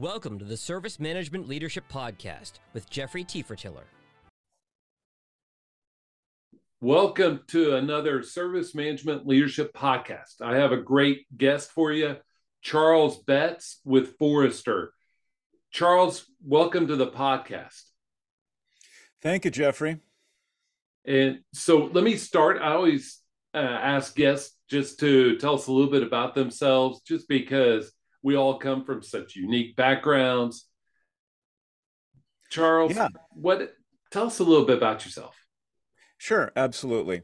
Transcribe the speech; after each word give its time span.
Welcome 0.00 0.38
to 0.38 0.46
the 0.46 0.56
Service 0.56 0.98
Management 0.98 1.46
Leadership 1.46 1.84
Podcast 1.92 2.52
with 2.72 2.88
Jeffrey 2.88 3.22
Tefertiller. 3.22 3.84
Welcome 6.80 7.40
to 7.48 7.76
another 7.76 8.22
Service 8.22 8.74
Management 8.74 9.26
Leadership 9.26 9.74
Podcast. 9.74 10.40
I 10.40 10.56
have 10.56 10.72
a 10.72 10.78
great 10.78 11.26
guest 11.36 11.70
for 11.72 11.92
you, 11.92 12.16
Charles 12.62 13.18
Betz 13.18 13.80
with 13.84 14.16
Forrester. 14.16 14.94
Charles, 15.70 16.24
welcome 16.42 16.86
to 16.86 16.96
the 16.96 17.08
podcast. 17.08 17.82
Thank 19.20 19.44
you, 19.44 19.50
Jeffrey. 19.50 19.98
And 21.04 21.40
so 21.52 21.90
let 21.92 22.04
me 22.04 22.16
start. 22.16 22.56
I 22.62 22.72
always 22.72 23.18
uh, 23.52 23.58
ask 23.58 24.16
guests 24.16 24.56
just 24.70 24.98
to 25.00 25.36
tell 25.36 25.56
us 25.56 25.66
a 25.66 25.72
little 25.72 25.90
bit 25.90 26.02
about 26.02 26.34
themselves, 26.34 27.02
just 27.02 27.28
because 27.28 27.92
we 28.22 28.36
all 28.36 28.58
come 28.58 28.84
from 28.84 29.02
such 29.02 29.36
unique 29.36 29.76
backgrounds. 29.76 30.66
Charles, 32.50 32.94
yeah. 32.94 33.08
what 33.30 33.74
tell 34.10 34.26
us 34.26 34.40
a 34.40 34.44
little 34.44 34.64
bit 34.64 34.78
about 34.78 35.04
yourself. 35.04 35.36
Sure, 36.18 36.52
absolutely. 36.56 37.22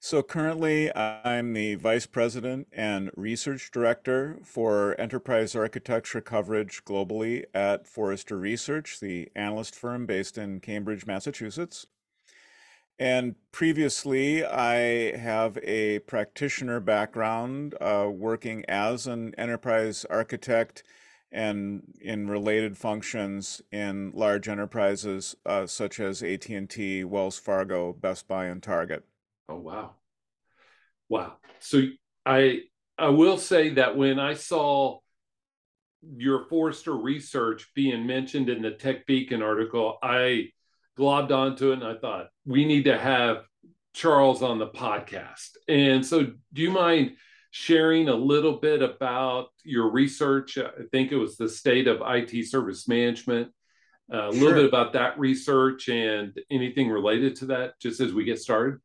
So 0.00 0.22
currently, 0.22 0.94
I'm 0.94 1.52
the 1.54 1.74
Vice 1.74 2.06
President 2.06 2.68
and 2.72 3.10
Research 3.16 3.72
Director 3.72 4.38
for 4.44 4.94
Enterprise 4.98 5.56
Architecture 5.56 6.20
Coverage 6.20 6.84
globally 6.84 7.46
at 7.52 7.88
Forrester 7.88 8.38
Research, 8.38 9.00
the 9.00 9.28
analyst 9.34 9.74
firm 9.74 10.06
based 10.06 10.38
in 10.38 10.60
Cambridge, 10.60 11.04
Massachusetts. 11.04 11.86
And 12.98 13.36
previously, 13.52 14.44
I 14.44 15.16
have 15.16 15.56
a 15.62 16.00
practitioner 16.00 16.80
background 16.80 17.76
uh, 17.80 18.08
working 18.12 18.64
as 18.66 19.06
an 19.06 19.34
enterprise 19.38 20.04
architect 20.10 20.82
and 21.30 21.82
in 22.00 22.28
related 22.28 22.76
functions 22.76 23.62
in 23.70 24.10
large 24.14 24.48
enterprises 24.48 25.36
uh, 25.46 25.66
such 25.66 26.00
as 26.00 26.22
AT&T, 26.22 27.04
Wells 27.04 27.38
Fargo, 27.38 27.92
Best 27.92 28.26
Buy, 28.26 28.46
and 28.46 28.62
Target. 28.62 29.04
Oh 29.48 29.56
wow, 29.56 29.94
wow! 31.08 31.34
So 31.60 31.82
I 32.26 32.62
I 32.98 33.08
will 33.08 33.38
say 33.38 33.70
that 33.70 33.96
when 33.96 34.18
I 34.18 34.34
saw 34.34 34.98
your 36.02 36.46
Forrester 36.48 36.94
research 36.94 37.70
being 37.74 38.06
mentioned 38.06 38.50
in 38.50 38.60
the 38.60 38.72
TechBeacon 38.72 39.42
article, 39.42 39.98
I 40.02 40.50
globbed 40.98 41.30
onto 41.30 41.70
it 41.70 41.74
and 41.74 41.84
I 41.84 41.94
thought, 41.94 42.28
we 42.44 42.64
need 42.64 42.84
to 42.84 42.98
have 42.98 43.44
Charles 43.94 44.42
on 44.42 44.58
the 44.58 44.68
podcast. 44.68 45.50
And 45.68 46.04
so, 46.04 46.32
do 46.52 46.62
you 46.62 46.70
mind 46.70 47.12
sharing 47.50 48.08
a 48.08 48.14
little 48.14 48.58
bit 48.58 48.82
about 48.82 49.48
your 49.64 49.90
research? 49.90 50.58
I 50.58 50.84
think 50.92 51.12
it 51.12 51.16
was 51.16 51.36
the 51.36 51.48
state 51.48 51.88
of 51.88 52.02
IT 52.04 52.46
service 52.48 52.88
management. 52.88 53.48
Uh, 54.12 54.28
a 54.28 54.30
little 54.30 54.54
bit 54.54 54.64
about 54.64 54.94
that 54.94 55.18
research 55.18 55.88
and 55.88 56.38
anything 56.50 56.88
related 56.88 57.36
to 57.36 57.46
that, 57.46 57.78
just 57.78 58.00
as 58.00 58.14
we 58.14 58.24
get 58.24 58.38
started. 58.38 58.78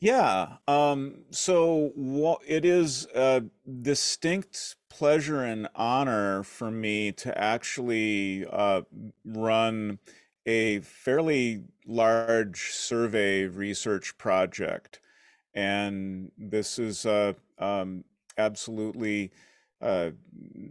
Yeah. 0.00 0.56
Um, 0.68 1.22
so 1.30 2.38
it 2.46 2.64
is 2.64 3.06
a 3.14 3.44
distinct 3.82 4.76
pleasure 4.90 5.42
and 5.42 5.68
honor 5.74 6.42
for 6.42 6.70
me 6.70 7.12
to 7.12 7.36
actually 7.36 8.46
uh, 8.50 8.82
run 9.24 9.98
a 10.46 10.80
fairly 10.80 11.64
large 11.86 12.70
survey 12.70 13.44
research 13.44 14.16
project. 14.16 15.00
And 15.54 16.30
this 16.38 16.78
is 16.78 17.04
uh, 17.04 17.34
um, 17.58 18.04
absolutely 18.38 19.32
uh, 19.80 20.10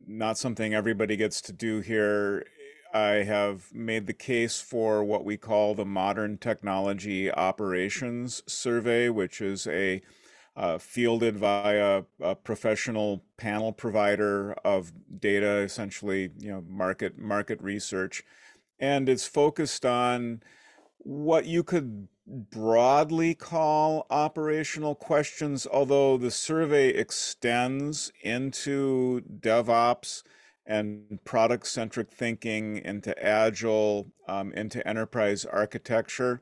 not 0.08 0.38
something 0.38 0.74
everybody 0.74 1.18
gets 1.18 1.42
to 1.42 1.54
do 1.54 1.82
here. 1.82 2.46
I 2.94 3.24
have 3.24 3.74
made 3.74 4.08
the 4.08 4.14
case 4.14 4.62
for 4.62 5.04
what 5.04 5.26
we 5.26 5.36
call 5.36 5.76
the 5.76 5.86
Modern 5.86 6.38
Technology 6.38 7.30
Operations 7.32 8.42
Survey, 8.48 9.10
which 9.10 9.42
is 9.42 9.68
a 9.68 10.02
uh, 10.56 10.78
fielded 10.78 11.36
via 11.36 12.04
a 12.22 12.36
professional 12.36 13.22
panel 13.36 13.74
provider 13.74 14.54
of 14.64 14.94
data, 15.20 15.58
essentially, 15.58 16.32
you 16.40 16.50
know, 16.50 16.64
market 16.70 17.18
market 17.20 17.62
research 17.62 18.24
and 18.80 19.08
it's 19.08 19.28
focused 19.28 19.86
on 19.86 20.42
what 20.98 21.46
you 21.46 21.64
could 21.64 22.08
broadly 22.28 23.36
call 23.36 24.08
operational 24.10 24.96
questions, 24.96 25.68
although 25.72 26.18
the 26.18 26.32
survey 26.32 26.90
extends 26.90 28.12
into 28.22 29.22
DevOps 29.40 30.24
and 30.66 31.20
product 31.24 31.68
centric 31.68 32.10
thinking, 32.12 32.78
into 32.78 33.18
Agile, 33.24 34.08
um, 34.28 34.52
into 34.54 34.86
enterprise 34.88 35.46
architecture. 35.46 36.42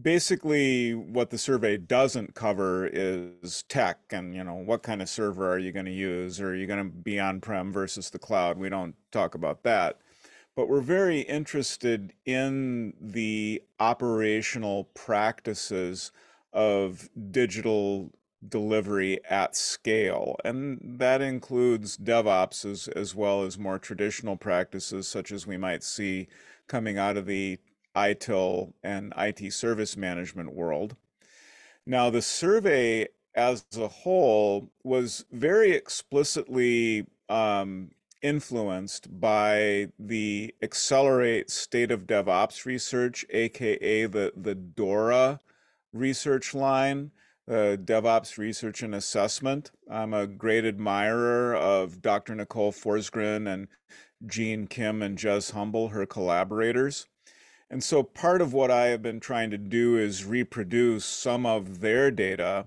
Basically, 0.00 0.94
what 0.94 1.30
the 1.30 1.38
survey 1.38 1.76
doesn't 1.76 2.34
cover 2.34 2.88
is 2.92 3.64
tech 3.68 3.98
and, 4.10 4.34
you 4.34 4.42
know, 4.42 4.54
what 4.54 4.82
kind 4.82 5.02
of 5.02 5.08
server 5.08 5.52
are 5.52 5.58
you 5.58 5.72
going 5.72 5.84
to 5.86 5.92
use? 5.92 6.40
Or 6.40 6.50
are 6.50 6.54
you 6.54 6.66
going 6.66 6.84
to 6.84 6.96
be 6.96 7.18
on 7.18 7.40
prem 7.40 7.72
versus 7.72 8.10
the 8.10 8.18
cloud? 8.18 8.58
We 8.58 8.68
don't 8.68 8.94
talk 9.10 9.34
about 9.34 9.62
that 9.64 9.98
but 10.56 10.68
we're 10.68 10.80
very 10.80 11.20
interested 11.20 12.12
in 12.24 12.94
the 13.00 13.62
operational 13.80 14.84
practices 14.94 16.12
of 16.52 17.08
digital 17.30 18.12
delivery 18.48 19.18
at 19.28 19.56
scale. 19.56 20.36
And 20.44 20.98
that 20.98 21.20
includes 21.20 21.96
DevOps 21.96 22.64
as, 22.64 22.88
as 22.88 23.14
well 23.14 23.42
as 23.42 23.58
more 23.58 23.78
traditional 23.78 24.36
practices, 24.36 25.08
such 25.08 25.32
as 25.32 25.46
we 25.46 25.56
might 25.56 25.82
see 25.82 26.28
coming 26.68 26.98
out 26.98 27.16
of 27.16 27.26
the 27.26 27.58
ITIL 27.96 28.72
and 28.82 29.12
IT 29.16 29.52
service 29.52 29.96
management 29.96 30.54
world. 30.54 30.96
Now, 31.86 32.10
the 32.10 32.22
survey 32.22 33.08
as 33.34 33.64
a 33.76 33.88
whole 33.88 34.70
was 34.84 35.24
very 35.32 35.72
explicitly 35.72 37.06
um, 37.28 37.90
influenced 38.24 39.20
by 39.20 39.88
the 39.98 40.54
Accelerate 40.62 41.50
State 41.50 41.90
of 41.90 42.06
DevOps 42.06 42.64
research, 42.64 43.24
aka 43.28 44.06
the, 44.06 44.32
the 44.34 44.54
DORA 44.54 45.38
research 45.92 46.54
line, 46.54 47.10
the 47.46 47.78
DevOps 47.84 48.38
Research 48.38 48.82
and 48.82 48.94
Assessment. 48.94 49.70
I'm 49.90 50.14
a 50.14 50.26
great 50.26 50.64
admirer 50.64 51.54
of 51.54 52.00
Dr. 52.00 52.34
Nicole 52.34 52.72
Forsgren 52.72 53.46
and 53.46 53.68
Gene 54.26 54.66
Kim 54.66 55.02
and 55.02 55.18
Jez 55.18 55.52
Humble, 55.52 55.88
her 55.88 56.06
collaborators. 56.06 57.06
And 57.68 57.84
so 57.84 58.02
part 58.02 58.40
of 58.40 58.54
what 58.54 58.70
I 58.70 58.86
have 58.86 59.02
been 59.02 59.20
trying 59.20 59.50
to 59.50 59.58
do 59.58 59.98
is 59.98 60.24
reproduce 60.24 61.04
some 61.04 61.44
of 61.44 61.80
their 61.80 62.10
data 62.10 62.66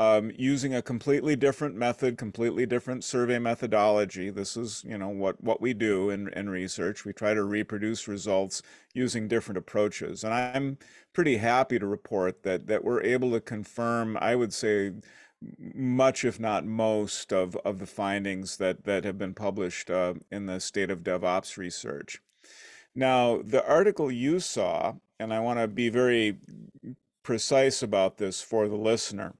um, 0.00 0.32
using 0.34 0.74
a 0.74 0.80
completely 0.80 1.36
different 1.36 1.76
method, 1.76 2.16
completely 2.16 2.64
different 2.64 3.04
survey 3.04 3.38
methodology. 3.38 4.30
This 4.30 4.56
is, 4.56 4.82
you 4.88 4.96
know, 4.96 5.10
what, 5.10 5.44
what 5.44 5.60
we 5.60 5.74
do 5.74 6.08
in, 6.08 6.28
in 6.30 6.48
research. 6.48 7.04
We 7.04 7.12
try 7.12 7.34
to 7.34 7.44
reproduce 7.44 8.08
results 8.08 8.62
using 8.94 9.28
different 9.28 9.58
approaches. 9.58 10.24
And 10.24 10.32
I'm 10.32 10.78
pretty 11.12 11.36
happy 11.36 11.78
to 11.78 11.86
report 11.86 12.42
that, 12.44 12.66
that 12.66 12.82
we're 12.82 13.02
able 13.02 13.30
to 13.32 13.42
confirm, 13.42 14.16
I 14.22 14.36
would 14.36 14.54
say, 14.54 14.92
much, 15.74 16.24
if 16.24 16.40
not 16.40 16.64
most, 16.64 17.30
of, 17.30 17.54
of 17.56 17.78
the 17.78 17.86
findings 17.86 18.56
that, 18.56 18.84
that 18.84 19.04
have 19.04 19.18
been 19.18 19.34
published 19.34 19.90
uh, 19.90 20.14
in 20.32 20.46
the 20.46 20.60
state 20.60 20.90
of 20.90 21.02
DevOps 21.02 21.58
research. 21.58 22.22
Now, 22.94 23.42
the 23.44 23.66
article 23.68 24.10
you 24.10 24.40
saw, 24.40 24.94
and 25.18 25.34
I 25.34 25.40
want 25.40 25.58
to 25.58 25.68
be 25.68 25.90
very 25.90 26.38
precise 27.22 27.82
about 27.82 28.16
this 28.16 28.40
for 28.40 28.66
the 28.66 28.76
listener 28.76 29.34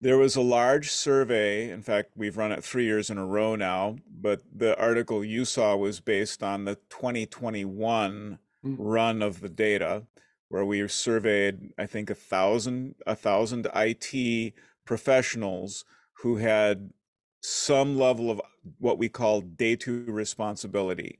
there 0.00 0.18
was 0.18 0.36
a 0.36 0.40
large 0.40 0.90
survey. 0.90 1.70
In 1.70 1.82
fact, 1.82 2.12
we've 2.16 2.36
run 2.36 2.52
it 2.52 2.64
three 2.64 2.84
years 2.84 3.10
in 3.10 3.18
a 3.18 3.26
row 3.26 3.54
now, 3.54 3.96
but 4.10 4.42
the 4.54 4.78
article 4.78 5.24
you 5.24 5.44
saw 5.44 5.76
was 5.76 6.00
based 6.00 6.42
on 6.42 6.64
the 6.64 6.76
2021 6.88 8.38
mm. 8.64 8.76
run 8.78 9.22
of 9.22 9.40
the 9.40 9.48
data, 9.48 10.04
where 10.48 10.64
we 10.64 10.86
surveyed, 10.88 11.72
I 11.78 11.86
think, 11.86 12.10
a 12.10 12.14
thousand, 12.14 12.94
a 13.06 13.14
thousand 13.14 13.68
IT 13.74 14.54
professionals 14.86 15.84
who 16.22 16.36
had 16.36 16.90
some 17.42 17.98
level 17.98 18.30
of 18.30 18.40
what 18.78 18.98
we 18.98 19.08
call 19.08 19.40
day 19.42 19.76
two 19.76 20.04
responsibility. 20.06 21.19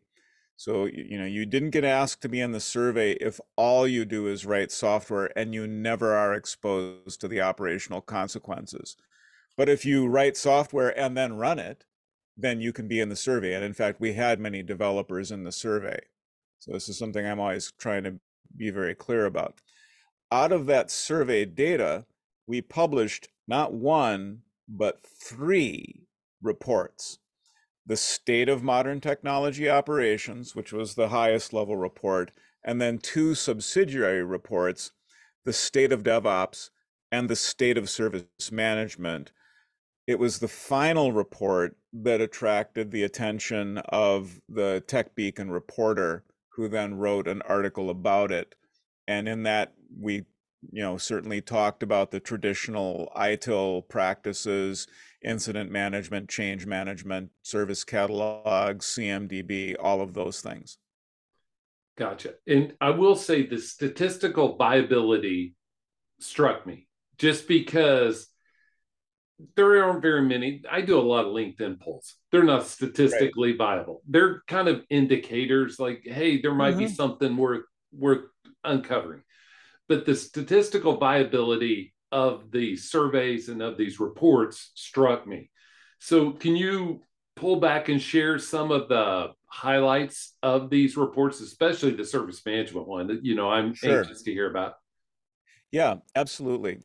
So, 0.60 0.84
you 0.84 1.16
know, 1.16 1.24
you 1.24 1.46
didn't 1.46 1.70
get 1.70 1.86
asked 1.86 2.20
to 2.20 2.28
be 2.28 2.38
in 2.38 2.52
the 2.52 2.60
survey 2.60 3.12
if 3.12 3.40
all 3.56 3.88
you 3.88 4.04
do 4.04 4.26
is 4.26 4.44
write 4.44 4.70
software 4.70 5.30
and 5.34 5.54
you 5.54 5.66
never 5.66 6.14
are 6.14 6.34
exposed 6.34 7.18
to 7.22 7.28
the 7.28 7.40
operational 7.40 8.02
consequences. 8.02 8.94
But 9.56 9.70
if 9.70 9.86
you 9.86 10.06
write 10.06 10.36
software 10.36 10.90
and 11.00 11.16
then 11.16 11.38
run 11.38 11.58
it, 11.58 11.86
then 12.36 12.60
you 12.60 12.74
can 12.74 12.88
be 12.88 13.00
in 13.00 13.08
the 13.08 13.16
survey. 13.16 13.54
And 13.54 13.64
in 13.64 13.72
fact, 13.72 14.02
we 14.02 14.12
had 14.12 14.38
many 14.38 14.62
developers 14.62 15.30
in 15.30 15.44
the 15.44 15.50
survey. 15.50 15.98
So 16.58 16.72
this 16.72 16.90
is 16.90 16.98
something 16.98 17.24
I'm 17.24 17.40
always 17.40 17.72
trying 17.78 18.04
to 18.04 18.20
be 18.54 18.68
very 18.68 18.94
clear 18.94 19.24
about. 19.24 19.62
Out 20.30 20.52
of 20.52 20.66
that 20.66 20.90
survey 20.90 21.46
data, 21.46 22.04
we 22.46 22.60
published 22.60 23.28
not 23.48 23.72
one, 23.72 24.40
but 24.68 25.06
three 25.06 26.02
reports 26.42 27.18
the 27.90 27.96
state 27.96 28.48
of 28.48 28.62
modern 28.62 29.00
technology 29.00 29.69
operations, 29.69 30.54
which 30.54 30.72
was 30.72 30.94
the 30.94 31.08
highest 31.08 31.52
level 31.52 31.76
report, 31.76 32.31
and 32.62 32.81
then 32.81 32.98
two 32.98 33.34
subsidiary 33.34 34.22
reports, 34.22 34.92
the 35.44 35.52
state 35.52 35.90
of 35.90 36.04
DevOps 36.04 36.70
and 37.10 37.28
the 37.28 37.34
state 37.34 37.76
of 37.76 37.90
service 37.90 38.52
management. 38.52 39.32
It 40.06 40.20
was 40.20 40.38
the 40.38 40.46
final 40.46 41.10
report 41.10 41.75
that 41.92 42.20
attracted 42.20 42.92
the 42.92 43.02
attention 43.02 43.78
of 43.88 44.40
the 44.48 44.84
TechBeacon 44.86 45.50
reporter, 45.50 46.22
who 46.50 46.69
then 46.69 46.94
wrote 46.94 47.26
an 47.26 47.43
article 47.43 47.90
about 47.90 48.31
it. 48.31 48.54
And 49.08 49.28
in 49.28 49.43
that, 49.43 49.75
we 49.98 50.26
you 50.72 50.82
know 50.82 50.96
certainly 50.96 51.40
talked 51.40 51.82
about 51.82 52.10
the 52.10 52.20
traditional 52.20 53.12
ITIL 53.16 53.88
practices, 53.88 54.86
incident 55.22 55.70
management, 55.70 56.28
change 56.28 56.66
management, 56.66 57.30
service 57.42 57.84
catalog, 57.84 58.78
CMDB, 58.78 59.76
all 59.80 60.00
of 60.00 60.14
those 60.14 60.40
things. 60.40 60.78
Gotcha. 61.96 62.34
And 62.46 62.74
I 62.80 62.90
will 62.90 63.16
say 63.16 63.46
the 63.46 63.58
statistical 63.58 64.56
viability 64.56 65.54
struck 66.18 66.66
me 66.66 66.86
just 67.18 67.46
because 67.46 68.26
there 69.56 69.84
aren't 69.84 70.02
very 70.02 70.22
many. 70.22 70.62
I 70.70 70.80
do 70.80 70.98
a 70.98 71.02
lot 71.02 71.26
of 71.26 71.32
LinkedIn 71.32 71.80
polls. 71.80 72.16
They're 72.30 72.42
not 72.42 72.66
statistically 72.66 73.50
right. 73.50 73.58
viable. 73.58 74.02
They're 74.08 74.42
kind 74.46 74.68
of 74.68 74.82
indicators 74.90 75.78
like, 75.78 76.02
hey, 76.04 76.40
there 76.40 76.54
might 76.54 76.72
mm-hmm. 76.72 76.80
be 76.80 76.88
something 76.88 77.36
worth 77.36 77.64
worth 77.92 78.24
uncovering. 78.64 79.22
But 79.90 80.06
the 80.06 80.14
statistical 80.14 80.98
viability 80.98 81.94
of 82.12 82.52
the 82.52 82.76
surveys 82.76 83.48
and 83.48 83.60
of 83.60 83.76
these 83.76 83.98
reports 83.98 84.70
struck 84.76 85.26
me. 85.26 85.50
So 85.98 86.31
can 86.31 86.54
you 86.54 87.02
pull 87.34 87.56
back 87.58 87.88
and 87.88 88.00
share 88.00 88.38
some 88.38 88.70
of 88.70 88.88
the 88.88 89.32
highlights 89.46 90.37
of 90.44 90.70
these 90.70 90.96
reports, 90.96 91.40
especially 91.40 91.90
the 91.90 92.04
service 92.04 92.40
management 92.46 92.87
one 92.87 93.08
that 93.08 93.25
you 93.25 93.34
know 93.34 93.50
I'm 93.50 93.75
sure. 93.75 93.98
anxious 93.98 94.22
to 94.22 94.32
hear 94.32 94.48
about? 94.48 94.75
Yeah, 95.72 95.96
absolutely. 96.14 96.78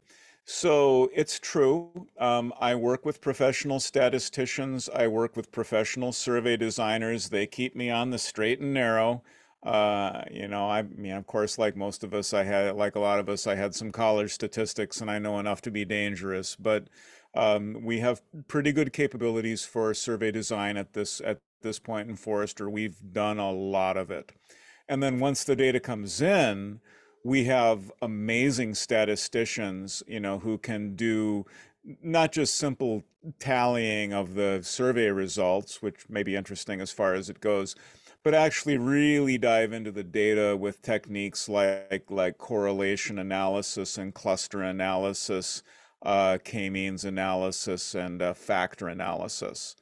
So 0.45 1.11
it's 1.13 1.39
true. 1.39 2.07
Um, 2.19 2.53
I 2.59 2.73
work 2.73 3.05
with 3.05 3.21
professional 3.21 3.79
statisticians. 3.79 4.89
I 4.89 5.05
work 5.05 5.35
with 5.35 5.51
professional 5.51 6.11
survey 6.11 6.57
designers. 6.57 7.29
They 7.29 7.45
keep 7.45 7.75
me 7.75 7.91
on 7.91 8.09
the 8.09 8.17
straight 8.17 8.61
and 8.61 8.73
narrow. 8.73 9.21
Uh, 9.65 10.21
you 10.31 10.47
know, 10.47 10.69
I 10.69 10.83
mean, 10.83 11.13
of 11.13 11.25
course, 11.25 11.57
like 11.57 11.75
most 11.75 12.03
of 12.03 12.13
us, 12.13 12.33
I 12.33 12.43
had, 12.43 12.75
like 12.75 12.95
a 12.95 12.99
lot 12.99 13.19
of 13.19 13.27
us, 13.27 13.47
I 13.47 13.55
had 13.55 13.73
some 13.73 13.91
college 13.91 14.31
statistics, 14.31 15.01
and 15.01 15.09
I 15.09 15.17
know 15.17 15.39
enough 15.39 15.61
to 15.63 15.71
be 15.71 15.83
dangerous. 15.85 16.55
But 16.55 16.87
um, 17.33 17.79
we 17.83 17.99
have 17.99 18.21
pretty 18.47 18.71
good 18.71 18.93
capabilities 18.93 19.65
for 19.65 19.93
survey 19.95 20.31
design 20.31 20.77
at 20.77 20.93
this 20.93 21.19
at 21.25 21.39
this 21.63 21.79
point 21.79 22.09
in 22.09 22.15
Forrester. 22.15 22.69
We've 22.69 22.97
done 23.11 23.39
a 23.39 23.51
lot 23.51 23.97
of 23.97 24.11
it, 24.11 24.31
and 24.87 25.01
then 25.01 25.19
once 25.19 25.43
the 25.43 25.55
data 25.55 25.79
comes 25.79 26.21
in, 26.21 26.79
we 27.23 27.45
have 27.45 27.91
amazing 28.03 28.75
statisticians, 28.75 30.03
you 30.07 30.19
know, 30.19 30.37
who 30.37 30.59
can 30.59 30.95
do 30.95 31.45
not 32.03 32.31
just 32.31 32.55
simple 32.55 33.03
tallying 33.39 34.13
of 34.13 34.35
the 34.35 34.59
survey 34.61 35.07
results, 35.09 35.81
which 35.81 36.07
may 36.07 36.21
be 36.21 36.35
interesting 36.35 36.81
as 36.81 36.91
far 36.91 37.15
as 37.15 37.29
it 37.29 37.41
goes, 37.41 37.75
but 38.25 38.33
actually 38.33 38.75
really 38.75 39.37
dive 39.37 39.71
into 39.71 39.91
the 39.91 40.03
data 40.03 40.57
with 40.57 40.81
techniques 40.81 41.47
like 41.47 42.03
like 42.09 42.39
correlation 42.39 43.19
analysis 43.19 43.99
and 43.99 44.15
cluster 44.15 44.63
analysis, 44.63 45.61
uh, 46.03 46.39
k-means 46.43 47.05
analysis, 47.05 47.93
and 47.93 48.23
uh, 48.23 48.33
factor 48.33 48.87
analysis. 48.87 49.75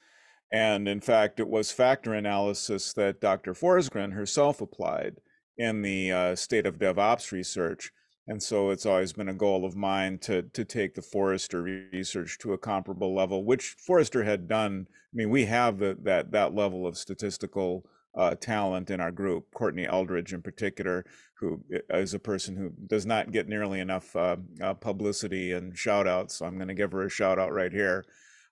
And 0.51 0.89
in 0.89 0.99
fact, 0.99 1.39
it 1.39 1.47
was 1.47 1.71
factor 1.71 2.13
analysis 2.13 2.91
that 2.93 3.21
Dr. 3.21 3.53
Forsgren 3.53 4.11
herself 4.11 4.59
applied 4.59 5.15
in 5.57 5.81
the 5.81 6.11
uh, 6.11 6.35
state 6.35 6.65
of 6.65 6.77
DevOps 6.77 7.31
research. 7.31 7.91
And 8.27 8.43
so 8.43 8.71
it's 8.71 8.85
always 8.85 9.13
been 9.13 9.29
a 9.29 9.33
goal 9.33 9.63
of 9.63 9.77
mine 9.77 10.17
to 10.19 10.41
to 10.41 10.65
take 10.65 10.95
the 10.95 11.01
Forrester 11.01 11.61
research 11.61 12.37
to 12.39 12.51
a 12.51 12.57
comparable 12.57 13.15
level, 13.15 13.45
which 13.45 13.77
Forrester 13.79 14.25
had 14.25 14.49
done. 14.49 14.87
I 14.91 15.15
mean, 15.15 15.29
we 15.29 15.45
have 15.45 15.79
the, 15.79 15.97
that 16.03 16.31
that 16.31 16.53
level 16.53 16.85
of 16.85 16.97
statistical 16.97 17.85
uh, 18.15 18.35
talent 18.35 18.89
in 18.89 18.99
our 18.99 19.11
group. 19.11 19.51
Courtney 19.53 19.87
Eldridge, 19.87 20.33
in 20.33 20.41
particular, 20.41 21.05
who 21.35 21.63
is 21.89 22.13
a 22.13 22.19
person 22.19 22.55
who 22.55 22.71
does 22.87 23.05
not 23.05 23.31
get 23.31 23.47
nearly 23.47 23.79
enough 23.79 24.15
uh, 24.15 24.37
uh, 24.61 24.73
publicity 24.73 25.53
and 25.53 25.77
shout 25.77 26.07
outs. 26.07 26.35
So 26.35 26.45
I'm 26.45 26.55
going 26.55 26.67
to 26.67 26.73
give 26.73 26.91
her 26.91 27.03
a 27.03 27.09
shout 27.09 27.39
out 27.39 27.53
right 27.53 27.71
here. 27.71 28.05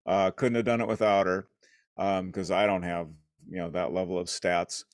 Uh, 0.06 0.32
couldn't 0.32 0.56
have 0.56 0.66
done 0.66 0.82
it 0.82 0.88
without 0.88 1.28
her 1.28 1.48
because 1.96 2.52
um, 2.52 2.58
I 2.58 2.66
don't 2.66 2.84
have 2.84 3.08
you 3.50 3.58
know 3.58 3.70
that 3.70 3.94
level 3.94 4.18
of 4.18 4.28
stats 4.28 4.86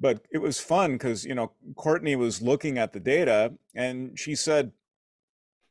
but 0.00 0.26
it 0.30 0.38
was 0.38 0.60
fun 0.60 0.92
because 0.92 1.24
you 1.24 1.34
know 1.34 1.52
courtney 1.76 2.16
was 2.16 2.42
looking 2.42 2.78
at 2.78 2.92
the 2.92 3.00
data 3.00 3.52
and 3.74 4.18
she 4.18 4.34
said 4.34 4.72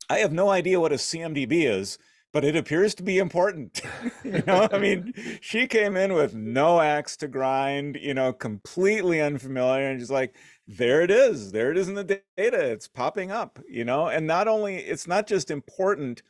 i 0.10 0.18
have 0.18 0.32
no 0.32 0.50
idea 0.50 0.80
what 0.80 0.92
a 0.92 0.96
cmdb 0.96 1.52
is 1.52 1.98
but 2.34 2.44
it 2.44 2.56
appears 2.56 2.96
to 2.96 3.04
be 3.04 3.20
important. 3.20 3.82
You 4.24 4.42
know 4.48 4.68
i 4.72 4.78
mean 4.78 5.14
she 5.42 5.68
came 5.68 5.98
in 5.98 6.14
with 6.14 6.34
no 6.34 6.80
axe 6.80 7.18
to 7.18 7.28
grind 7.28 7.98
you 8.02 8.14
know 8.14 8.32
completely 8.32 9.22
unfamiliar 9.22 9.90
and 9.90 10.00
she's 10.00 10.10
like 10.10 10.36
there 10.66 11.02
it 11.02 11.12
is. 11.12 11.52
There 11.52 11.72
it 11.72 11.78
is 11.78 11.90
in 11.90 11.96
the 11.96 12.06
data. 12.06 12.22
It's 12.38 12.88
popping 12.88 13.32
up 13.32 13.60
you 13.68 13.84
know? 13.84 14.08
And 14.08 14.26
not 14.26 14.48
only 14.48 14.78
it's 14.78 15.08
not 15.08 15.28
just 15.28 15.52
important. 15.52 16.22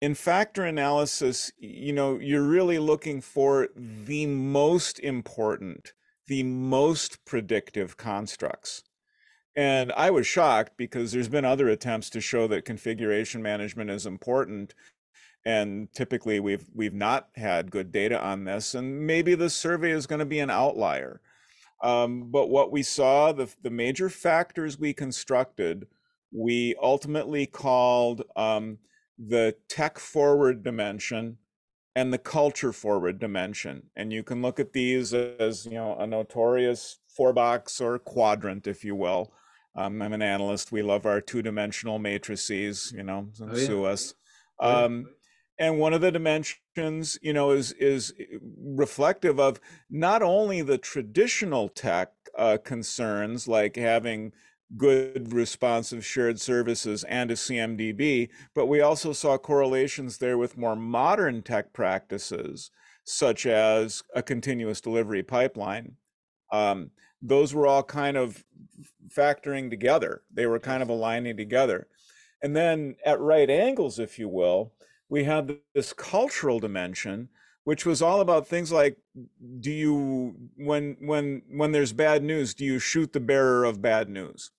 In 0.00 0.14
factor 0.14 0.64
analysis 0.64 1.52
you 1.58 1.92
know 1.92 2.18
you're 2.18 2.46
really 2.46 2.78
looking 2.78 3.20
for 3.20 3.68
the 3.76 4.26
most 4.26 4.98
important 4.98 5.92
the 6.26 6.42
most 6.42 7.24
predictive 7.24 7.96
constructs. 7.96 8.82
And 9.54 9.92
I 9.92 10.10
was 10.10 10.26
shocked 10.26 10.72
because 10.76 11.12
there's 11.12 11.28
been 11.28 11.44
other 11.44 11.68
attempts 11.68 12.08
to 12.10 12.20
show 12.20 12.46
that 12.48 12.64
configuration 12.64 13.42
management 13.42 13.90
is 13.90 14.06
important. 14.06 14.74
And 15.44 15.92
typically 15.92 16.38
we've 16.40 16.64
we've 16.74 16.94
not 16.94 17.28
had 17.34 17.70
good 17.70 17.90
data 17.90 18.22
on 18.22 18.44
this. 18.44 18.74
And 18.74 19.06
maybe 19.06 19.34
the 19.34 19.50
survey 19.50 19.90
is 19.90 20.06
going 20.06 20.20
to 20.20 20.24
be 20.24 20.38
an 20.38 20.50
outlier. 20.50 21.20
Um, 21.82 22.30
but 22.30 22.48
what 22.48 22.70
we 22.70 22.82
saw, 22.82 23.32
the, 23.32 23.52
the 23.62 23.70
major 23.70 24.08
factors 24.08 24.78
we 24.78 24.92
constructed, 24.92 25.86
we 26.30 26.76
ultimately 26.80 27.44
called 27.46 28.22
um, 28.36 28.78
the 29.18 29.56
tech 29.68 29.98
forward 29.98 30.62
dimension 30.62 31.38
and 31.96 32.12
the 32.12 32.18
culture 32.18 32.72
forward 32.72 33.18
dimension. 33.18 33.82
And 33.96 34.12
you 34.12 34.22
can 34.22 34.42
look 34.42 34.60
at 34.60 34.72
these 34.72 35.12
as, 35.12 35.66
you 35.66 35.72
know, 35.72 35.96
a 35.98 36.06
notorious 36.06 37.00
four 37.08 37.32
box 37.32 37.80
or 37.80 37.98
quadrant, 37.98 38.66
if 38.66 38.84
you 38.84 38.94
will. 38.94 39.32
Um, 39.74 40.00
I'm 40.00 40.12
an 40.12 40.22
analyst. 40.22 40.72
We 40.72 40.82
love 40.82 41.04
our 41.04 41.20
two 41.20 41.42
dimensional 41.42 41.98
matrices, 41.98 42.92
you 42.94 43.02
know, 43.02 43.28
oh, 43.40 43.48
yeah. 43.54 43.66
sue 43.66 43.84
us. 43.84 44.14
Um, 44.60 45.06
and 45.58 45.78
one 45.78 45.92
of 45.92 46.00
the 46.00 46.10
dimensions, 46.10 47.18
you 47.22 47.32
know, 47.32 47.50
is 47.50 47.72
is 47.72 48.12
reflective 48.58 49.38
of 49.38 49.60
not 49.90 50.22
only 50.22 50.62
the 50.62 50.78
traditional 50.78 51.68
tech 51.68 52.12
uh, 52.36 52.58
concerns 52.62 53.46
like 53.46 53.76
having 53.76 54.32
good 54.76 55.32
responsive 55.32 56.04
shared 56.04 56.40
services 56.40 57.04
and 57.04 57.30
a 57.30 57.34
CMDB, 57.34 58.30
but 58.54 58.66
we 58.66 58.80
also 58.80 59.12
saw 59.12 59.36
correlations 59.36 60.18
there 60.18 60.38
with 60.38 60.56
more 60.56 60.76
modern 60.76 61.42
tech 61.42 61.72
practices, 61.72 62.70
such 63.04 63.44
as 63.44 64.02
a 64.14 64.22
continuous 64.22 64.80
delivery 64.80 65.22
pipeline. 65.22 65.96
Um, 66.50 66.90
those 67.20 67.54
were 67.54 67.66
all 67.66 67.82
kind 67.82 68.16
of 68.16 68.44
factoring 69.14 69.70
together. 69.70 70.22
They 70.32 70.46
were 70.46 70.58
kind 70.58 70.82
of 70.82 70.88
aligning 70.88 71.36
together. 71.36 71.86
And 72.42 72.56
then 72.56 72.96
at 73.04 73.20
right 73.20 73.48
angles, 73.48 73.98
if 73.98 74.18
you 74.18 74.28
will, 74.28 74.72
we 75.12 75.24
had 75.24 75.58
this 75.74 75.92
cultural 75.92 76.58
dimension, 76.58 77.28
which 77.64 77.84
was 77.84 78.00
all 78.00 78.22
about 78.22 78.48
things 78.48 78.72
like 78.72 78.96
do 79.60 79.70
you 79.70 80.34
when 80.56 80.96
when 81.00 81.42
when 81.50 81.72
there's 81.72 81.92
bad 81.92 82.22
news 82.22 82.54
do 82.54 82.64
you 82.64 82.78
shoot 82.78 83.12
the 83.12 83.20
bearer 83.20 83.64
of 83.64 83.82
bad 83.82 84.08
news? 84.08 84.52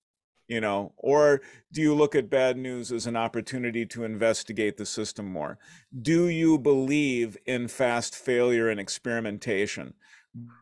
You 0.46 0.60
know 0.60 0.92
or 0.96 1.42
do 1.72 1.80
you 1.80 1.92
look 1.92 2.14
at 2.14 2.30
bad 2.30 2.56
news 2.56 2.92
as 2.92 3.08
an 3.08 3.16
opportunity 3.16 3.84
to 3.86 4.04
investigate 4.04 4.76
the 4.76 4.86
system 4.86 5.26
more? 5.26 5.58
Do 6.00 6.28
you 6.28 6.56
believe 6.56 7.36
in 7.46 7.66
fast 7.66 8.14
failure 8.14 8.68
and 8.68 8.78
experimentation? 8.78 9.94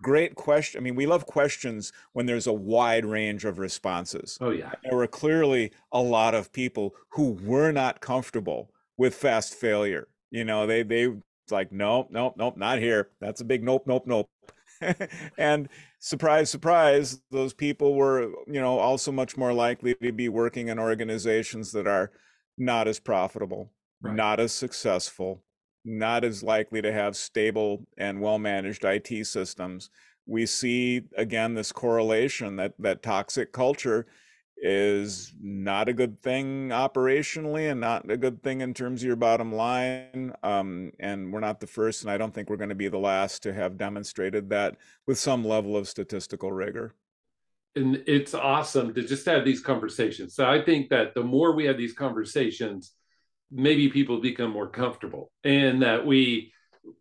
Great 0.02 0.36
question 0.36 0.80
i 0.80 0.82
mean 0.82 0.94
we 0.94 1.04
love 1.04 1.26
questions 1.26 1.92
when 2.14 2.24
there's 2.24 2.46
a 2.46 2.52
wide 2.74 3.04
range 3.04 3.44
of 3.44 3.58
responses. 3.58 4.38
Oh 4.40 4.52
yeah. 4.52 4.72
There 4.84 4.96
were 4.96 5.06
clearly 5.06 5.70
a 5.92 6.00
lot 6.00 6.34
of 6.34 6.50
people 6.50 6.94
who 7.10 7.32
were 7.32 7.72
not 7.72 8.00
comfortable 8.00 8.71
with 8.96 9.14
fast 9.14 9.54
failure 9.54 10.08
you 10.30 10.44
know 10.44 10.66
they 10.66 10.82
they 10.82 11.08
like 11.50 11.72
nope 11.72 12.08
nope 12.10 12.34
nope 12.36 12.56
not 12.56 12.78
here 12.78 13.10
that's 13.20 13.40
a 13.40 13.44
big 13.44 13.62
nope 13.62 13.84
nope 13.86 14.06
nope 14.06 14.28
and 15.38 15.68
surprise, 15.98 16.50
surprise, 16.50 17.20
those 17.30 17.54
people 17.54 17.94
were, 17.94 18.22
you 18.46 18.60
know, 18.60 18.78
also 18.78 19.12
much 19.12 19.36
more 19.36 19.52
likely 19.52 19.94
to 19.94 20.12
be 20.12 20.28
working 20.28 20.68
in 20.68 20.78
organizations 20.78 21.72
that 21.72 21.86
are 21.86 22.10
not 22.58 22.88
as 22.88 22.98
profitable, 22.98 23.70
right. 24.02 24.14
not 24.14 24.40
as 24.40 24.52
successful, 24.52 25.42
not 25.84 26.24
as 26.24 26.42
likely 26.42 26.82
to 26.82 26.92
have 26.92 27.16
stable 27.16 27.86
and 27.96 28.20
well 28.20 28.38
managed 28.38 28.84
IT 28.84 29.26
systems. 29.26 29.90
We 30.26 30.46
see 30.46 31.02
again 31.16 31.54
this 31.54 31.72
correlation 31.72 32.56
that 32.56 32.74
that 32.78 33.02
toxic 33.02 33.52
culture 33.52 34.06
is 34.62 35.32
not 35.42 35.88
a 35.88 35.92
good 35.92 36.22
thing 36.22 36.68
operationally 36.68 37.68
and 37.70 37.80
not 37.80 38.08
a 38.08 38.16
good 38.16 38.42
thing 38.44 38.60
in 38.60 38.72
terms 38.72 39.02
of 39.02 39.06
your 39.06 39.16
bottom 39.16 39.52
line. 39.52 40.32
Um, 40.44 40.92
and 41.00 41.32
we're 41.32 41.40
not 41.40 41.58
the 41.58 41.66
first, 41.66 42.02
and 42.02 42.10
I 42.10 42.16
don't 42.16 42.32
think 42.32 42.48
we're 42.48 42.56
going 42.56 42.68
to 42.68 42.76
be 42.76 42.88
the 42.88 42.98
last 42.98 43.42
to 43.42 43.52
have 43.52 43.76
demonstrated 43.76 44.48
that 44.50 44.76
with 45.06 45.18
some 45.18 45.44
level 45.44 45.76
of 45.76 45.88
statistical 45.88 46.52
rigor. 46.52 46.94
And 47.74 48.04
it's 48.06 48.34
awesome 48.34 48.94
to 48.94 49.02
just 49.02 49.26
have 49.26 49.44
these 49.44 49.60
conversations. 49.60 50.36
So 50.36 50.48
I 50.48 50.62
think 50.64 50.90
that 50.90 51.14
the 51.14 51.24
more 51.24 51.56
we 51.56 51.64
have 51.64 51.76
these 51.76 51.94
conversations, 51.94 52.92
maybe 53.50 53.88
people 53.88 54.20
become 54.20 54.50
more 54.50 54.68
comfortable 54.68 55.32
and 55.42 55.82
that 55.82 56.06
we 56.06 56.52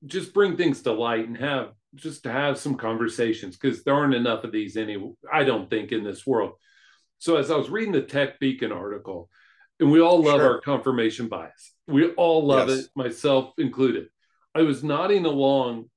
just 0.06 0.34
bring 0.34 0.58
things 0.58 0.82
to 0.82 0.92
light 0.92 1.28
and 1.28 1.38
have 1.38 1.70
just 1.96 2.24
to 2.24 2.32
have 2.32 2.58
some 2.58 2.76
conversations 2.76 3.58
because 3.58 3.84
there 3.84 3.94
aren't 3.94 4.14
enough 4.14 4.44
of 4.44 4.52
these 4.52 4.78
any 4.78 4.98
i 5.32 5.44
don't 5.44 5.70
think 5.70 5.92
in 5.92 6.04
this 6.04 6.26
world 6.28 6.54
so 7.22 7.36
as 7.36 7.52
I 7.52 7.56
was 7.56 7.70
reading 7.70 7.92
the 7.92 8.02
TechBeacon 8.02 8.76
article, 8.76 9.30
and 9.80 9.92
we 9.92 10.02
all 10.02 10.24
love 10.24 10.40
sure. 10.40 10.54
our 10.56 10.62
confirmation 10.62 11.28
bias. 11.28 11.74
We 11.88 12.14
all 12.14 12.44
love 12.44 12.68
yes. 12.68 12.80
it, 12.80 12.88
myself 12.96 13.54
included. 13.60 14.08
I 14.56 14.64
was 14.64 14.84
nodding 14.84 15.26
along 15.26 15.92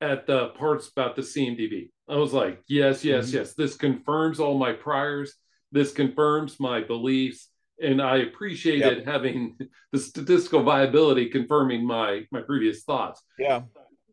at 0.00 0.26
the 0.26 0.48
parts 0.48 0.88
about 0.88 1.16
the 1.16 1.22
CMDB. 1.22 1.90
I 2.08 2.16
was 2.16 2.32
like, 2.32 2.62
yes, 2.66 3.04
yes, 3.04 3.26
mm-hmm. 3.26 3.36
yes. 3.36 3.54
This 3.54 3.76
confirms 3.76 4.40
all 4.40 4.56
my 4.56 4.72
priors. 4.72 5.34
This 5.70 5.92
confirms 5.92 6.58
my 6.58 6.80
beliefs. 6.80 7.48
And 7.82 8.00
I 8.00 8.18
appreciated 8.18 8.98
yep. 8.98 9.06
having 9.06 9.58
the 9.92 9.98
statistical 9.98 10.62
viability 10.62 11.28
confirming 11.28 11.86
my 11.86 12.22
my 12.32 12.40
previous 12.40 12.84
thoughts. 12.84 13.22
Yeah. 13.38 13.64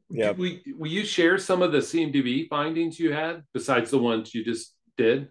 Yeah. 0.09 0.31
We 0.31 0.63
will 0.77 0.91
you 0.91 1.05
share 1.05 1.37
some 1.37 1.61
of 1.61 1.71
the 1.71 1.79
CMDB 1.79 2.49
findings 2.49 2.99
you 2.99 3.13
had 3.13 3.43
besides 3.53 3.89
the 3.89 3.99
ones 3.99 4.35
you 4.35 4.43
just 4.43 4.73
did? 4.97 5.29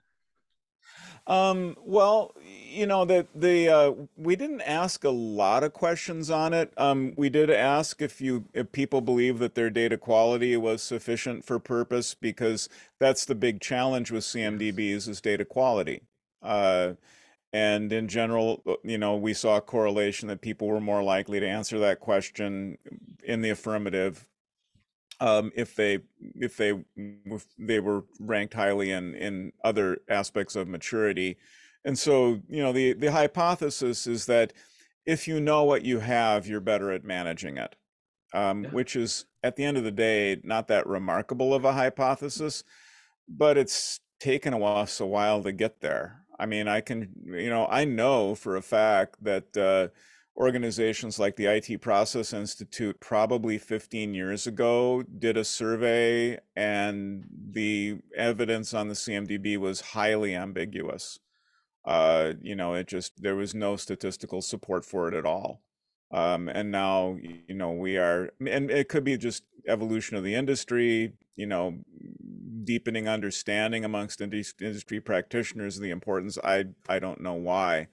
Um, 1.26 1.76
well, 1.85 2.35
you 2.45 2.87
know 2.87 3.04
that 3.04 3.26
the 3.35 3.68
uh, 3.68 3.92
we 4.16 4.37
didn't 4.37 4.61
ask 4.61 5.02
a 5.02 5.11
lot 5.11 5.64
of 5.64 5.73
questions 5.73 6.30
on 6.30 6.52
it. 6.52 6.73
Um, 6.76 7.14
we 7.16 7.28
did 7.28 7.50
ask 7.50 8.00
if 8.00 8.21
you 8.21 8.45
if 8.54 8.71
people 8.71 9.00
believe 9.00 9.40
that 9.40 9.56
their 9.56 9.71
data 9.71 9.99
quality 9.99 10.56
was 10.56 10.83
sufficient 10.83 11.45
for 11.45 11.59
purpose 11.59 12.14
because 12.14 12.68
that's 13.00 13.25
the 13.25 13.35
big 13.35 13.61
challenge 13.61 14.12
with 14.12 14.23
CMDBs 14.23 15.09
is 15.09 15.21
data 15.21 15.45
quality. 15.45 16.02
Uh, 16.42 16.92
and 17.52 17.92
in 17.92 18.06
general, 18.06 18.62
you 18.85 18.99
know, 18.99 19.16
we 19.16 19.33
saw 19.33 19.56
a 19.56 19.61
correlation 19.61 20.28
that 20.28 20.40
people 20.40 20.68
were 20.68 20.80
more 20.80 21.02
likely 21.02 21.40
to 21.40 21.49
answer 21.49 21.78
that 21.78 22.00
question 22.00 22.78
in 23.25 23.40
the 23.40 23.50
affirmative 23.50 24.28
um, 25.20 25.50
if 25.54 25.75
they 25.75 26.00
if 26.35 26.56
they 26.56 26.73
if 26.96 27.46
they 27.58 27.80
were 27.80 28.04
ranked 28.20 28.54
highly 28.54 28.90
in 28.90 29.14
in 29.14 29.52
other 29.64 29.99
aspects 30.08 30.56
of 30.56 30.68
maturity 30.68 31.37
and 31.85 31.99
so 31.99 32.40
you 32.49 32.62
know 32.62 32.73
the 32.73 32.92
the 32.92 33.12
hypothesis 33.12 34.06
is 34.06 34.26
that 34.26 34.52
if 35.06 35.26
you 35.26 35.40
know 35.40 35.64
what 35.64 35.85
you 35.85 36.00
have 36.00 36.46
you're 36.46 36.61
better 36.61 36.90
at 36.90 37.04
managing 37.04 37.56
it 37.56 37.76
um, 38.35 38.64
yeah. 38.64 38.70
which 38.70 38.96
is 38.96 39.25
at 39.42 39.56
the 39.56 39.64
end 39.64 39.76
of 39.76 39.85
the 39.85 39.90
day 39.90 40.38
not 40.42 40.68
that 40.68 40.87
remarkable 40.87 41.54
of 41.54 41.64
a 41.64 41.73
hypothesis 41.73 42.62
but 43.28 43.56
it's 43.56 44.00
taken 44.20 44.52
us 44.54 45.00
a 45.00 45.06
while 45.06 45.42
to 45.42 45.52
get 45.52 45.80
there 45.80 46.23
i 46.38 46.44
mean 46.44 46.68
i 46.68 46.80
can 46.80 47.08
you 47.25 47.49
know 47.49 47.66
i 47.70 47.85
know 47.85 48.35
for 48.35 48.56
a 48.56 48.62
fact 48.62 49.16
that 49.23 49.56
uh, 49.56 49.88
organizations 50.37 51.19
like 51.19 51.37
the 51.37 51.47
IT 51.47 51.81
Process 51.81 52.33
Institute 52.33 53.00
probably 53.00 53.59
15 53.59 54.14
years 54.14 54.47
ago 54.47 55.02
did 55.02 55.37
a 55.37 55.45
survey 55.45 56.38
and 56.55 57.25
the 57.50 57.99
evidence 58.14 58.75
on 58.75 58.88
the 58.88 58.95
CMDB 58.95 59.57
was 59.57 59.81
highly 59.81 60.35
ambiguous. 60.35 61.19
Uh, 61.85 62.35
you 62.43 62.55
know, 62.55 62.75
it 62.75 62.87
just, 62.87 63.23
there 63.23 63.37
was 63.37 63.55
no 63.55 63.76
statistical 63.76 64.43
support 64.43 64.85
for 64.85 65.09
it 65.09 65.14
at 65.14 65.25
all. 65.25 65.62
Um, 66.11 66.49
and 66.49 66.71
now, 66.71 67.16
you 67.49 67.55
know, 67.55 67.73
we 67.73 67.97
are, 67.97 68.31
and 68.47 68.71
it 68.71 68.88
could 68.88 69.05
be 69.05 69.16
just 69.16 69.45
evolution 69.66 70.16
of 70.16 70.25
the 70.25 70.35
industry, 70.35 71.14
you 71.35 71.47
know, 71.47 71.78
deepening 72.64 73.09
understanding 73.09 73.85
amongst 73.85 74.21
industry 74.21 75.00
practitioners 75.00 75.76
of 75.76 75.83
the 75.83 75.90
importance. 75.90 76.37
I, 76.45 76.66
I 76.88 76.99
don't 76.99 77.21
know 77.21 77.35
why. 77.35 77.88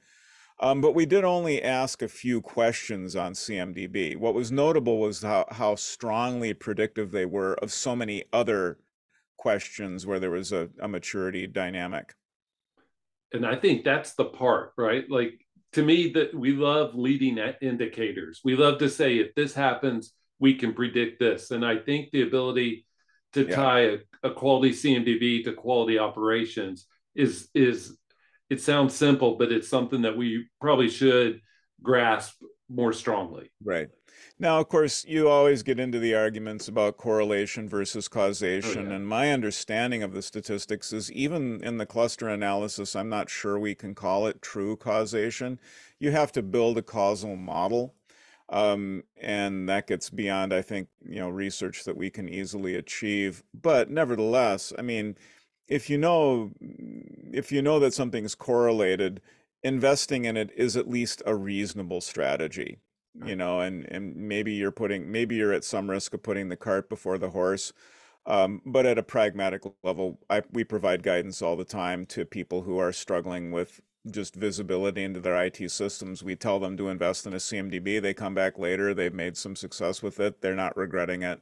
Um, 0.60 0.82
but 0.82 0.96
we 0.96 1.06
did 1.06 1.24
only 1.24 1.62
ask 1.62 2.02
a 2.02 2.08
few 2.08 2.42
questions 2.42 3.16
on 3.16 3.34
CMDB. 3.34 4.16
What 4.16 4.34
was 4.34 4.52
notable 4.52 5.00
was 5.00 5.22
how, 5.22 5.46
how 5.52 5.76
strongly 5.76 6.54
predictive 6.54 7.12
they 7.12 7.26
were 7.26 7.56
of 7.56 7.72
so 7.72 7.96
many 7.96 8.24
other 8.32 8.78
questions 9.38 10.06
where 10.06 10.20
there 10.20 10.32
was 10.32 10.52
a, 10.52 10.70
a 10.80 10.88
maturity 10.88 11.48
dynamic. 11.48 12.14
And 13.34 13.46
I 13.46 13.56
think 13.56 13.84
that's 13.84 14.14
the 14.14 14.26
part, 14.26 14.74
right? 14.78 15.10
Like 15.10 15.44
to 15.74 15.84
me, 15.84 16.12
that 16.14 16.34
we 16.34 16.52
love 16.52 16.96
leading 16.96 17.40
indicators. 17.62 18.42
We 18.44 18.56
love 18.56 18.78
to 18.80 18.90
say 18.90 19.18
if 19.18 19.34
this 19.36 19.54
happens, 19.54 20.14
we 20.40 20.54
can 20.54 20.74
predict 20.74 21.20
this. 21.20 21.52
And 21.52 21.66
I 21.66 21.78
think 21.78 22.12
the 22.12 22.22
ability 22.22 22.86
to 23.34 23.46
yeah. 23.48 23.56
tie 23.56 23.80
a, 23.82 23.98
a 24.24 24.32
quality 24.32 24.72
CMDB 24.72 25.44
to 25.46 25.54
quality 25.54 25.98
operations 25.98 26.88
is 27.16 27.50
is 27.54 27.98
it 28.50 28.62
sounds 28.62 28.94
simple, 28.94 29.38
but 29.38 29.52
it's 29.52 29.70
something 29.70 30.02
that 30.04 30.18
we 30.18 30.48
probably 30.62 30.90
should 30.90 31.42
grasp 31.82 32.42
more 32.70 32.94
strongly. 32.94 33.52
Right. 33.64 33.90
Now, 34.40 34.60
of 34.60 34.68
course, 34.68 35.06
you 35.06 35.30
always 35.30 35.64
get 35.64 35.80
into 35.80 36.00
the 36.00 36.16
arguments 36.16 36.68
about 36.68 36.98
correlation 36.98 37.70
versus 37.70 38.08
causation. 38.08 38.88
Oh, 38.88 38.90
yeah. 38.90 38.96
And 38.96 39.08
my 39.08 39.32
understanding 39.32 40.02
of 40.02 40.14
the 40.14 40.22
statistics 40.22 40.92
is 40.92 41.12
even 41.12 41.64
in 41.64 41.78
the 41.78 41.86
cluster 41.86 42.30
analysis, 42.30 42.96
I'm 42.96 43.10
not 43.10 43.30
sure 43.30 43.60
we 43.60 43.76
can 43.76 43.94
call 43.94 44.28
it 44.28 44.42
true 44.42 44.76
causation. 44.76 45.60
You 46.00 46.12
have 46.12 46.32
to 46.34 46.42
build 46.42 46.78
a 46.78 46.82
causal 46.82 47.36
model. 47.36 47.96
Um, 48.50 49.04
and 49.22 49.70
that 49.70 49.88
gets 49.88 50.10
beyond, 50.10 50.54
I 50.54 50.62
think, 50.62 50.90
you 51.08 51.20
know, 51.20 51.30
research 51.30 51.86
that 51.86 51.98
we 51.98 52.10
can 52.10 52.28
easily 52.28 52.76
achieve. 52.76 53.44
But 53.54 53.90
nevertheless, 53.90 54.74
I 54.78 54.82
mean, 54.82 55.16
if 55.68 55.90
you 55.90 55.98
know 55.98 56.52
if 57.34 57.52
you 57.52 57.62
know 57.62 57.80
that 57.80 57.94
something's 57.94 58.36
correlated 58.36 59.22
investing 59.64 60.26
in 60.26 60.38
it 60.38 60.52
is 60.58 60.78
at 60.78 60.90
least 60.90 61.22
a 61.26 61.36
reasonable 61.36 62.02
strategy 62.02 62.80
you 63.26 63.36
know 63.36 63.62
and 63.62 63.86
and 63.92 64.16
maybe 64.16 64.54
you're 64.54 64.72
putting 64.72 65.12
maybe 65.12 65.36
you're 65.36 65.54
at 65.54 65.64
some 65.64 65.90
risk 65.90 66.14
of 66.14 66.24
putting 66.24 66.50
the 66.50 66.58
cart 66.58 66.90
before 66.90 67.18
the 67.18 67.32
horse 67.32 67.74
um, 68.26 68.62
but 68.66 68.86
at 68.86 68.98
a 68.98 69.04
pragmatic 69.04 69.64
level 69.84 70.20
I, 70.30 70.44
we 70.52 70.64
provide 70.64 71.04
guidance 71.04 71.42
all 71.42 71.58
the 71.58 71.66
time 71.66 72.06
to 72.08 72.26
people 72.26 72.64
who 72.64 72.78
are 72.80 72.94
struggling 72.94 73.52
with 73.52 73.82
just 74.12 74.36
visibility 74.36 75.04
into 75.04 75.22
their 75.22 75.42
IT 75.46 75.72
systems. 75.72 76.24
We 76.24 76.36
tell 76.36 76.60
them 76.60 76.78
to 76.78 76.90
invest 76.90 77.26
in 77.28 77.34
a 77.34 77.38
CMDB. 77.38 78.02
They 78.02 78.14
come 78.14 78.36
back 78.36 78.60
later. 78.60 78.94
They've 78.94 79.14
made 79.14 79.38
some 79.38 79.56
success 79.56 80.04
with 80.04 80.20
it. 80.20 80.42
They're 80.42 80.56
not 80.56 80.78
regretting 80.78 81.24
it 81.24 81.42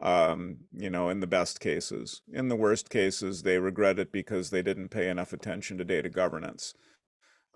um, 0.00 0.58
you 0.72 0.90
know, 0.90 1.08
in 1.08 1.20
the 1.20 1.26
best 1.26 1.60
cases. 1.60 2.22
In 2.32 2.48
the 2.48 2.56
worst 2.56 2.90
cases, 2.90 3.42
they 3.42 3.58
regret 3.58 3.98
it 3.98 4.12
because 4.12 4.50
they 4.50 4.62
didn't 4.62 4.88
pay 4.88 5.08
enough 5.08 5.32
attention 5.32 5.78
to 5.78 5.84
data 5.84 6.08
governance. 6.08 6.74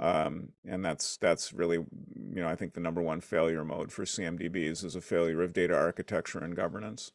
Um, 0.01 0.51
and 0.65 0.85
that's 0.85 1.17
that's 1.17 1.53
really, 1.53 1.77
you 1.77 2.41
know, 2.41 2.49
I 2.49 2.55
think 2.55 2.75
the 2.75 2.81
number 2.81 3.03
one 3.03 3.21
failure 3.21 3.65
mode 3.65 3.91
for 3.91 4.05
CMDBs 4.05 4.85
is 4.85 4.95
a 4.95 5.01
failure 5.01 5.43
of 5.43 5.53
data 5.53 5.77
architecture 5.77 6.39
and 6.39 6.55
governance. 6.55 7.11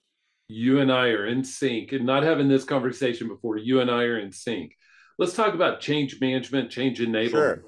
You 0.50 0.82
and 0.82 0.92
I 0.92 1.08
are 1.08 1.26
in 1.26 1.46
sync, 1.46 1.94
and 1.94 2.06
not 2.06 2.24
having 2.24 2.50
this 2.50 2.66
conversation 2.66 3.30
before, 3.30 3.58
you 3.58 3.80
and 3.80 3.90
I 3.90 4.04
are 4.04 4.20
in 4.20 4.34
sync. 4.34 4.76
Let's 5.18 5.34
talk 5.34 5.54
about 5.54 5.80
change 5.80 6.20
management, 6.20 6.72
change 6.72 7.00
enablement. 7.00 7.30
Sure. 7.30 7.64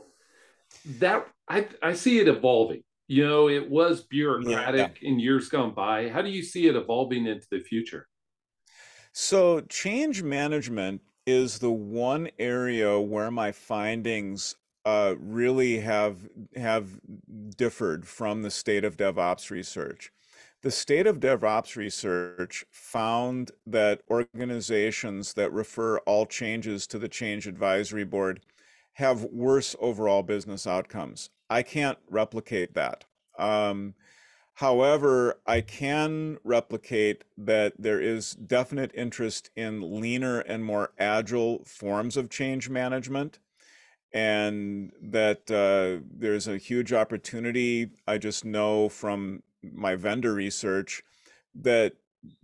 That 1.00 1.28
I 1.48 1.68
I 1.82 1.94
see 1.94 2.20
it 2.20 2.28
evolving 2.28 2.84
you 3.08 3.26
know 3.26 3.50
it 3.50 3.70
was 3.70 4.04
bureaucratic 4.04 4.98
yeah. 5.02 5.10
in 5.10 5.20
years 5.20 5.50
gone 5.50 5.74
by 5.74 6.10
how 6.10 6.22
do 6.22 6.30
you 6.30 6.44
see 6.44 6.68
it 6.68 6.76
evolving 6.76 7.26
into 7.28 7.48
the 7.52 7.60
future 7.60 8.08
so 9.12 9.62
change 9.62 10.24
management 10.24 11.02
is 11.26 11.60
the 11.60 11.72
one 11.72 12.30
area 12.38 13.00
where 13.00 13.32
my 13.32 13.52
findings 13.52 14.56
uh, 14.86 15.16
really 15.20 15.80
have 15.80 16.30
have 16.56 17.00
differed 17.58 18.08
from 18.08 18.44
the 18.44 18.52
state 18.52 18.86
of 18.86 18.98
DevOps 18.98 19.50
research. 19.50 20.12
The 20.62 20.72
state 20.72 21.08
of 21.08 21.20
DevOps 21.20 21.76
research 21.76 22.66
found 22.72 23.52
that 23.66 24.02
organizations 24.10 25.34
that 25.34 25.52
refer 25.52 25.98
all 26.00 26.26
changes 26.26 26.88
to 26.88 27.00
the 27.00 27.08
Change 27.08 27.48
Advisory 27.48 28.04
Board 28.04 28.42
have 28.94 29.24
worse 29.26 29.76
overall 29.80 30.24
business 30.24 30.66
outcomes. 30.66 31.30
I 31.50 31.64
can't 31.64 31.98
replicate 32.10 32.74
that. 32.74 33.06
Um, 33.38 33.96
however, 34.56 35.40
I 35.46 35.62
can 35.62 36.38
replicate 36.44 37.24
that 37.38 37.74
there 37.78 38.02
is 38.02 38.34
definite 38.34 38.92
interest 38.96 39.50
in 39.56 40.00
leaner 40.00 40.40
and 40.40 40.64
more 40.64 40.92
agile 40.98 41.64
forms 41.66 42.18
of 42.18 42.30
change 42.30 42.70
management, 42.70 43.40
and 44.14 44.92
that 45.02 45.52
uh, 45.52 46.04
there's 46.10 46.48
a 46.48 46.58
huge 46.58 46.94
opportunity. 46.94 47.90
I 48.08 48.18
just 48.18 48.46
know 48.46 48.90
from 48.90 49.44
my 49.62 49.96
vendor 49.96 50.34
research 50.34 51.04
that 51.56 51.94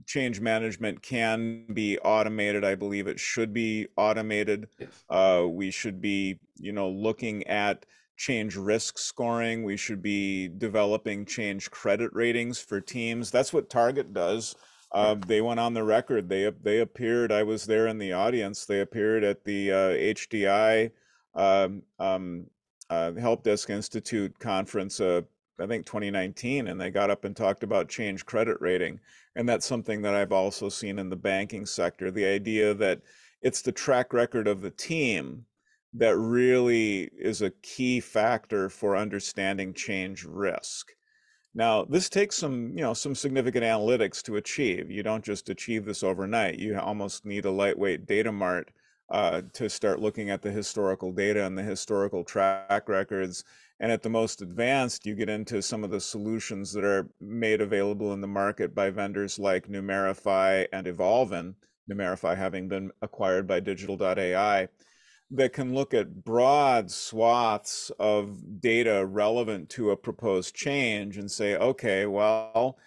change 0.06 0.40
management 0.40 1.02
can 1.02 1.66
be 1.74 1.98
automated. 2.00 2.64
I 2.64 2.76
believe 2.76 3.08
it 3.08 3.20
should 3.20 3.54
be 3.54 3.88
automated. 3.96 4.68
Yes. 4.80 4.90
Uh, 5.10 5.46
we 5.48 5.72
should 5.72 6.02
be, 6.02 6.40
you 6.60 6.72
know, 6.72 6.90
looking 6.90 7.48
at 7.48 7.86
change 8.22 8.56
risk 8.56 9.00
scoring. 9.00 9.64
We 9.64 9.76
should 9.76 10.02
be 10.02 10.48
developing 10.48 11.26
change 11.26 11.72
credit 11.72 12.12
ratings 12.14 12.60
for 12.60 12.80
teams. 12.80 13.32
That's 13.32 13.52
what 13.52 13.70
Target 13.70 14.14
does. 14.14 14.56
Uh, 14.92 15.16
they 15.26 15.42
went 15.42 15.60
on 15.60 15.74
the 15.74 15.84
record. 15.84 16.30
They 16.30 16.52
they 16.62 16.80
appeared. 16.82 17.32
I 17.32 17.44
was 17.44 17.66
there 17.66 17.88
in 17.88 17.98
the 17.98 18.14
audience. 18.14 18.66
They 18.66 18.82
appeared 18.82 19.24
at 19.24 19.44
the 19.44 19.72
uh, 19.72 19.90
HDI 19.90 20.92
um, 21.34 21.82
um, 21.98 22.46
uh, 22.92 23.14
Help 23.14 23.44
Desk 23.44 23.70
Institute 23.70 24.38
conference. 24.38 25.00
Uh, 25.00 25.22
I 25.60 25.66
think 25.66 25.86
2019, 25.86 26.68
and 26.68 26.80
they 26.80 26.92
got 26.92 27.10
up 27.10 27.26
and 27.26 27.36
talked 27.36 27.64
about 27.64 27.90
change 27.90 28.26
credit 28.26 28.58
rating. 28.60 29.00
And 29.36 29.48
that's 29.48 29.66
something 29.66 30.02
that 30.02 30.14
I've 30.14 30.32
also 30.32 30.70
seen 30.70 31.00
in 31.00 31.10
the 31.10 31.16
banking 31.16 31.66
sector. 31.66 32.12
The 32.12 32.26
idea 32.26 32.74
that 32.76 33.02
it's 33.42 33.62
the 33.62 33.72
track 33.72 34.14
record 34.14 34.48
of 34.48 34.62
the 34.62 34.72
team 34.72 35.46
that 35.94 36.18
really 36.18 37.10
is 37.18 37.42
a 37.42 37.52
key 37.62 38.00
factor 38.00 38.70
for 38.70 38.96
understanding 38.96 39.74
change 39.74 40.24
risk. 40.24 40.94
Now, 41.54 41.84
this 41.84 42.08
takes 42.08 42.38
some, 42.38 42.70
you 42.70 42.82
know, 42.82 42.94
some 42.94 43.14
significant 43.14 43.66
analytics 43.66 44.22
to 44.24 44.38
achieve. 44.38 44.90
You 44.90 45.04
don't 45.04 45.24
just 45.24 45.50
achieve 45.50 45.84
this 45.84 46.02
overnight. 46.02 46.60
You 46.60 46.80
almost 46.80 47.26
need 47.26 47.44
a 47.44 47.52
lightweight 47.52 48.06
data 48.06 48.32
mart 48.32 48.72
uh, 49.10 49.42
to 49.52 49.70
start 49.70 50.00
looking 50.00 50.30
at 50.30 50.42
the 50.42 50.52
historical 50.52 51.12
data 51.12 51.46
and 51.46 51.58
the 51.58 51.64
historical 51.64 52.24
track 52.24 52.88
records. 52.88 53.44
And 53.82 53.92
at 53.92 54.02
the 54.02 54.10
most 54.10 54.42
advanced, 54.42 55.06
you 55.06 55.14
get 55.14 55.28
into 55.28 55.62
some 55.62 55.84
of 55.84 55.92
the 55.92 56.00
solutions 56.00 56.72
that 56.72 56.86
are 56.86 57.10
made 57.20 57.60
available 57.60 58.14
in 58.14 58.22
the 58.22 58.28
market 58.28 58.74
by 58.74 58.90
vendors 58.90 59.38
like 59.38 59.68
Numerify 59.68 60.68
and 60.72 60.88
Evolven, 60.88 61.56
Numerify 61.92 62.38
having 62.38 62.70
been 62.70 62.92
acquired 63.02 63.46
by 63.46 63.60
Digital.ai 63.60 64.70
that 65.32 65.54
can 65.54 65.74
look 65.74 65.94
at 65.94 66.24
broad 66.24 66.92
swaths 66.92 67.90
of 67.98 68.62
data 68.62 69.06
relevant 69.06 69.70
to 69.70 69.92
a 69.92 69.98
proposed 69.98 70.54
change 70.54 71.18
and 71.18 71.32
say, 71.32 71.56
okay, 71.56 72.06
well, 72.06 72.78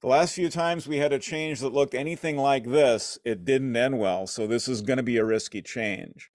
the 0.00 0.08
last 0.08 0.34
few 0.34 0.48
times 0.48 0.88
we 0.88 0.96
had 0.96 1.12
a 1.12 1.18
change 1.18 1.60
that 1.60 1.72
looked 1.72 1.94
anything 1.94 2.36
like 2.36 2.64
this, 2.64 3.18
it 3.24 3.44
didn't 3.44 3.76
end 3.76 3.98
well. 3.98 4.26
So 4.26 4.46
this 4.46 4.68
is 4.68 4.80
going 4.80 4.96
to 4.96 5.02
be 5.02 5.18
a 5.18 5.24
risky 5.24 5.62
change. 5.62 6.30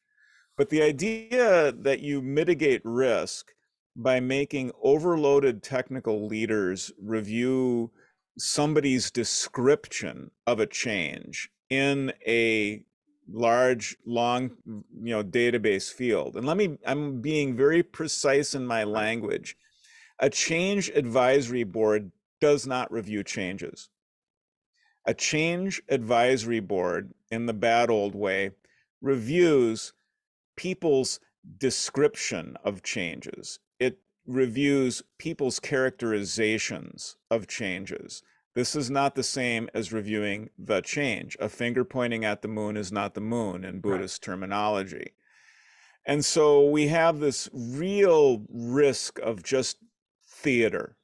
But 0.57 0.69
the 0.69 0.81
idea 0.81 1.71
that 1.71 1.99
you 1.99 2.21
mitigate 2.21 2.81
risk 2.83 3.51
by 3.95 4.19
making 4.19 4.71
overloaded 4.81 5.63
technical 5.63 6.27
leaders 6.27 6.91
review 7.01 7.91
somebody's 8.37 9.09
description 9.09 10.29
of 10.45 10.59
a 10.59 10.67
change 10.67 11.49
in 11.69 12.13
a 12.25 12.83
large 13.31 13.97
long 14.05 14.51
you 14.67 15.11
know 15.11 15.23
database 15.23 15.91
field. 15.91 16.35
And 16.35 16.45
let 16.45 16.57
me 16.57 16.77
i'm 16.85 17.21
being 17.21 17.55
very 17.55 17.83
precise 17.83 18.55
in 18.55 18.65
my 18.65 18.83
language. 18.83 19.57
A 20.19 20.29
change 20.29 20.89
advisory 20.89 21.63
board 21.63 22.11
does 22.39 22.65
not 22.65 22.91
review 22.91 23.23
changes. 23.23 23.89
A 25.05 25.13
change 25.13 25.81
advisory 25.89 26.59
board 26.59 27.13
in 27.31 27.45
the 27.45 27.53
bad 27.53 27.89
old 27.89 28.15
way 28.15 28.51
reviews 29.01 29.93
people's 30.55 31.19
description 31.57 32.57
of 32.63 32.83
changes. 32.83 33.59
It 33.79 33.99
reviews 34.25 35.01
people's 35.17 35.59
characterizations 35.59 37.15
of 37.31 37.47
changes 37.47 38.23
this 38.57 38.75
is 38.75 38.89
not 38.89 39.13
the 39.13 39.21
same 39.21 39.69
as 39.75 39.93
reviewing 39.93 40.49
the 40.57 40.81
change. 40.81 41.37
A 41.39 41.47
finger 41.47 41.85
pointing 41.85 42.25
at 42.25 42.41
the 42.41 42.47
moon 42.47 42.75
is 42.75 42.91
not 42.91 43.13
the 43.13 43.21
moon 43.21 43.63
in 43.63 43.81
Buddhist 43.81 44.25
right. 44.25 44.33
terminology. 44.33 45.11
And 46.07 46.25
so 46.25 46.67
we 46.67 46.87
have 46.87 47.19
this 47.19 47.47
real 47.53 48.47
risk 48.49 49.19
of 49.19 49.43
just 49.43 49.77
theater. 50.27 50.97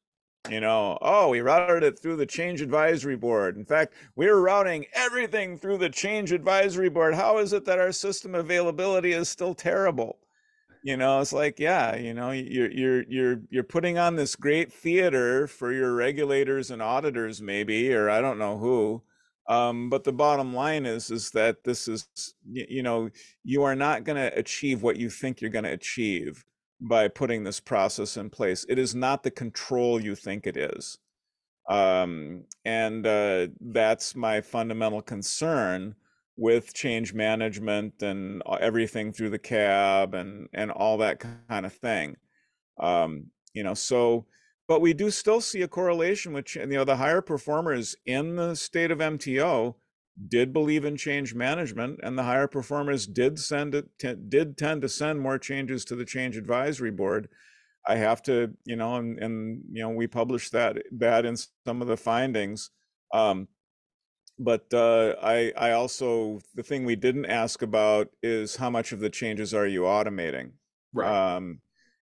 You 0.49 0.61
know, 0.61 0.97
oh, 0.99 1.29
we 1.29 1.41
routed 1.41 1.83
it 1.83 1.99
through 1.99 2.15
the 2.15 2.25
change 2.25 2.59
advisory 2.59 3.17
board. 3.17 3.55
In 3.55 3.65
fact, 3.65 3.93
we're 4.15 4.39
routing 4.39 4.87
everything 4.95 5.55
through 5.55 5.77
the 5.77 5.89
change 5.91 6.31
advisory 6.31 6.89
board. 6.89 7.13
How 7.13 7.37
is 7.37 7.53
it 7.53 7.65
that 7.65 7.77
our 7.77 7.91
system 7.91 8.33
availability 8.33 9.11
is 9.11 9.29
still 9.29 9.53
terrible? 9.53 10.17
You 10.83 10.97
know 10.97 11.19
it's 11.19 11.33
like 11.33 11.59
yeah 11.59 11.95
you 11.95 12.13
know 12.13 12.31
you're 12.31 12.71
you're 12.71 13.03
you're 13.09 13.41
you're 13.49 13.63
putting 13.63 13.97
on 13.97 14.15
this 14.15 14.35
great 14.35 14.71
theater 14.71 15.47
for 15.47 15.71
your 15.71 15.93
regulators 15.95 16.69
and 16.69 16.81
auditors 16.81 17.41
maybe 17.41 17.93
or 17.93 18.09
i 18.09 18.21
don't 18.21 18.37
know 18.37 18.57
who 18.57 19.01
um, 19.49 19.89
but 19.89 20.05
the 20.05 20.13
bottom 20.13 20.53
line 20.53 20.85
is 20.85 21.11
is 21.11 21.31
that 21.31 21.63
this 21.65 21.87
is 21.87 22.07
you 22.49 22.81
know 22.83 23.09
you 23.43 23.63
are 23.63 23.75
not 23.75 24.05
going 24.05 24.15
to 24.15 24.37
achieve 24.37 24.83
what 24.83 24.95
you 24.95 25.09
think 25.09 25.41
you're 25.41 25.49
going 25.49 25.65
to 25.65 25.71
achieve 25.71 26.45
by 26.83 27.07
putting 27.07 27.43
this 27.43 27.59
process 27.59 28.17
in 28.17 28.29
place. 28.29 28.65
It 28.67 28.77
is 28.77 28.93
not 28.93 29.23
the 29.23 29.31
control 29.31 30.01
you 30.01 30.15
think 30.15 30.45
it 30.45 30.57
is. 30.57 30.97
Um, 31.69 32.43
and 32.65 33.07
uh, 33.07 33.47
that's 33.61 34.15
my 34.15 34.41
fundamental 34.41 35.01
concern 35.01 35.95
with 36.35 36.73
change 36.73 37.13
management 37.13 38.01
and 38.01 38.41
everything 38.59 39.13
through 39.13 39.29
the 39.29 39.39
cab 39.39 40.13
and 40.13 40.47
and 40.53 40.71
all 40.71 40.97
that 40.97 41.19
kind 41.47 41.65
of 41.65 41.73
thing. 41.73 42.17
Um, 42.79 43.27
you 43.53 43.63
know 43.63 43.73
so 43.73 44.25
but 44.67 44.81
we 44.81 44.93
do 44.93 45.11
still 45.11 45.41
see 45.41 45.61
a 45.61 45.67
correlation 45.67 46.33
with 46.33 46.55
you 46.55 46.65
know 46.65 46.83
the 46.83 46.97
higher 46.97 47.21
performers 47.21 47.95
in 48.05 48.35
the 48.35 48.55
state 48.55 48.89
of 48.89 48.97
mto 48.97 49.75
did 50.27 50.53
believe 50.53 50.85
in 50.85 50.95
change 50.95 51.33
management 51.33 51.99
and 52.03 52.17
the 52.17 52.23
higher 52.23 52.47
performers 52.47 53.07
did 53.07 53.39
send 53.39 53.73
it 53.73 53.87
did 54.29 54.57
tend 54.57 54.81
to 54.81 54.89
send 54.89 55.19
more 55.19 55.39
changes 55.39 55.83
to 55.85 55.95
the 55.95 56.05
change 56.05 56.37
advisory 56.37 56.91
board. 56.91 57.27
I 57.87 57.95
have 57.95 58.21
to 58.23 58.53
you 58.65 58.75
know 58.75 58.95
and, 58.95 59.17
and 59.19 59.63
you 59.71 59.81
know 59.81 59.89
we 59.89 60.07
published 60.07 60.51
that 60.51 60.77
that 60.91 61.25
in 61.25 61.35
some 61.65 61.81
of 61.81 61.87
the 61.87 61.97
findings. 61.97 62.69
Um, 63.13 63.47
but 64.39 64.65
uh, 64.73 65.15
I 65.21 65.51
I 65.57 65.71
also 65.71 66.39
the 66.55 66.63
thing 66.63 66.85
we 66.85 66.95
didn't 66.95 67.25
ask 67.25 67.61
about 67.61 68.09
is 68.21 68.55
how 68.55 68.69
much 68.69 68.91
of 68.91 68.99
the 68.99 69.09
changes 69.09 69.53
are 69.53 69.67
you 69.67 69.81
automating? 69.81 70.51
Right. 70.93 71.35
Um, 71.35 71.59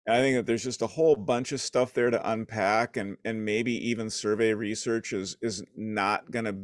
I 0.08 0.20
think 0.20 0.36
that 0.36 0.46
there's 0.46 0.64
just 0.64 0.80
a 0.80 0.86
whole 0.86 1.16
bunch 1.16 1.52
of 1.52 1.60
stuff 1.60 1.92
there 1.92 2.10
to 2.10 2.30
unpack, 2.30 2.96
and 2.96 3.16
and 3.24 3.44
maybe 3.44 3.72
even 3.88 4.10
survey 4.10 4.54
research 4.54 5.12
is 5.12 5.36
is 5.42 5.62
not 5.76 6.30
going 6.30 6.44
to 6.46 6.56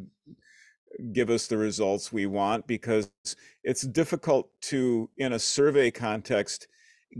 give 1.12 1.30
us 1.30 1.46
the 1.46 1.58
results 1.58 2.12
we 2.12 2.26
want 2.26 2.66
because 2.66 3.10
it's 3.64 3.82
difficult 3.82 4.48
to 4.60 5.10
in 5.18 5.32
a 5.32 5.38
survey 5.38 5.90
context 5.90 6.68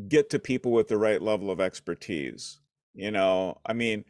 get 0.09 0.31
to 0.31 0.39
people 0.39 0.73
with 0.73 0.89
the 0.89 0.99
right 0.99 1.23
level 1.23 1.51
of 1.51 1.61
expertise. 1.61 2.61
You 2.95 3.11
know, 3.11 3.59
I 3.67 3.73
mean, 3.73 4.05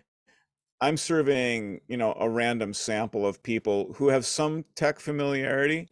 I'm 0.85 0.99
surveying, 0.99 1.81
you 1.89 1.97
know, 1.97 2.15
a 2.21 2.29
random 2.29 2.75
sample 2.75 3.27
of 3.27 3.43
people 3.43 3.95
who 3.95 4.09
have 4.09 4.27
some 4.27 4.67
tech 4.75 5.01
familiarity. 5.01 5.89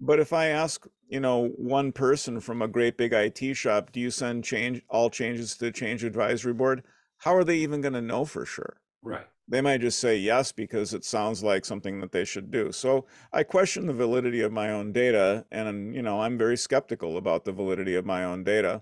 But 0.00 0.20
if 0.20 0.32
I 0.32 0.46
ask, 0.46 0.86
you 1.06 1.20
know, 1.20 1.48
one 1.58 1.92
person 1.92 2.40
from 2.40 2.62
a 2.62 2.68
great 2.68 2.96
big 2.96 3.12
IT 3.12 3.54
shop, 3.54 3.92
do 3.92 4.00
you 4.00 4.10
send 4.10 4.42
change 4.42 4.80
all 4.88 5.10
changes 5.10 5.52
to 5.56 5.66
the 5.66 5.70
change 5.70 6.02
advisory 6.02 6.54
board? 6.54 6.82
How 7.18 7.36
are 7.36 7.44
they 7.44 7.58
even 7.58 7.82
going 7.82 7.92
to 7.92 8.00
know 8.00 8.24
for 8.24 8.46
sure? 8.46 8.78
Right. 9.02 9.26
They 9.48 9.60
might 9.60 9.82
just 9.82 9.98
say 9.98 10.16
yes 10.16 10.50
because 10.50 10.94
it 10.94 11.04
sounds 11.04 11.42
like 11.42 11.66
something 11.66 12.00
that 12.00 12.12
they 12.12 12.24
should 12.24 12.50
do. 12.50 12.72
So 12.72 13.04
I 13.34 13.42
question 13.42 13.86
the 13.86 13.92
validity 13.92 14.40
of 14.40 14.50
my 14.50 14.70
own 14.70 14.92
data, 14.92 15.44
and 15.52 15.94
you 15.94 16.00
know, 16.00 16.22
I'm 16.22 16.38
very 16.38 16.56
skeptical 16.56 17.18
about 17.18 17.44
the 17.44 17.52
validity 17.52 17.94
of 17.94 18.06
my 18.06 18.24
own 18.24 18.44
data 18.44 18.80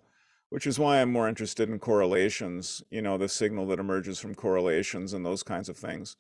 which 0.50 0.66
is 0.66 0.78
why 0.78 1.00
I'm 1.00 1.11
more 1.11 1.28
interested 1.28 1.68
in 1.68 1.78
correlations, 1.78 2.83
you 2.90 3.02
know, 3.02 3.18
the 3.18 3.28
signal 3.28 3.66
that 3.68 3.80
emerges 3.80 4.20
from 4.20 4.35
correlations 4.35 5.12
and 5.12 5.24
those 5.24 5.42
kinds 5.42 5.68
of 5.68 5.76
things. 5.76 6.16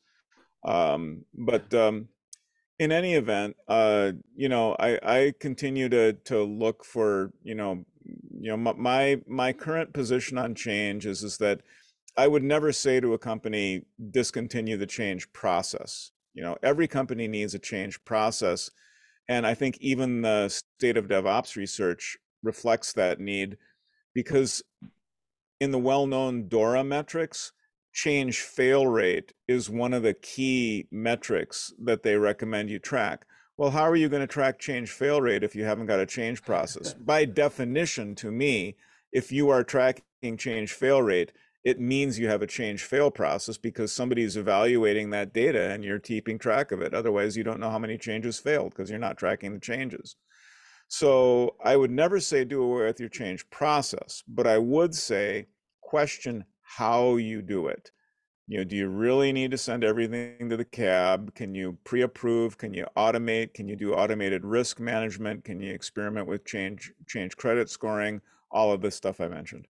Um, 0.64 1.24
but 1.34 1.72
um, 1.74 2.08
in 2.78 2.90
any 2.90 3.14
event, 3.14 3.56
uh, 3.68 4.12
you 4.34 4.48
know, 4.48 4.74
I, 4.78 4.98
I 5.02 5.34
continue 5.38 5.88
to 5.90 6.14
to 6.24 6.42
look 6.42 6.84
for, 6.84 7.32
you 7.42 7.54
know, 7.54 7.84
you 8.40 8.54
know, 8.54 8.56
my 8.56 9.20
my 9.26 9.52
current 9.52 9.92
position 9.92 10.38
on 10.38 10.54
change 10.54 11.06
is 11.06 11.22
is 11.22 11.38
that 11.38 11.60
I 12.16 12.26
would 12.26 12.42
never 12.42 12.72
say 12.72 13.00
to 13.00 13.14
a 13.14 13.18
company 13.18 13.82
discontinue 14.10 14.76
the 14.76 14.86
change 14.86 15.32
process. 15.32 16.10
You 16.34 16.42
know, 16.42 16.56
every 16.62 16.88
company 16.88 17.28
needs 17.28 17.54
a 17.54 17.58
change 17.58 18.04
process, 18.04 18.70
and 19.28 19.46
I 19.46 19.54
think 19.54 19.78
even 19.80 20.22
the 20.22 20.48
state 20.48 20.96
of 20.96 21.06
DevOps 21.06 21.56
research 21.56 22.16
reflects 22.42 22.92
that 22.94 23.20
need 23.20 23.56
because 24.14 24.62
in 25.60 25.70
the 25.70 25.78
well-known 25.78 26.48
DORA 26.48 26.84
metrics, 26.84 27.52
change 27.92 28.40
fail 28.40 28.86
rate 28.86 29.32
is 29.48 29.70
one 29.70 29.94
of 29.94 30.02
the 30.02 30.14
key 30.14 30.86
metrics 30.90 31.72
that 31.82 32.02
they 32.02 32.16
recommend 32.16 32.68
you 32.68 32.78
track. 32.78 33.24
Well, 33.56 33.70
how 33.70 33.82
are 33.82 33.96
you 33.96 34.08
going 34.08 34.20
to 34.20 34.26
track 34.26 34.58
change 34.58 34.90
fail 34.90 35.20
rate 35.20 35.44
if 35.44 35.54
you 35.54 35.64
haven't 35.64 35.86
got 35.86 36.00
a 36.00 36.06
change 36.06 36.42
process? 36.42 36.92
By 36.98 37.24
definition, 37.24 38.14
to 38.16 38.32
me, 38.32 38.76
if 39.12 39.30
you 39.30 39.48
are 39.50 39.62
tracking 39.62 40.36
change 40.36 40.72
fail 40.72 41.00
rate, 41.02 41.32
it 41.62 41.80
means 41.80 42.18
you 42.18 42.28
have 42.28 42.42
a 42.42 42.46
change 42.46 42.82
fail 42.82 43.10
process 43.10 43.56
because 43.56 43.92
somebody's 43.92 44.36
evaluating 44.36 45.10
that 45.10 45.32
data 45.32 45.70
and 45.70 45.82
you're 45.82 46.00
keeping 46.00 46.38
track 46.38 46.72
of 46.72 46.82
it. 46.82 46.92
Otherwise, 46.92 47.36
you 47.36 47.44
don't 47.44 47.60
know 47.60 47.70
how 47.70 47.78
many 47.78 47.96
changes 47.96 48.38
failed 48.38 48.70
because 48.70 48.90
you're 48.90 48.98
not 48.98 49.16
tracking 49.16 49.54
the 49.54 49.60
changes. 49.60 50.16
So 50.96 51.56
I 51.64 51.74
would 51.76 51.90
never 51.90 52.20
say 52.20 52.44
do 52.44 52.62
away 52.62 52.86
with 52.86 53.00
your 53.00 53.08
change 53.08 53.50
process, 53.50 54.22
but 54.28 54.46
I 54.46 54.58
would 54.58 54.94
say 54.94 55.46
question 55.80 56.44
how 56.62 57.16
you 57.16 57.42
do 57.42 57.66
it. 57.66 57.90
You 58.46 58.58
know, 58.58 58.64
do 58.64 58.76
you 58.76 58.88
really 58.88 59.32
need 59.32 59.50
to 59.50 59.58
send 59.58 59.82
everything 59.82 60.48
to 60.50 60.56
the 60.56 60.64
cab? 60.64 61.34
Can 61.34 61.52
you 61.52 61.76
pre-approve? 61.82 62.58
Can 62.58 62.72
you 62.74 62.86
automate? 62.96 63.54
Can 63.54 63.66
you 63.66 63.74
do 63.74 63.94
automated 63.94 64.44
risk 64.44 64.78
management? 64.78 65.44
Can 65.44 65.58
you 65.58 65.72
experiment 65.72 66.28
with 66.28 66.44
change 66.44 66.92
change 67.08 67.36
credit 67.36 67.68
scoring? 67.68 68.20
All 68.52 68.70
of 68.70 68.80
this 68.80 68.94
stuff 68.94 69.20
I 69.20 69.26
mentioned 69.26 69.66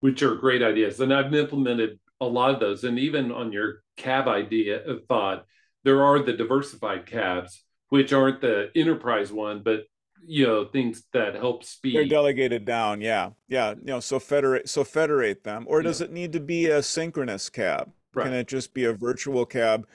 which 0.00 0.20
are 0.20 0.34
great 0.34 0.64
ideas. 0.64 0.98
And 0.98 1.14
I've 1.14 1.32
implemented 1.32 2.00
a 2.20 2.26
lot 2.26 2.52
of 2.52 2.58
those. 2.58 2.82
And 2.82 2.98
even 2.98 3.30
on 3.30 3.52
your 3.52 3.84
cab 3.96 4.26
idea 4.26 4.84
of 4.84 5.06
thought, 5.06 5.46
there 5.84 6.02
are 6.02 6.18
the 6.18 6.32
diversified 6.32 7.06
cabs, 7.06 7.62
which 7.88 8.12
aren't 8.12 8.40
the 8.40 8.72
enterprise 8.74 9.32
one, 9.32 9.62
but 9.62 9.84
you 10.24 10.46
know 10.46 10.64
things 10.64 11.04
that 11.12 11.34
help 11.34 11.64
speed. 11.64 11.96
They're 11.96 12.04
delegated 12.06 12.64
down. 12.64 13.00
Yeah, 13.00 13.30
yeah. 13.48 13.70
You 13.70 13.84
know, 13.84 14.00
so 14.00 14.18
federate, 14.18 14.68
so 14.68 14.84
federate 14.84 15.44
them, 15.44 15.64
or 15.68 15.82
does 15.82 16.00
yeah. 16.00 16.06
it 16.06 16.12
need 16.12 16.32
to 16.32 16.40
be 16.40 16.66
a 16.66 16.82
synchronous 16.82 17.48
cab? 17.48 17.90
Right. 18.14 18.24
Can 18.24 18.34
it 18.34 18.46
just 18.46 18.74
be 18.74 18.84
a 18.84 18.92
virtual 18.92 19.46
cab? 19.46 19.86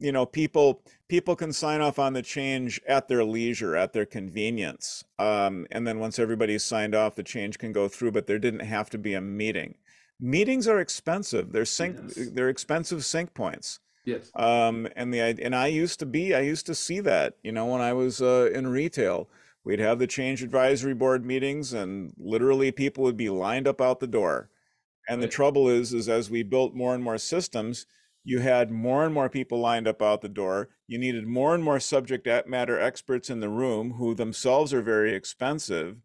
you 0.00 0.10
know 0.10 0.26
people 0.26 0.82
people 1.08 1.36
can 1.36 1.52
sign 1.52 1.80
off 1.80 1.98
on 1.98 2.14
the 2.14 2.22
change 2.22 2.80
at 2.88 3.06
their 3.06 3.22
leisure 3.22 3.76
at 3.76 3.92
their 3.92 4.06
convenience 4.06 5.04
um, 5.18 5.66
and 5.70 5.86
then 5.86 6.00
once 6.00 6.18
everybody's 6.18 6.64
signed 6.64 6.94
off 6.94 7.14
the 7.14 7.22
change 7.22 7.58
can 7.58 7.72
go 7.72 7.86
through 7.86 8.10
but 8.10 8.26
there 8.26 8.38
didn't 8.38 8.60
have 8.60 8.90
to 8.90 8.98
be 8.98 9.14
a 9.14 9.20
meeting 9.20 9.76
meetings 10.18 10.66
are 10.66 10.80
expensive 10.80 11.52
they're 11.52 11.64
sync 11.64 11.96
yes. 12.16 12.30
they're 12.32 12.48
expensive 12.48 13.04
sync 13.04 13.32
points 13.34 13.78
yes 14.04 14.30
um, 14.34 14.88
and 14.96 15.14
the 15.14 15.20
and 15.20 15.54
i 15.54 15.66
used 15.66 16.00
to 16.00 16.06
be 16.06 16.34
i 16.34 16.40
used 16.40 16.66
to 16.66 16.74
see 16.74 17.00
that 17.00 17.34
you 17.42 17.52
know 17.52 17.66
when 17.66 17.80
i 17.80 17.92
was 17.92 18.20
uh, 18.20 18.50
in 18.52 18.66
retail 18.66 19.28
we'd 19.64 19.80
have 19.80 19.98
the 19.98 20.06
change 20.06 20.42
advisory 20.42 20.94
board 20.94 21.24
meetings 21.24 21.72
and 21.72 22.12
literally 22.18 22.70
people 22.70 23.04
would 23.04 23.16
be 23.16 23.30
lined 23.30 23.66
up 23.68 23.80
out 23.80 24.00
the 24.00 24.06
door 24.06 24.50
and 25.08 25.20
right. 25.20 25.28
the 25.28 25.32
trouble 25.32 25.68
is 25.68 25.92
is 25.92 26.08
as 26.08 26.30
we 26.30 26.42
built 26.42 26.74
more 26.74 26.94
and 26.94 27.04
more 27.04 27.18
systems 27.18 27.86
you 28.24 28.40
had 28.40 28.70
more 28.70 29.04
and 29.04 29.14
more 29.14 29.28
people 29.28 29.60
lined 29.60 29.88
up 29.88 30.02
out 30.02 30.20
the 30.20 30.28
door. 30.28 30.68
You 30.86 30.98
needed 30.98 31.26
more 31.26 31.54
and 31.54 31.64
more 31.64 31.80
subject 31.80 32.26
matter 32.46 32.78
experts 32.78 33.30
in 33.30 33.40
the 33.40 33.48
room 33.48 33.94
who 33.94 34.14
themselves 34.14 34.74
are 34.74 34.82
very 34.82 35.14
expensive. 35.14 35.96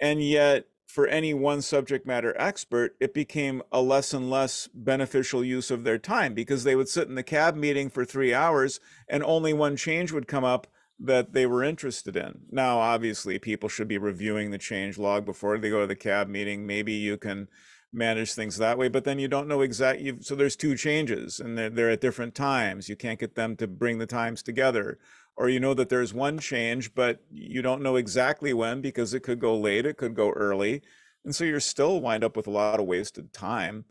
And 0.00 0.22
yet, 0.22 0.66
for 0.86 1.06
any 1.06 1.32
one 1.32 1.62
subject 1.62 2.06
matter 2.06 2.34
expert, 2.38 2.96
it 3.00 3.14
became 3.14 3.62
a 3.72 3.80
less 3.80 4.12
and 4.12 4.28
less 4.28 4.68
beneficial 4.74 5.42
use 5.42 5.70
of 5.70 5.84
their 5.84 5.98
time 5.98 6.34
because 6.34 6.64
they 6.64 6.76
would 6.76 6.88
sit 6.88 7.08
in 7.08 7.14
the 7.14 7.22
cab 7.22 7.56
meeting 7.56 7.88
for 7.88 8.04
three 8.04 8.34
hours 8.34 8.78
and 9.08 9.22
only 9.22 9.54
one 9.54 9.76
change 9.76 10.12
would 10.12 10.28
come 10.28 10.44
up 10.44 10.66
that 11.04 11.32
they 11.32 11.46
were 11.46 11.62
interested 11.62 12.16
in. 12.16 12.40
Now, 12.50 12.78
obviously, 12.78 13.38
people 13.38 13.68
should 13.68 13.88
be 13.88 13.98
reviewing 13.98 14.50
the 14.50 14.58
change 14.58 14.98
log 14.98 15.24
before 15.24 15.58
they 15.58 15.70
go 15.70 15.80
to 15.80 15.86
the 15.86 15.96
cab 15.96 16.28
meeting. 16.28 16.66
Maybe 16.66 16.92
you 16.92 17.16
can 17.16 17.48
manage 17.92 18.32
things 18.32 18.56
that 18.56 18.78
way 18.78 18.88
but 18.88 19.04
then 19.04 19.18
you 19.18 19.28
don't 19.28 19.46
know 19.46 19.60
exactly 19.60 20.14
so 20.20 20.34
there's 20.34 20.56
two 20.56 20.74
changes 20.74 21.40
and 21.40 21.58
they're, 21.58 21.68
they're 21.68 21.90
at 21.90 22.00
different 22.00 22.34
times 22.34 22.88
you 22.88 22.96
can't 22.96 23.20
get 23.20 23.34
them 23.34 23.54
to 23.54 23.66
bring 23.66 23.98
the 23.98 24.06
times 24.06 24.42
together 24.42 24.98
or 25.36 25.48
you 25.48 25.60
know 25.60 25.74
that 25.74 25.90
there's 25.90 26.14
one 26.14 26.38
change 26.38 26.94
but 26.94 27.22
you 27.30 27.60
don't 27.60 27.82
know 27.82 27.96
exactly 27.96 28.54
when 28.54 28.80
because 28.80 29.12
it 29.12 29.22
could 29.22 29.38
go 29.38 29.56
late 29.58 29.84
it 29.84 29.98
could 29.98 30.14
go 30.14 30.30
early 30.30 30.80
and 31.24 31.34
so 31.34 31.44
you're 31.44 31.60
still 31.60 32.00
wind 32.00 32.24
up 32.24 32.34
with 32.34 32.46
a 32.46 32.50
lot 32.50 32.80
of 32.80 32.86
wasted 32.86 33.30
time 33.30 33.84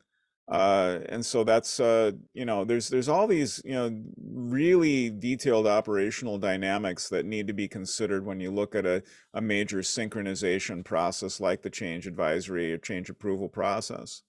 uh, 0.48 1.00
and 1.08 1.26
so 1.26 1.44
that's 1.44 1.80
uh, 1.80 2.12
you 2.34 2.46
know 2.46 2.66
there's 2.66 2.90
there's 2.90 3.08
all 3.08 3.28
these 3.28 3.62
you 3.64 3.74
know 3.74 4.04
really 4.22 5.10
detailed 5.10 5.68
operational 5.68 6.38
dynamics 6.38 7.10
that 7.10 7.26
need 7.26 7.48
to 7.48 7.54
be 7.54 7.68
considered 7.68 8.26
when 8.26 8.40
you 8.40 8.52
look 8.52 8.76
at 8.76 8.86
a, 8.86 9.02
a 9.34 9.42
major 9.42 9.80
synchronization 9.80 10.84
process 10.84 11.40
like 11.40 11.62
the 11.62 11.70
change 11.70 12.08
advisory 12.08 12.74
or 12.74 12.78
change 12.78 13.10
approval 13.10 13.48
process. 13.48 14.24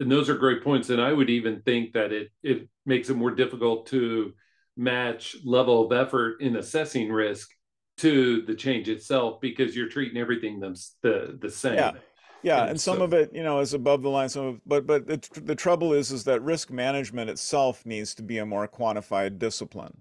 And 0.00 0.10
those 0.10 0.28
are 0.28 0.34
great 0.34 0.64
points 0.64 0.90
and 0.90 1.00
i 1.00 1.12
would 1.12 1.30
even 1.30 1.62
think 1.62 1.92
that 1.92 2.12
it 2.12 2.30
it 2.42 2.68
makes 2.86 3.08
it 3.08 3.14
more 3.14 3.30
difficult 3.30 3.86
to 3.86 4.32
match 4.76 5.36
level 5.44 5.84
of 5.84 5.92
effort 5.92 6.40
in 6.40 6.56
assessing 6.56 7.12
risk 7.12 7.50
to 7.98 8.42
the 8.46 8.54
change 8.54 8.88
itself 8.88 9.40
because 9.40 9.76
you're 9.76 9.88
treating 9.88 10.16
everything 10.16 10.58
the, 10.58 10.82
the, 11.02 11.38
the 11.40 11.50
same. 11.50 11.74
Yeah 11.74 11.92
yeah, 12.42 12.62
and, 12.62 12.70
and 12.70 12.80
some 12.80 12.98
so, 12.98 13.04
of 13.04 13.12
it, 13.12 13.32
you 13.32 13.42
know, 13.42 13.60
is 13.60 13.74
above 13.74 14.02
the 14.02 14.08
line. 14.08 14.28
Some 14.28 14.46
of, 14.46 14.60
but 14.66 14.86
but 14.86 15.06
the, 15.06 15.40
the 15.40 15.54
trouble 15.54 15.92
is, 15.92 16.10
is 16.10 16.24
that 16.24 16.42
risk 16.42 16.70
management 16.70 17.30
itself 17.30 17.84
needs 17.86 18.14
to 18.16 18.22
be 18.22 18.38
a 18.38 18.46
more 18.46 18.66
quantified 18.68 19.38
discipline. 19.38 19.96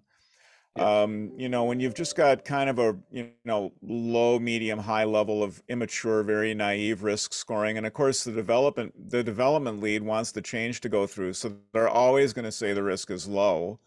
Yeah. 0.77 1.01
Um, 1.01 1.32
you 1.36 1.49
know, 1.49 1.65
when 1.65 1.82
you've 1.82 1.93
just 1.93 2.15
got 2.15 2.45
kind 2.45 2.69
of 2.69 2.80
a 2.80 2.97
you 3.12 3.32
know 3.45 3.73
low, 3.82 4.39
medium, 4.39 4.80
high 4.80 5.04
level 5.04 5.43
of 5.43 5.62
immature, 5.67 6.23
very 6.23 6.54
naive 6.54 7.04
risk 7.04 7.34
scoring, 7.34 7.77
and 7.77 7.86
of 7.86 7.93
course 7.93 8.23
the 8.23 8.32
development 8.32 8.93
the 9.10 9.23
development 9.23 9.82
lead 9.82 10.01
wants 10.01 10.32
the 10.32 10.41
change 10.41 10.82
to 10.82 10.89
go 10.89 11.06
through, 11.06 11.34
so 11.34 11.56
they're 11.73 11.89
always 11.89 12.34
going 12.34 12.45
to 12.45 12.51
say 12.51 12.73
the 12.73 12.84
risk 12.84 13.12
is 13.12 13.27
low 13.27 13.80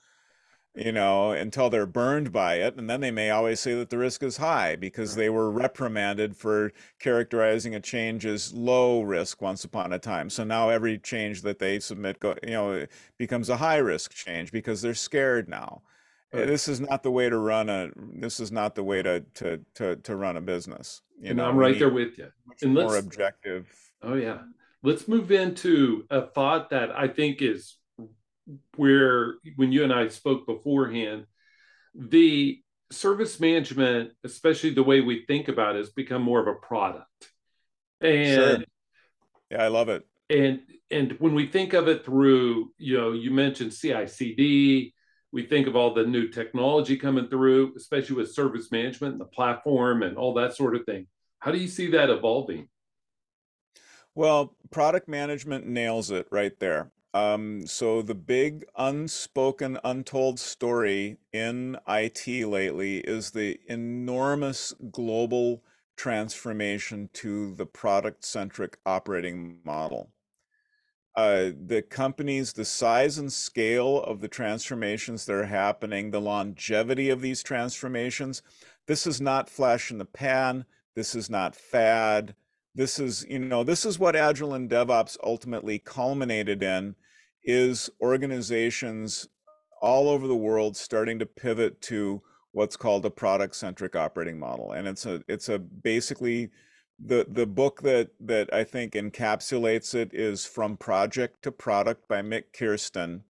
you 0.74 0.90
know, 0.90 1.30
until 1.30 1.70
they're 1.70 1.87
burned 1.87 2.32
by 2.32 2.56
it. 2.56 2.76
And 2.76 2.90
then 2.90 3.00
they 3.00 3.12
may 3.12 3.30
always 3.30 3.60
say 3.60 3.74
that 3.74 3.90
the 3.90 3.98
risk 3.98 4.22
is 4.24 4.37
high 4.37 4.74
because 4.74 5.14
they 5.14 5.30
were 5.30 5.50
reprimanded 5.50 6.37
for 6.37 6.72
characterizing 6.98 7.76
a 7.76 7.80
change 7.80 8.26
as 8.26 8.52
low 8.52 9.02
risk 9.02 9.40
once 9.40 9.64
upon 9.64 9.92
a 9.92 9.98
time. 9.98 10.28
So 10.28 10.42
now 10.42 10.70
every 10.70 10.98
change 10.98 11.42
that 11.42 11.60
they 11.60 11.78
submit, 11.78 12.18
go, 12.18 12.34
you 12.42 12.50
know, 12.50 12.87
becomes 13.18 13.48
a 13.50 13.56
high 13.56 13.76
risk 13.76 14.12
change 14.12 14.50
because 14.50 14.82
they're 14.82 14.94
scared 14.94 15.48
now. 15.48 15.82
Eh, 16.32 16.38
right. 16.38 16.46
This 16.48 16.66
is 16.66 16.80
not 16.80 17.04
the 17.04 17.12
way 17.12 17.30
to 17.30 17.38
run 17.38 17.68
a. 17.68 17.90
This 17.96 18.40
is 18.40 18.50
not 18.50 18.74
the 18.74 18.82
way 18.82 19.02
to 19.02 19.20
to 19.34 19.60
to, 19.76 19.96
to 19.96 20.16
run 20.16 20.37
a 20.37 20.40
business. 20.40 21.02
You 21.20 21.28
and 21.28 21.37
know, 21.37 21.48
I'm 21.48 21.56
right 21.56 21.78
there 21.78 21.88
with 21.88 22.18
you. 22.18 22.32
And 22.62 22.74
more 22.74 22.96
objective. 22.96 23.68
Oh 24.02 24.14
yeah. 24.14 24.38
Let's 24.82 25.06
move 25.06 25.30
into 25.30 26.04
a 26.10 26.22
thought 26.22 26.70
that 26.70 26.90
I 26.90 27.08
think 27.08 27.40
is 27.40 27.76
where 28.76 29.35
when 29.57 29.72
you 29.72 29.85
and 29.85 29.92
I 29.92 30.09
spoke 30.09 30.46
beforehand, 30.46 31.26
the 31.94 32.61
service 32.90 33.40
management, 33.40 34.12
especially 34.24 34.70
the 34.70 34.83
way 34.83 35.00
we 35.00 35.24
think 35.26 35.48
about 35.48 35.76
it, 35.76 35.78
has 35.78 35.90
become 35.90 36.22
more 36.22 36.40
of 36.40 36.46
a 36.46 36.54
product. 36.54 37.30
And 38.00 38.59
sure. 38.59 38.64
yeah, 39.50 39.64
I 39.64 39.68
love 39.68 39.88
it. 39.88 40.07
And 40.30 40.61
and 40.90 41.12
when 41.18 41.35
we 41.35 41.46
think 41.46 41.72
of 41.72 41.88
it 41.88 42.04
through, 42.04 42.72
you 42.78 42.96
know, 42.96 43.12
you 43.12 43.30
mentioned 43.30 43.72
CI/CD, 43.72 44.94
we 45.33 45.46
think 45.46 45.66
of 45.66 45.76
all 45.76 45.94
the 45.94 46.07
new 46.07 46.28
technology 46.28 46.96
coming 46.96 47.28
through, 47.28 47.74
especially 47.76 48.16
with 48.16 48.33
service 48.33 48.70
management 48.70 49.12
and 49.12 49.20
the 49.20 49.26
platform 49.26 50.02
and 50.02 50.16
all 50.16 50.35
that 50.35 50.54
sort 50.54 50.76
of 50.76 50.85
thing. 50.85 51.07
How 51.40 51.50
do 51.50 51.59
you 51.59 51.68
see 51.68 51.88
that 51.88 52.11
evolving? 52.11 52.68
Well, 54.14 54.57
product 54.70 55.09
management 55.09 55.66
nails 55.66 56.11
it 56.11 56.28
right 56.30 56.57
there. 56.61 56.92
Um, 57.14 57.64
so 57.68 58.03
the 58.03 58.16
big 58.16 58.64
unspoken, 58.77 59.79
untold 59.85 60.40
story 60.40 61.18
in 61.33 61.79
IT 61.87 62.27
lately 62.27 62.98
is 62.98 63.31
the 63.31 63.61
enormous 63.68 64.74
global 64.90 65.62
transformation 65.96 67.09
to 67.12 67.55
the 67.55 67.66
product-centric 67.66 68.79
operating 68.85 69.61
model. 69.64 70.11
Uh, 71.14 71.50
the 71.66 71.83
companies, 71.88 72.53
the 72.53 72.64
size 72.64 73.16
and 73.16 73.33
scale 73.33 74.03
of 74.03 74.20
the 74.20 74.27
transformations 74.27 75.24
that 75.24 75.35
are 75.35 75.46
happening, 75.46 76.11
the 76.11 76.20
longevity 76.20 77.11
of 77.11 77.20
these 77.20 77.44
transformations, 77.44 78.42
this 78.87 79.07
is 79.07 79.20
not 79.20 79.48
flash 79.48 79.92
in 79.92 79.98
the 79.98 80.05
pan. 80.05 80.64
This 80.96 81.14
is 81.14 81.31
not 81.31 81.55
fad. 81.55 82.35
This 82.74 82.98
is, 82.98 83.24
you 83.31 83.38
know, 83.38 83.62
this 83.62 83.87
is 83.87 84.00
what 84.00 84.16
Agile 84.16 84.55
and 84.55 84.68
DevOps 84.68 85.16
ultimately 85.22 85.79
culminated 85.79 86.61
in 86.61 86.96
is 87.44 87.90
organizations 88.00 89.28
all 89.80 90.09
over 90.09 90.26
the 90.26 90.35
world 90.35 90.76
starting 90.76 91.18
to 91.18 91.26
pivot 91.26 91.80
to 91.83 92.22
what's 92.52 92.76
called 92.76 93.04
a 93.04 93.11
product 93.11 93.54
centric 93.57 93.96
operating 93.96 94.38
model 94.38 94.72
and 94.72 94.87
it's 94.87 95.04
a 95.07 95.22
it's 95.28 95.48
a 95.48 95.59
basically 95.59 96.50
the 97.04 97.26
the 97.28 97.46
book 97.46 97.83
that 97.83 98.11
that 98.20 98.52
I 98.54 98.64
think 98.64 98.92
encapsulates 98.92 99.94
it 99.94 100.14
is 100.14 100.46
from 100.46 100.76
project 100.76 101.42
to 101.42 101.52
product 101.52 102.09
by 102.09 102.22
Mik 102.22 102.52
Kersten 102.52 103.24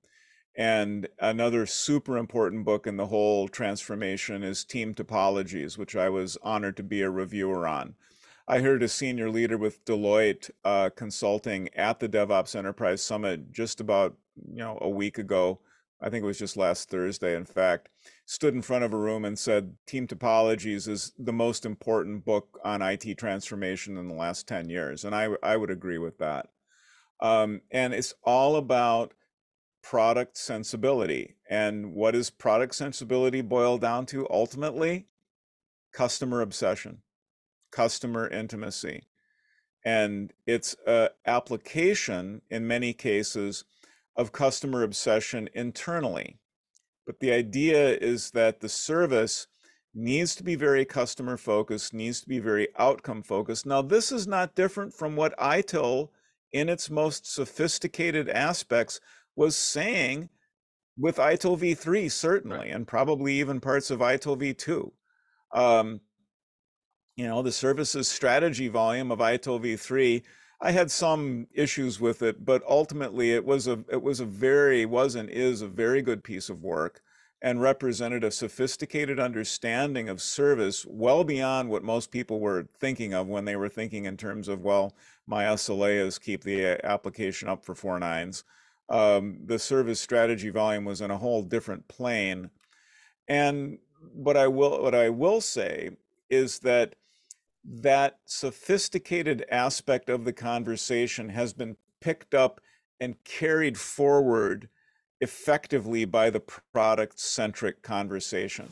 and 0.56 1.08
another 1.18 1.66
super 1.66 2.16
important 2.16 2.64
book 2.64 2.86
in 2.86 2.96
the 2.96 3.06
whole 3.06 3.48
transformation 3.48 4.44
is 4.44 4.64
Team 4.64 4.94
Topologies 4.94 5.78
which 5.78 5.96
I 5.96 6.10
was 6.10 6.36
honored 6.42 6.76
to 6.76 6.82
be 6.82 7.00
a 7.00 7.10
reviewer 7.10 7.66
on 7.66 7.94
I 8.46 8.60
heard 8.60 8.82
a 8.82 8.88
senior 8.88 9.30
leader 9.30 9.56
with 9.56 9.84
Deloitte 9.86 10.50
uh, 10.64 10.90
Consulting 10.94 11.70
at 11.74 11.98
the 11.98 12.08
DevOps 12.08 12.54
Enterprise 12.54 13.02
Summit 13.02 13.50
just 13.52 13.80
about 13.80 14.16
you 14.36 14.58
know 14.58 14.78
a 14.82 14.88
week 14.88 15.16
ago. 15.16 15.60
I 16.00 16.10
think 16.10 16.22
it 16.22 16.26
was 16.26 16.38
just 16.38 16.56
last 16.56 16.90
Thursday. 16.90 17.34
In 17.34 17.46
fact, 17.46 17.88
stood 18.26 18.52
in 18.54 18.60
front 18.60 18.84
of 18.84 18.92
a 18.92 18.98
room 18.98 19.24
and 19.24 19.38
said, 19.38 19.76
"Team 19.86 20.06
Topologies 20.06 20.86
is 20.86 21.12
the 21.18 21.32
most 21.32 21.64
important 21.64 22.26
book 22.26 22.60
on 22.62 22.82
IT 22.82 23.16
transformation 23.16 23.96
in 23.96 24.08
the 24.08 24.14
last 24.14 24.46
ten 24.46 24.68
years," 24.68 25.04
and 25.04 25.14
I 25.14 25.28
I 25.42 25.56
would 25.56 25.70
agree 25.70 25.98
with 25.98 26.18
that. 26.18 26.50
Um, 27.20 27.62
and 27.70 27.94
it's 27.94 28.12
all 28.24 28.56
about 28.56 29.14
product 29.82 30.36
sensibility. 30.36 31.36
And 31.48 31.94
what 31.94 32.12
does 32.12 32.28
product 32.28 32.74
sensibility 32.74 33.40
boil 33.40 33.78
down 33.78 34.04
to 34.06 34.28
ultimately? 34.28 35.06
Customer 35.92 36.40
obsession, 36.40 37.02
customer 37.74 38.28
intimacy. 38.28 39.02
And 39.84 40.32
it's 40.46 40.76
an 40.86 41.08
application 41.26 42.42
in 42.50 42.66
many 42.66 42.92
cases 42.92 43.64
of 44.16 44.32
customer 44.32 44.82
obsession 44.82 45.48
internally. 45.54 46.38
But 47.06 47.20
the 47.20 47.32
idea 47.32 47.98
is 47.98 48.30
that 48.30 48.60
the 48.60 48.68
service 48.68 49.46
needs 49.94 50.34
to 50.36 50.42
be 50.42 50.54
very 50.54 50.84
customer 50.84 51.36
focused, 51.36 51.92
needs 51.92 52.20
to 52.20 52.28
be 52.28 52.38
very 52.38 52.68
outcome 52.78 53.22
focused. 53.22 53.66
Now, 53.66 53.82
this 53.82 54.10
is 54.10 54.26
not 54.26 54.54
different 54.54 54.94
from 54.94 55.16
what 55.16 55.38
ITIL, 55.38 56.08
in 56.52 56.68
its 56.68 56.88
most 56.88 57.32
sophisticated 57.32 58.28
aspects, 58.28 59.00
was 59.36 59.56
saying 59.56 60.28
with 60.96 61.16
ITIL 61.16 61.58
v3, 61.58 62.10
certainly, 62.10 62.56
right. 62.56 62.70
and 62.70 62.86
probably 62.86 63.34
even 63.34 63.60
parts 63.60 63.90
of 63.90 64.00
ITIL 64.00 64.38
v2. 64.38 64.90
Um, 65.52 66.00
you 67.16 67.26
know, 67.26 67.42
the 67.42 67.52
services 67.52 68.08
strategy 68.08 68.68
volume 68.68 69.10
of 69.10 69.20
ITIL 69.20 69.60
v3 69.60 70.22
I 70.60 70.70
had 70.70 70.90
some 70.90 71.46
issues 71.52 72.00
with 72.00 72.22
it, 72.22 72.42
but 72.44 72.62
ultimately 72.66 73.32
it 73.32 73.44
was 73.44 73.66
a 73.66 73.84
it 73.90 74.02
was 74.02 74.20
a 74.20 74.24
very 74.24 74.86
was 74.86 75.14
and 75.14 75.28
is 75.28 75.60
a 75.60 75.68
very 75.68 76.00
good 76.00 76.24
piece 76.24 76.48
of 76.48 76.62
work 76.62 77.02
and 77.42 77.60
represented 77.60 78.24
a 78.24 78.30
sophisticated 78.30 79.20
understanding 79.20 80.08
of 80.08 80.22
service 80.22 80.86
well 80.88 81.22
beyond 81.24 81.68
what 81.68 81.84
most 81.84 82.10
people 82.10 82.40
were 82.40 82.66
thinking 82.78 83.12
of 83.12 83.26
when 83.26 83.44
they 83.44 83.56
were 83.56 83.68
thinking 83.68 84.06
in 84.06 84.16
terms 84.16 84.48
of 84.48 84.62
well 84.62 84.94
my 85.26 85.44
SLA 85.44 86.00
is 86.00 86.18
keep 86.18 86.42
the 86.42 86.66
uh, 86.66 86.76
application 86.84 87.48
up 87.48 87.64
for 87.64 87.74
four 87.74 87.98
nines. 87.98 88.44
Um, 88.88 89.38
the 89.44 89.58
service 89.58 90.00
strategy 90.00 90.50
volume 90.50 90.86
was 90.86 91.02
in 91.02 91.10
a 91.10 91.18
whole 91.18 91.42
different 91.42 91.88
plane, 91.88 92.50
and 93.28 93.78
what 94.14 94.36
I 94.36 94.46
will 94.46 94.82
what 94.82 94.94
I 94.94 95.10
will 95.10 95.42
say 95.42 95.90
is 96.30 96.58
that 96.60 96.94
that 97.64 98.18
sophisticated 98.26 99.44
aspect 99.50 100.08
of 100.08 100.24
the 100.24 100.32
conversation 100.32 101.30
has 101.30 101.52
been 101.52 101.76
picked 102.00 102.34
up 102.34 102.60
and 103.00 103.22
carried 103.24 103.78
forward 103.78 104.68
effectively 105.20 106.04
by 106.04 106.30
the 106.30 106.40
product 106.72 107.18
centric 107.18 107.82
conversation. 107.82 108.68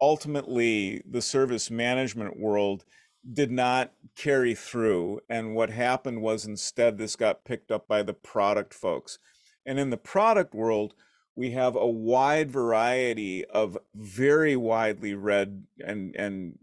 Ultimately, 0.00 1.02
the 1.08 1.22
service 1.22 1.70
management 1.70 2.38
world 2.38 2.84
did 3.30 3.52
not 3.52 3.92
carry 4.16 4.54
through. 4.54 5.20
And 5.28 5.54
what 5.54 5.70
happened 5.70 6.22
was 6.22 6.44
instead, 6.44 6.98
this 6.98 7.14
got 7.14 7.44
picked 7.44 7.70
up 7.70 7.86
by 7.86 8.02
the 8.02 8.14
product 8.14 8.74
folks. 8.74 9.18
And 9.64 9.78
in 9.78 9.90
the 9.90 9.96
product 9.96 10.54
world, 10.54 10.94
we 11.34 11.50
have 11.52 11.76
a 11.76 11.86
wide 11.86 12.50
variety 12.50 13.44
of 13.46 13.78
very 13.94 14.56
widely 14.56 15.14
read 15.14 15.64
and 15.84 16.14
and 16.16 16.58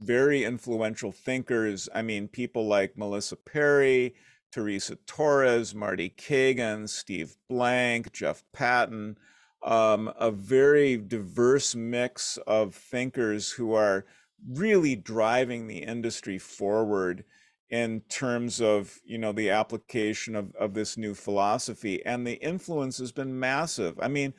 very 0.00 0.44
influential 0.44 1.10
thinkers. 1.10 1.88
I 1.94 2.02
mean, 2.02 2.28
people 2.28 2.66
like 2.66 2.96
Melissa 2.96 3.36
Perri, 3.36 4.14
Teresa 4.52 4.96
Torres, 5.06 5.74
Marty 5.74 6.08
Cagan, 6.10 6.86
Steve 6.86 7.36
Blank, 7.48 8.12
Jeff 8.12 8.44
Patton, 8.52 9.18
um, 9.64 10.12
a 10.18 10.30
very 10.30 10.96
diverse 10.96 11.74
mix 11.74 12.36
of 12.46 12.74
thinkers 12.74 13.50
who 13.50 13.72
are 13.74 14.04
really 14.48 14.94
driving 14.94 15.66
the 15.66 15.78
industry 15.78 16.38
forward 16.38 17.24
in 17.70 18.00
terms 18.08 18.60
of 18.60 18.98
you 19.04 19.18
know 19.18 19.32
the 19.32 19.50
application 19.50 20.36
of, 20.36 20.54
of 20.56 20.74
this 20.74 20.96
new 20.96 21.14
philosophy 21.14 22.04
and 22.04 22.26
the 22.26 22.34
influence 22.34 22.98
has 22.98 23.12
been 23.12 23.38
massive. 23.38 23.98
I 24.00 24.08
mean 24.08 24.34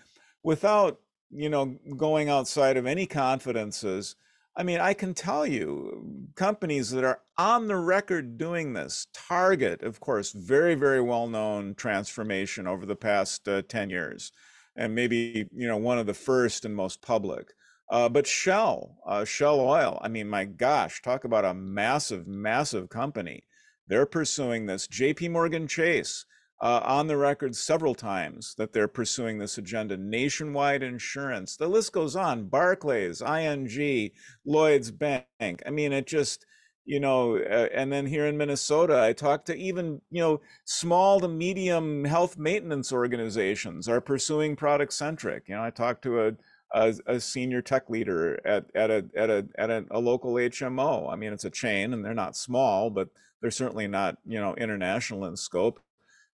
without 0.45 0.99
you 1.31 1.49
know 1.49 1.75
going 1.97 2.29
outside 2.29 2.77
of 2.77 2.85
any 2.85 3.05
confidences 3.05 4.15
i 4.55 4.61
mean 4.63 4.79
i 4.79 4.93
can 4.93 5.13
tell 5.13 5.45
you 5.45 6.27
companies 6.35 6.91
that 6.91 7.03
are 7.03 7.19
on 7.37 7.67
the 7.67 7.75
record 7.75 8.37
doing 8.37 8.71
this 8.71 9.07
target 9.11 9.81
of 9.81 9.99
course 9.99 10.31
very 10.31 10.75
very 10.75 11.01
well 11.01 11.27
known 11.27 11.73
transformation 11.73 12.67
over 12.67 12.85
the 12.85 12.95
past 12.95 13.47
uh, 13.47 13.61
10 13.63 13.89
years 13.89 14.31
and 14.75 14.93
maybe 14.93 15.47
you 15.51 15.67
know 15.67 15.77
one 15.77 15.97
of 15.97 16.05
the 16.05 16.13
first 16.13 16.63
and 16.63 16.75
most 16.75 17.01
public 17.01 17.53
uh, 17.89 18.09
but 18.09 18.27
Shell, 18.27 18.97
uh, 19.05 19.25
Shell 19.25 19.59
Oil, 19.59 19.99
I 20.01 20.07
mean, 20.07 20.27
my 20.27 20.45
gosh, 20.45 21.01
talk 21.01 21.23
about 21.23 21.45
a 21.45 21.53
massive, 21.53 22.27
massive 22.27 22.89
company. 22.89 23.43
They're 23.87 24.05
pursuing 24.05 24.65
this. 24.65 24.87
JP 24.87 25.31
Morgan 25.31 25.67
Chase, 25.67 26.25
uh, 26.61 26.81
on 26.83 27.07
the 27.07 27.17
record 27.17 27.55
several 27.55 27.93
times 27.93 28.55
that 28.57 28.71
they're 28.71 28.87
pursuing 28.87 29.37
this 29.37 29.57
agenda. 29.57 29.97
Nationwide 29.97 30.83
insurance, 30.83 31.57
the 31.57 31.67
list 31.67 31.91
goes 31.91 32.15
on. 32.15 32.47
Barclays, 32.47 33.21
ING, 33.21 34.11
Lloyd's 34.45 34.91
Bank. 34.91 35.61
I 35.65 35.69
mean, 35.69 35.91
it 35.91 36.07
just, 36.07 36.45
you 36.85 36.99
know, 36.99 37.37
uh, 37.37 37.67
and 37.73 37.91
then 37.91 38.05
here 38.05 38.25
in 38.25 38.37
Minnesota, 38.37 39.01
I 39.01 39.13
talked 39.13 39.47
to 39.47 39.55
even, 39.55 40.01
you 40.11 40.21
know, 40.21 40.41
small 40.63 41.19
to 41.19 41.27
medium 41.27 42.05
health 42.05 42.37
maintenance 42.37 42.93
organizations 42.93 43.89
are 43.89 43.99
pursuing 43.99 44.55
product 44.55 44.93
centric. 44.93 45.49
You 45.49 45.55
know, 45.55 45.63
I 45.63 45.71
talked 45.71 46.03
to 46.03 46.27
a 46.27 46.31
a, 46.75 46.93
a, 47.07 47.19
senior 47.19 47.61
tech 47.61 47.89
leader 47.89 48.39
at, 48.45 48.65
at, 48.75 48.91
a, 48.91 49.05
at, 49.15 49.29
a, 49.29 49.47
at 49.57 49.69
a, 49.69 49.85
a, 49.91 49.99
local 49.99 50.33
HMO. 50.33 51.11
I 51.11 51.15
mean, 51.15 51.31
it's 51.31 51.45
a 51.45 51.49
chain 51.49 51.93
and 51.93 52.03
they're 52.03 52.13
not 52.13 52.35
small, 52.35 52.89
but 52.89 53.07
they're 53.41 53.49
certainly 53.49 53.87
not, 53.87 54.17
you 54.25 54.39
know, 54.39 54.53
international 54.55 55.25
in 55.25 55.37
scope. 55.37 55.79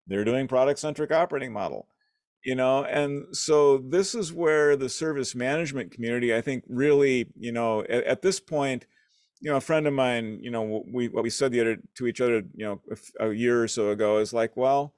They're 0.08 0.26
doing 0.26 0.48
product 0.48 0.80
centric 0.80 1.12
operating 1.12 1.54
model, 1.54 1.88
you 2.44 2.56
know, 2.56 2.84
and 2.86 3.36
so 3.36 3.78
this 3.78 4.16
is 4.16 4.34
where 4.34 4.76
the 4.76 4.90
service 4.90 5.36
management 5.36 5.92
community, 5.92 6.36
I 6.36 6.42
think 6.42 6.64
really, 6.68 7.28
you 7.38 7.52
know, 7.52 7.82
at, 7.82 8.04
at 8.04 8.22
this 8.24 8.40
point, 8.40 8.88
you 9.42 9.52
know, 9.52 9.58
a 9.58 9.62
friend 9.62 9.86
of 9.86 9.94
mine, 9.94 10.40
you 10.42 10.50
know, 10.50 10.84
we, 10.92 11.08
what 11.08 11.24
we 11.24 11.30
said 11.30 11.52
the 11.52 11.62
other 11.62 11.78
to 11.96 12.08
each 12.08 12.20
other, 12.20 12.44
you 12.56 12.66
know, 12.66 12.82
a, 13.20 13.32
year 13.32 13.64
or 13.64 13.68
so 13.68 13.90
ago 13.90 14.18
is 14.18 14.34
like, 14.34 14.58
well, 14.58 14.96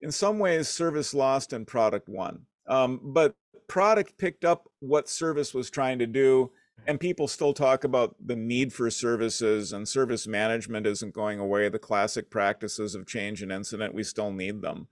in 0.00 0.12
some 0.12 0.38
ways 0.38 0.68
service 0.68 1.14
lost 1.14 1.52
and 1.52 1.66
product 1.66 2.08
won. 2.08 2.46
Um, 2.68 3.00
but 3.02 3.34
product 3.68 4.16
picked 4.18 4.44
up 4.44 4.68
what 4.80 5.08
service 5.08 5.54
was 5.54 5.70
trying 5.70 5.98
to 5.98 6.06
do 6.06 6.50
and 6.86 7.00
people 7.00 7.28
still 7.28 7.52
talk 7.52 7.84
about 7.84 8.14
the 8.24 8.36
need 8.36 8.72
for 8.72 8.90
services 8.90 9.72
and 9.72 9.88
service 9.88 10.26
management 10.26 10.86
isn't 10.86 11.14
going 11.14 11.38
away. 11.38 11.68
The 11.68 11.78
classic 11.78 12.30
practices 12.30 12.94
of 12.94 13.06
change 13.06 13.42
and 13.42 13.52
incident 13.52 13.94
we 13.94 14.02
still 14.02 14.30
need 14.30 14.60
them. 14.60 14.88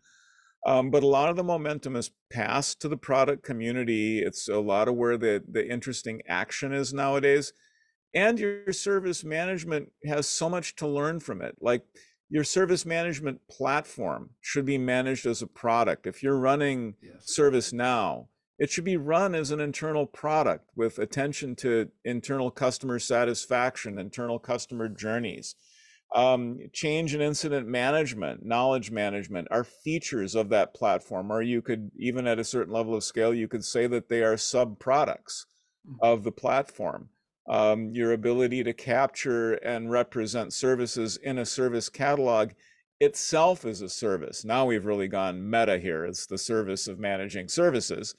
Um, 0.65 0.91
but 0.91 1.03
a 1.03 1.09
lot 1.09 1.29
of 1.29 1.37
the 1.37 1.43
momentum 1.43 1.97
has 1.97 2.11
passed 2.31 2.81
to 2.81 2.89
the 2.89 2.97
product 2.97 3.43
community. 3.43 4.21
It's 4.21 4.49
a 4.49 4.61
lot 4.61 4.89
of 4.89 4.95
where 4.95 5.17
the 5.17 5.43
the 5.51 5.69
interesting 5.69 6.23
action 6.29 6.73
is 6.73 6.95
nowadays. 6.95 7.53
And 8.15 8.39
your 8.39 8.73
service 8.73 9.25
management 9.25 9.91
has 10.07 10.29
so 10.29 10.49
much 10.49 10.77
to 10.77 10.87
learn 10.87 11.19
from 11.19 11.43
it. 11.43 11.57
Like 11.61 11.83
your 12.29 12.45
service 12.45 12.87
management 12.87 13.41
platform 13.51 14.31
should 14.41 14.65
be 14.65 14.79
managed 14.79 15.27
as 15.27 15.43
a 15.43 15.47
product. 15.47 16.07
If 16.07 16.23
you're 16.23 16.39
running 16.39 16.95
yes. 17.03 17.35
ServiceNow 17.37 18.27
it 18.59 18.71
should 18.71 18.85
be 18.85 18.97
run 18.97 19.35
as 19.35 19.51
an 19.51 19.61
internal 19.61 20.07
product 20.07 20.71
with 20.77 20.99
attention 20.99 21.57
to 21.57 21.88
internal 22.05 22.51
customer 22.51 22.99
satisfaction, 22.99 23.99
internal 23.99 24.38
customer 24.38 24.88
journeys. 24.88 25.55
Um, 26.15 26.59
change 26.75 27.15
and 27.15 27.23
incident 27.23 27.67
management, 27.67 28.45
knowledge 28.45 28.91
management 28.91 29.49
are 29.51 29.65
features 29.65 30.35
of 30.35 30.51
that 30.51 30.75
platform, 30.75 31.33
or 31.33 31.41
you 31.41 31.62
could, 31.62 31.91
even 31.97 32.27
at 32.27 32.38
a 32.38 32.45
certain 32.45 32.73
level 32.73 32.95
of 32.95 33.03
scale, 33.03 33.33
you 33.33 33.49
could 33.49 33.65
say 33.65 33.87
that 33.87 34.11
they 34.11 34.23
are 34.23 34.37
sub 34.37 34.79
products 34.79 35.47
mm. 35.88 35.97
of 36.03 36.23
the 36.23 36.33
platform. 36.33 37.09
Um, 37.49 37.91
your 37.95 38.12
ability 38.12 38.62
to 38.65 38.75
capture 38.75 39.55
and 39.55 39.91
represent 39.91 40.53
services 40.53 41.17
in 41.17 41.38
a 41.38 41.47
service 41.47 41.88
catalog 41.88 42.51
itself 43.01 43.65
is 43.65 43.81
a 43.81 43.88
service. 43.88 44.45
Now 44.45 44.67
we've 44.67 44.87
really 44.87 45.09
gone 45.09 45.51
meta 45.51 45.79
here. 45.79 46.05
It's 46.05 46.27
the 46.27 46.38
service 46.38 46.87
of 46.87 47.01
managing 47.01 47.49
services 47.49 48.15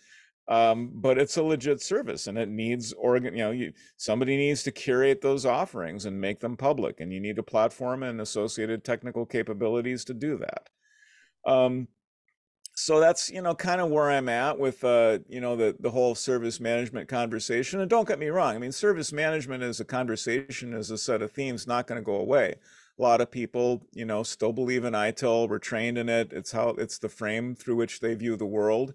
um, 0.48 0.92
but 0.94 1.18
it's 1.18 1.38
a 1.38 1.44
legit 1.44 1.82
service 1.82 2.28
and 2.28 2.38
it 2.38 2.50
needs 2.50 2.92
organ 2.94 3.34
you 3.36 3.44
know 3.44 3.52
you, 3.52 3.72
somebody 3.98 4.36
needs 4.36 4.64
to 4.64 4.72
curate 4.72 5.22
those 5.22 5.46
offerings 5.46 6.06
and 6.06 6.20
make 6.20 6.40
them 6.40 6.58
public 6.58 7.00
and 7.00 7.14
you 7.14 7.20
need 7.20 7.40
a 7.40 7.44
platform 7.44 8.04
and 8.04 8.20
associated 8.20 8.84
technical 8.84 9.26
capabilities 9.26 10.04
to 10.04 10.14
do 10.14 10.38
that. 10.38 10.70
Um, 11.46 11.88
so 12.76 13.00
that's 13.00 13.30
you 13.30 13.42
know 13.42 13.54
kind 13.54 13.80
of 13.80 13.90
where 13.90 14.10
i'm 14.10 14.28
at 14.28 14.58
with 14.58 14.84
uh, 14.84 15.20
you 15.28 15.40
know 15.40 15.56
the 15.56 15.76
the 15.80 15.92
whole 15.92 16.16
service 16.16 16.60
management 16.60 17.08
conversation 17.08 17.80
and 17.80 17.90
don't 17.90 18.08
get 18.08 18.20
me 18.20 18.28
wrong 18.28 18.56
i 18.56 18.58
mean 18.58 18.72
service 18.72 19.14
management 19.14 19.62
as 19.62 19.80
a 19.80 19.86
conversation 19.86 20.74
as 20.74 20.90
a 20.90 20.98
set 20.98 21.22
of 21.22 21.32
themes 21.32 21.68
not 21.68 21.88
going 21.88 22.00
to 22.00 22.06
go 22.06 22.16
away. 22.16 22.56
A 22.98 23.02
lot 23.02 23.22
of 23.22 23.32
people 23.32 23.86
you 23.94 24.06
know 24.06 24.24
still 24.24 24.54
believe 24.54 24.86
in 24.86 24.94
itil 24.94 25.50
we're 25.50 25.60
trained 25.60 25.98
in 25.98 26.10
it 26.10 26.32
it's 26.32 26.52
how 26.52 26.70
it's 26.70 26.98
the 26.98 27.10
frame 27.10 27.56
through 27.56 27.76
which 27.76 28.00
they 28.00 28.14
view 28.16 28.36
the 28.36 28.46
world 28.46 28.94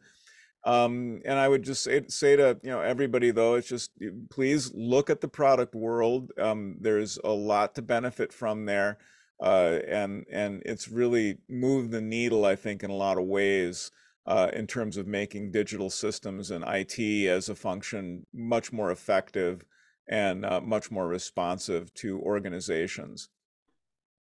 um, 0.65 1.21
and 1.25 1.39
I 1.39 1.49
would 1.49 1.63
just 1.63 1.83
say, 1.83 2.03
say 2.09 2.37
to 2.37 2.59
you 2.63 2.71
know 2.71 2.81
everybody 2.81 3.31
though, 3.31 3.55
it's 3.55 3.69
just 3.69 3.93
please 4.31 4.73
look 4.75 5.11
at 5.11 5.21
the 5.21 5.29
product 5.29 5.75
world. 5.75 6.33
Um, 6.39 6.77
there's 6.81 7.19
a 7.25 7.31
lot 7.31 7.75
to 7.77 7.83
benefit 7.83 8.33
from 8.33 8.67
there. 8.67 8.99
uh, 9.43 9.79
and 9.87 10.25
and 10.31 10.63
it's 10.67 10.89
really 10.89 11.39
moved 11.49 11.91
the 11.91 12.01
needle, 12.01 12.45
I 12.45 12.57
think, 12.57 12.83
in 12.83 12.91
a 12.91 12.95
lot 12.95 13.19
of 13.19 13.25
ways 13.25 13.91
uh, 14.27 14.51
in 14.53 14.67
terms 14.67 14.97
of 14.97 15.07
making 15.07 15.53
digital 15.53 15.91
systems 15.91 16.51
and 16.51 16.65
IT 16.67 16.99
as 17.29 17.49
a 17.49 17.55
function 17.55 18.27
much 18.35 18.73
more 18.73 18.91
effective 18.91 19.65
and 20.09 20.45
uh, 20.45 20.61
much 20.61 20.91
more 20.91 21.07
responsive 21.07 21.93
to 21.95 22.21
organizations. 22.21 23.29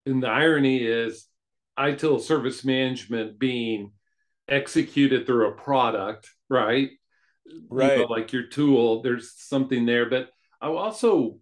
And 0.07 0.23
the 0.23 0.29
irony 0.29 0.79
is, 0.85 1.29
ITIL 1.79 2.21
service 2.21 2.65
management 2.65 3.39
being 3.39 3.93
executed 4.49 5.27
through 5.27 5.49
a 5.49 5.53
product, 5.53 6.31
right? 6.49 6.91
Right. 7.69 7.99
You 7.99 8.03
know, 8.03 8.09
like 8.09 8.33
your 8.33 8.47
tool, 8.47 9.03
there's 9.03 9.33
something 9.37 9.87
there. 9.87 10.09
But 10.09 10.31
I 10.61 10.69
also 10.69 11.39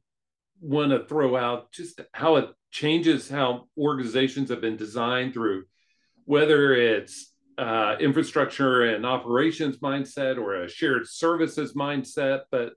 want 0.60 0.90
to 0.90 1.06
throw 1.06 1.36
out 1.36 1.72
just 1.72 2.00
how 2.12 2.36
it 2.36 2.48
changes 2.70 3.28
how 3.28 3.68
organizations 3.78 4.50
have 4.50 4.60
been 4.60 4.76
designed 4.76 5.32
through 5.32 5.64
whether 6.24 6.74
it's 6.74 7.32
uh, 7.58 7.96
infrastructure 8.00 8.82
and 8.82 9.06
operations 9.06 9.78
mindset 9.78 10.38
or 10.38 10.64
a 10.64 10.68
shared 10.68 11.06
services 11.06 11.74
mindset. 11.74 12.42
But 12.50 12.72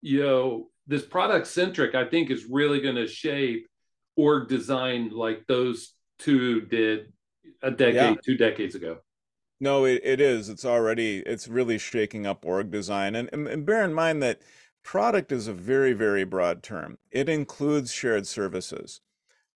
you 0.00 0.22
know, 0.22 0.70
this 0.86 1.04
product 1.04 1.46
centric, 1.46 1.94
I 1.94 2.04
think, 2.04 2.30
is 2.30 2.46
really 2.50 2.80
going 2.80 2.96
to 2.96 3.06
shape 3.06 3.66
org 4.16 4.48
design 4.48 5.10
like 5.10 5.46
those 5.46 5.94
two 6.18 6.62
did 6.62 7.12
a 7.62 7.70
decade, 7.70 7.94
yeah. 7.94 8.14
two 8.24 8.36
decades 8.36 8.74
ago. 8.74 8.98
No, 9.62 9.84
it, 9.84 10.00
it 10.02 10.20
is. 10.20 10.48
It's 10.48 10.64
already, 10.64 11.18
it's 11.18 11.46
really 11.46 11.78
shaking 11.78 12.26
up 12.26 12.44
org 12.44 12.72
design. 12.72 13.14
And, 13.14 13.30
and, 13.32 13.46
and 13.46 13.64
bear 13.64 13.84
in 13.84 13.94
mind 13.94 14.20
that 14.20 14.40
product 14.82 15.30
is 15.30 15.46
a 15.46 15.52
very, 15.52 15.92
very 15.92 16.24
broad 16.24 16.64
term. 16.64 16.98
It 17.12 17.28
includes 17.28 17.92
shared 17.92 18.26
services. 18.26 19.00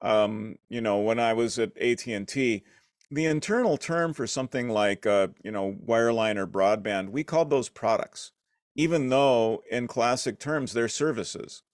Um, 0.00 0.58
you 0.68 0.80
know, 0.80 0.98
when 0.98 1.18
I 1.18 1.32
was 1.32 1.58
at 1.58 1.76
AT&T, 1.76 2.62
the 3.10 3.24
internal 3.24 3.76
term 3.76 4.14
for 4.14 4.28
something 4.28 4.68
like, 4.68 5.06
uh, 5.06 5.26
you 5.42 5.50
know, 5.50 5.74
wireline 5.84 6.36
or 6.36 6.46
broadband, 6.46 7.10
we 7.10 7.24
called 7.24 7.50
those 7.50 7.68
products, 7.68 8.30
even 8.76 9.08
though 9.08 9.64
in 9.72 9.88
classic 9.88 10.38
terms, 10.38 10.72
they're 10.72 10.86
services. 10.86 11.64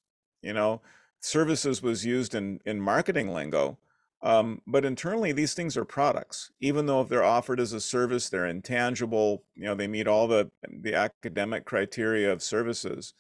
You 0.40 0.54
know, 0.54 0.80
services 1.20 1.82
was 1.82 2.06
used 2.06 2.34
in, 2.34 2.60
in 2.64 2.80
marketing 2.80 3.34
lingo, 3.34 3.76
um, 4.22 4.62
but 4.66 4.84
internally, 4.84 5.32
these 5.32 5.54
things 5.54 5.76
are 5.76 5.84
products. 5.84 6.50
Even 6.60 6.86
though 6.86 7.00
if 7.00 7.08
they're 7.08 7.24
offered 7.24 7.58
as 7.58 7.72
a 7.72 7.80
service, 7.80 8.28
they're 8.28 8.46
intangible. 8.46 9.42
You 9.54 9.64
know, 9.64 9.74
they 9.74 9.88
meet 9.88 10.06
all 10.06 10.28
the 10.28 10.50
the 10.68 10.94
academic 10.94 11.64
criteria 11.64 12.32
of 12.32 12.42
services. 12.42 13.14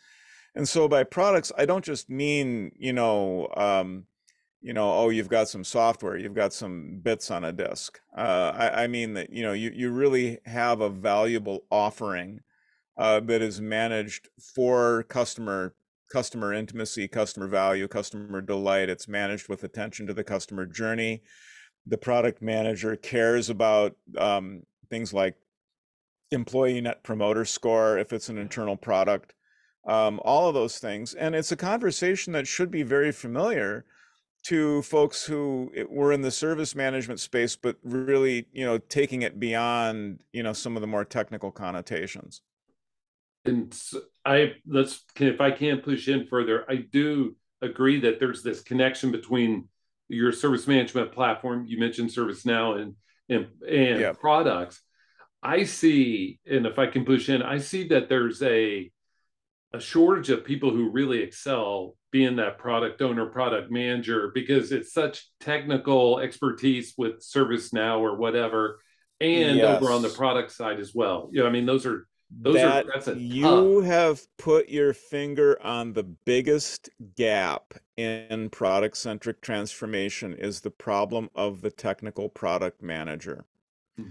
And 0.54 0.68
so 0.68 0.86
by 0.86 1.04
products, 1.04 1.50
I 1.56 1.66
don't 1.66 1.84
just 1.84 2.08
mean 2.08 2.70
you 2.76 2.92
know, 2.92 3.48
um, 3.56 4.06
you 4.60 4.72
know, 4.72 4.92
oh, 4.92 5.08
you've 5.08 5.28
got 5.28 5.48
some 5.48 5.64
software, 5.64 6.16
you've 6.16 6.34
got 6.34 6.52
some 6.52 7.00
bits 7.02 7.32
on 7.32 7.44
a 7.44 7.52
disk. 7.52 8.00
Uh, 8.16 8.52
I, 8.54 8.84
I, 8.84 8.86
mean 8.86 9.14
that 9.14 9.32
you 9.32 9.42
know, 9.42 9.54
you 9.54 9.72
you 9.74 9.90
really 9.90 10.38
have 10.44 10.80
a 10.80 10.88
valuable 10.88 11.64
offering 11.70 12.40
uh, 12.96 13.18
that 13.20 13.42
is 13.42 13.60
managed 13.60 14.28
for 14.54 15.02
customer 15.04 15.74
customer 16.12 16.52
intimacy, 16.52 17.08
customer 17.08 17.48
value, 17.48 17.88
customer 17.88 18.42
delight. 18.42 18.90
It's 18.90 19.08
managed 19.08 19.48
with 19.48 19.64
attention 19.64 20.06
to 20.06 20.14
the 20.14 20.22
customer 20.22 20.66
journey. 20.66 21.22
The 21.86 21.96
product 21.96 22.42
manager 22.42 22.96
cares 22.96 23.48
about 23.48 23.96
um, 24.18 24.62
things 24.90 25.14
like 25.14 25.36
employee 26.30 26.82
net 26.82 27.02
promoter 27.02 27.46
score 27.46 27.96
if 27.96 28.12
it's 28.12 28.28
an 28.28 28.36
internal 28.36 28.76
product, 28.76 29.34
um, 29.86 30.20
all 30.22 30.48
of 30.48 30.54
those 30.54 30.78
things. 30.78 31.14
And 31.14 31.34
it's 31.34 31.50
a 31.50 31.56
conversation 31.56 32.34
that 32.34 32.46
should 32.46 32.70
be 32.70 32.82
very 32.82 33.10
familiar 33.10 33.86
to 34.44 34.82
folks 34.82 35.24
who 35.24 35.72
were 35.88 36.12
in 36.12 36.20
the 36.20 36.30
service 36.30 36.74
management 36.74 37.20
space, 37.20 37.56
but 37.56 37.76
really, 37.84 38.46
you 38.52 38.66
know, 38.66 38.76
taking 38.76 39.22
it 39.22 39.40
beyond, 39.40 40.18
you 40.32 40.42
know, 40.42 40.52
some 40.52 40.76
of 40.76 40.82
the 40.82 40.86
more 40.86 41.04
technical 41.06 41.50
connotations 41.50 42.42
and 43.44 43.76
I 44.24 44.52
let's 44.66 45.04
if 45.18 45.40
I 45.40 45.50
can 45.50 45.78
push 45.78 46.08
in 46.08 46.26
further, 46.26 46.64
I 46.68 46.76
do 46.76 47.36
agree 47.60 48.00
that 48.00 48.18
there's 48.20 48.42
this 48.42 48.60
connection 48.60 49.10
between 49.10 49.68
your 50.08 50.32
service 50.32 50.66
management 50.66 51.12
platform. 51.12 51.64
You 51.66 51.78
mentioned 51.78 52.10
ServiceNow 52.10 52.80
and 52.80 52.94
and 53.28 53.46
and 53.68 54.00
yeah. 54.00 54.12
products. 54.12 54.80
I 55.42 55.64
see, 55.64 56.38
and 56.46 56.66
if 56.66 56.78
I 56.78 56.86
can 56.86 57.04
push 57.04 57.28
in, 57.28 57.42
I 57.42 57.58
see 57.58 57.88
that 57.88 58.08
there's 58.08 58.42
a 58.42 58.90
a 59.74 59.80
shortage 59.80 60.30
of 60.30 60.44
people 60.44 60.70
who 60.70 60.90
really 60.90 61.22
excel 61.22 61.96
being 62.10 62.36
that 62.36 62.58
product 62.58 63.00
owner, 63.00 63.26
product 63.26 63.70
manager, 63.70 64.30
because 64.34 64.70
it's 64.70 64.92
such 64.92 65.26
technical 65.40 66.18
expertise 66.18 66.92
with 66.98 67.20
ServiceNow 67.20 68.00
or 68.00 68.16
whatever, 68.16 68.80
and 69.18 69.56
yes. 69.56 69.82
over 69.82 69.90
on 69.90 70.02
the 70.02 70.10
product 70.10 70.52
side 70.52 70.78
as 70.78 70.92
well. 70.94 71.30
You 71.32 71.40
know, 71.40 71.48
I 71.48 71.50
mean, 71.50 71.64
those 71.64 71.86
are 71.86 72.06
those 72.40 72.54
that 72.54 73.08
are, 73.08 73.14
you 73.14 73.80
have 73.80 74.26
put 74.38 74.68
your 74.68 74.92
finger 74.92 75.58
on 75.62 75.92
the 75.92 76.02
biggest 76.02 76.88
gap 77.16 77.74
in 77.96 78.48
product 78.50 78.96
centric 78.96 79.40
transformation 79.40 80.34
is 80.34 80.60
the 80.60 80.70
problem 80.70 81.30
of 81.34 81.60
the 81.60 81.70
technical 81.70 82.28
product 82.28 82.82
manager. 82.82 83.44
Hmm. 83.96 84.08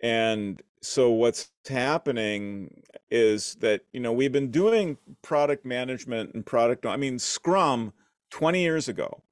And 0.00 0.62
so 0.82 1.10
what's 1.10 1.50
happening 1.68 2.82
is 3.10 3.56
that 3.56 3.82
you 3.92 4.00
know 4.00 4.12
we've 4.12 4.32
been 4.32 4.50
doing 4.50 4.98
product 5.22 5.64
management 5.64 6.34
and 6.34 6.46
product 6.46 6.86
I 6.86 6.96
mean 6.96 7.18
Scrum 7.18 7.92
20 8.30 8.60
years 8.60 8.88
ago 8.88 9.22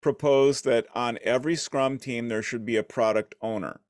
proposed 0.00 0.64
that 0.64 0.86
on 0.94 1.18
every 1.22 1.56
Scrum 1.56 1.98
team 1.98 2.28
there 2.28 2.42
should 2.42 2.64
be 2.64 2.76
a 2.76 2.82
product 2.82 3.34
owner. 3.40 3.80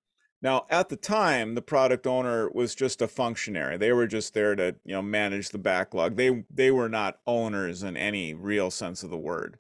Now, 0.43 0.65
at 0.71 0.89
the 0.89 0.97
time, 0.97 1.55
the 1.55 1.63
product 1.63 2.07
owner 2.07 2.49
was 2.51 2.75
just 2.75 3.03
a 3.03 3.09
functionary. 3.09 3.77
They 3.77 3.93
were 3.93 4.07
just 4.07 4.33
there 4.33 4.55
to, 4.57 4.75
you 4.85 4.95
know, 4.95 5.03
manage 5.03 5.51
the 5.51 5.59
backlog. 5.59 6.17
They 6.17 6.45
they 6.51 6.71
were 6.71 6.89
not 6.89 7.19
owners 7.27 7.83
in 7.83 7.97
any 7.97 8.33
real 8.33 8.71
sense 8.71 9.03
of 9.03 9.11
the 9.11 9.19
word. 9.19 9.59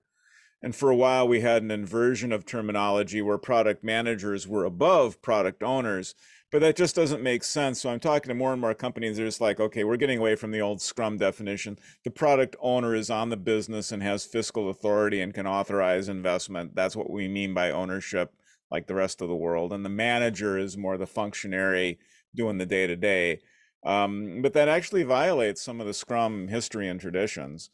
And 0.63 0.75
for 0.75 0.91
a 0.91 0.97
while, 0.97 1.27
we 1.27 1.41
had 1.41 1.63
an 1.63 1.71
inversion 1.71 2.33
of 2.33 2.45
terminology 2.45 3.23
where 3.23 3.39
product 3.39 3.83
managers 3.83 4.47
were 4.47 4.65
above 4.65 5.23
product 5.23 5.63
owners, 5.63 6.15
but 6.53 6.61
that 6.61 6.77
just 6.77 6.95
doesn't 6.95 7.23
make 7.23 7.45
sense. 7.45 7.81
So 7.81 7.91
I'm 7.91 8.01
talking 8.01 8.29
to 8.29 8.35
more 8.35 8.53
and 8.53 8.61
more 8.61 8.75
companies. 8.75 9.17
They're 9.17 9.27
just 9.27 9.41
like, 9.41 9.59
okay, 9.59 9.85
we're 9.85 9.97
getting 9.97 10.19
away 10.19 10.35
from 10.37 10.51
the 10.51 10.61
old 10.61 10.83
Scrum 10.83 11.17
definition. 11.17 11.79
The 12.05 12.11
product 12.11 12.57
owner 12.61 12.95
is 12.95 13.09
on 13.09 13.31
the 13.31 13.39
business 13.39 13.91
and 13.91 14.03
has 14.03 14.27
fiscal 14.27 14.69
authority 14.69 15.23
and 15.23 15.33
can 15.33 15.47
authorize 15.47 16.11
investment. 16.11 16.75
That's 16.75 16.97
what 16.97 17.11
we 17.11 17.27
mean 17.27 17.55
by 17.55 17.71
ownership 17.71 18.35
like 18.71 18.87
the 18.87 18.95
rest 18.95 19.21
of 19.21 19.29
the 19.29 19.37
world, 19.37 19.73
and 19.73 19.85
the 19.85 19.89
manager 19.89 20.59
is 20.59 20.77
more 20.77 20.97
the 20.97 21.07
functionary 21.07 21.99
doing 22.35 22.59
the 22.59 22.67
day 22.67 22.87
to 22.87 22.97
day. 22.97 23.41
But 23.85 24.53
that 24.53 24.69
actually 24.69 25.03
violates 25.03 25.63
some 25.63 25.81
of 25.81 25.87
the 25.87 25.95
Scrum 25.95 26.49
history 26.49 26.89
and 26.89 27.01
traditions. 27.01 27.71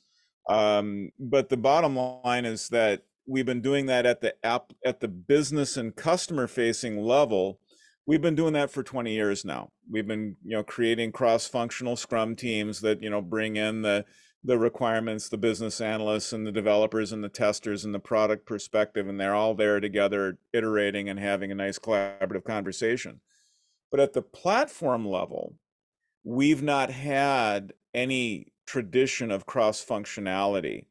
Um, 0.49 1.11
but 1.19 1.49
the 1.49 1.57
bottom 1.57 1.97
line 1.97 2.45
is 2.45 2.69
that 2.69 3.03
we've 3.27 3.47
been 3.47 3.61
doing 3.61 3.87
that 3.87 4.07
at 4.07 4.21
the 4.21 4.35
app 4.47 4.73
at 4.85 5.01
the 5.01 5.09
business 5.09 5.77
and 5.77 5.95
customer 5.97 6.47
facing 6.47 6.99
level. 7.03 7.59
We've 8.07 8.23
been 8.23 8.37
doing 8.37 8.53
that 8.53 8.71
for 8.71 8.85
20 8.85 9.13
years 9.13 9.45
now. 9.45 9.71
We've 9.91 10.07
been, 10.07 10.37
you 10.45 10.57
know, 10.57 10.63
creating 10.63 11.11
cross-functional 11.11 11.97
Scrum 11.97 12.37
teams 12.37 12.81
that, 12.83 13.03
you 13.03 13.11
know, 13.11 13.21
bring 13.21 13.57
in 13.57 13.83
the 13.83 14.05
the 14.47 14.59
requirements, 14.59 15.29
the 15.29 15.37
business 15.37 15.81
analysts 15.81 16.33
and 16.33 16.47
the 16.47 16.53
developers 16.53 17.11
and 17.11 17.23
the 17.23 17.29
testers 17.29 17.85
and 17.85 17.93
the 17.93 17.99
product 17.99 18.47
perspective, 18.47 19.09
and 19.09 19.21
they're 19.21 19.35
all 19.35 19.55
there 19.55 19.81
together, 19.81 20.39
iterating 20.53 21.09
and 21.09 21.19
having 21.19 21.51
a 21.51 21.55
nice 21.55 21.81
collaborative 21.81 22.45
conversation. 22.45 23.21
But 23.91 23.99
at 23.99 24.13
the 24.13 24.23
platform 24.23 25.05
level, 25.05 25.57
we've 26.23 26.63
not 26.63 26.91
had 26.91 27.73
any 27.93 28.53
tradition 28.67 29.33
of 29.33 29.47
cross 29.47 29.85
functionality. 29.85 30.87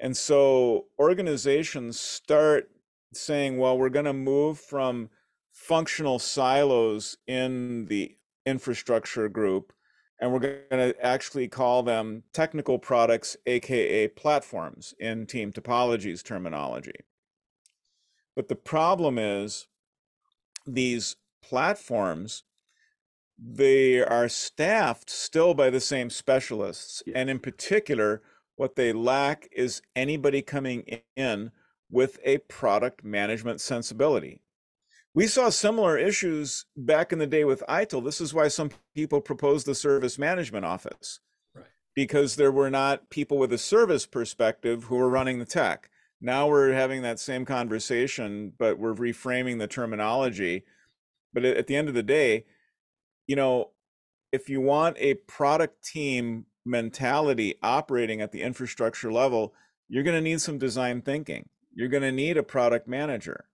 And 0.00 0.16
so 0.16 0.86
organizations 0.98 2.00
start 2.00 2.70
saying, 3.12 3.58
well, 3.58 3.76
we're 3.76 3.90
going 3.90 4.06
to 4.06 4.14
move 4.14 4.58
from 4.58 5.10
functional 5.52 6.18
silos 6.18 7.18
in 7.26 7.84
the 7.86 8.16
infrastructure 8.46 9.28
group 9.28 9.74
and 10.20 10.32
we're 10.32 10.38
going 10.38 10.92
to 10.92 10.94
actually 11.04 11.48
call 11.48 11.82
them 11.82 12.24
technical 12.32 12.78
products, 12.78 13.36
aka 13.46 14.08
platforms 14.08 14.94
in 14.98 15.26
team 15.26 15.52
topologies 15.52 16.22
terminology. 16.22 17.04
But 18.34 18.48
the 18.48 18.56
problem 18.56 19.18
is 19.18 19.66
these 20.66 21.16
platforms, 21.42 22.44
they 23.38 24.02
are 24.02 24.28
staffed 24.28 25.10
still 25.10 25.54
by 25.54 25.70
the 25.70 25.80
same 25.80 26.10
specialists. 26.10 27.02
And 27.14 27.30
in 27.30 27.38
particular, 27.38 28.22
what 28.56 28.74
they 28.74 28.92
lack 28.92 29.48
is 29.52 29.82
anybody 29.94 30.42
coming 30.42 31.00
in 31.16 31.52
with 31.90 32.18
a 32.24 32.38
product 32.38 33.04
management 33.04 33.60
sensibility. 33.60 34.40
We 35.14 35.26
saw 35.26 35.48
similar 35.48 35.98
issues 35.98 36.66
back 36.76 37.12
in 37.12 37.18
the 37.18 37.26
day 37.26 37.44
with 37.44 37.64
ITIL. 37.68 38.04
This 38.04 38.20
is 38.20 38.34
why 38.34 38.48
some 38.48 38.70
people 38.94 39.20
proposed 39.20 39.66
the 39.66 39.74
service 39.74 40.18
management 40.18 40.64
office, 40.64 41.20
right. 41.54 41.66
because 41.94 42.36
there 42.36 42.52
were 42.52 42.70
not 42.70 43.10
people 43.10 43.38
with 43.38 43.52
a 43.52 43.58
service 43.58 44.06
perspective 44.06 44.84
who 44.84 44.96
were 44.96 45.08
running 45.08 45.38
the 45.38 45.44
tech. 45.44 45.90
Now 46.20 46.48
we're 46.48 46.72
having 46.72 47.02
that 47.02 47.20
same 47.20 47.44
conversation, 47.44 48.52
but 48.58 48.78
we're 48.78 48.94
reframing 48.94 49.58
the 49.58 49.66
terminology. 49.66 50.64
But 51.32 51.44
at 51.44 51.66
the 51.66 51.76
end 51.76 51.88
of 51.88 51.94
the 51.94 52.02
day, 52.02 52.44
you 53.26 53.36
know, 53.36 53.70
if 54.32 54.48
you 54.48 54.60
want 54.60 54.96
a 54.98 55.14
product 55.14 55.84
team 55.84 56.46
mentality 56.64 57.54
operating 57.62 58.20
at 58.20 58.32
the 58.32 58.42
infrastructure 58.42 59.12
level, 59.12 59.54
you're 59.88 60.02
going 60.02 60.16
to 60.16 60.20
need 60.20 60.40
some 60.40 60.58
design 60.58 61.00
thinking. 61.02 61.48
You're 61.74 61.88
going 61.88 62.02
to 62.02 62.12
need 62.12 62.36
a 62.36 62.42
product 62.42 62.88
manager. 62.88 63.46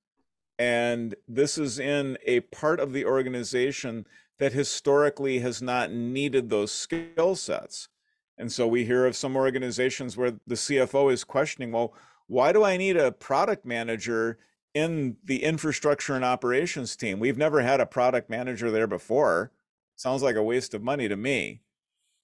And 0.58 1.14
this 1.26 1.58
is 1.58 1.78
in 1.78 2.16
a 2.24 2.40
part 2.40 2.80
of 2.80 2.92
the 2.92 3.04
organization 3.04 4.06
that 4.38 4.52
historically 4.52 5.40
has 5.40 5.60
not 5.62 5.92
needed 5.92 6.50
those 6.50 6.72
skill 6.72 7.34
sets. 7.34 7.88
And 8.36 8.50
so 8.50 8.66
we 8.66 8.84
hear 8.84 9.06
of 9.06 9.16
some 9.16 9.36
organizations 9.36 10.16
where 10.16 10.32
the 10.46 10.54
CFO 10.54 11.12
is 11.12 11.24
questioning, 11.24 11.72
well, 11.72 11.94
why 12.26 12.52
do 12.52 12.64
I 12.64 12.76
need 12.76 12.96
a 12.96 13.12
product 13.12 13.64
manager 13.64 14.38
in 14.72 15.16
the 15.24 15.44
infrastructure 15.44 16.14
and 16.14 16.24
operations 16.24 16.96
team? 16.96 17.20
We've 17.20 17.38
never 17.38 17.60
had 17.60 17.80
a 17.80 17.86
product 17.86 18.28
manager 18.28 18.70
there 18.70 18.86
before. 18.86 19.52
Sounds 19.96 20.22
like 20.22 20.36
a 20.36 20.42
waste 20.42 20.74
of 20.74 20.82
money 20.82 21.08
to 21.08 21.16
me. 21.16 21.60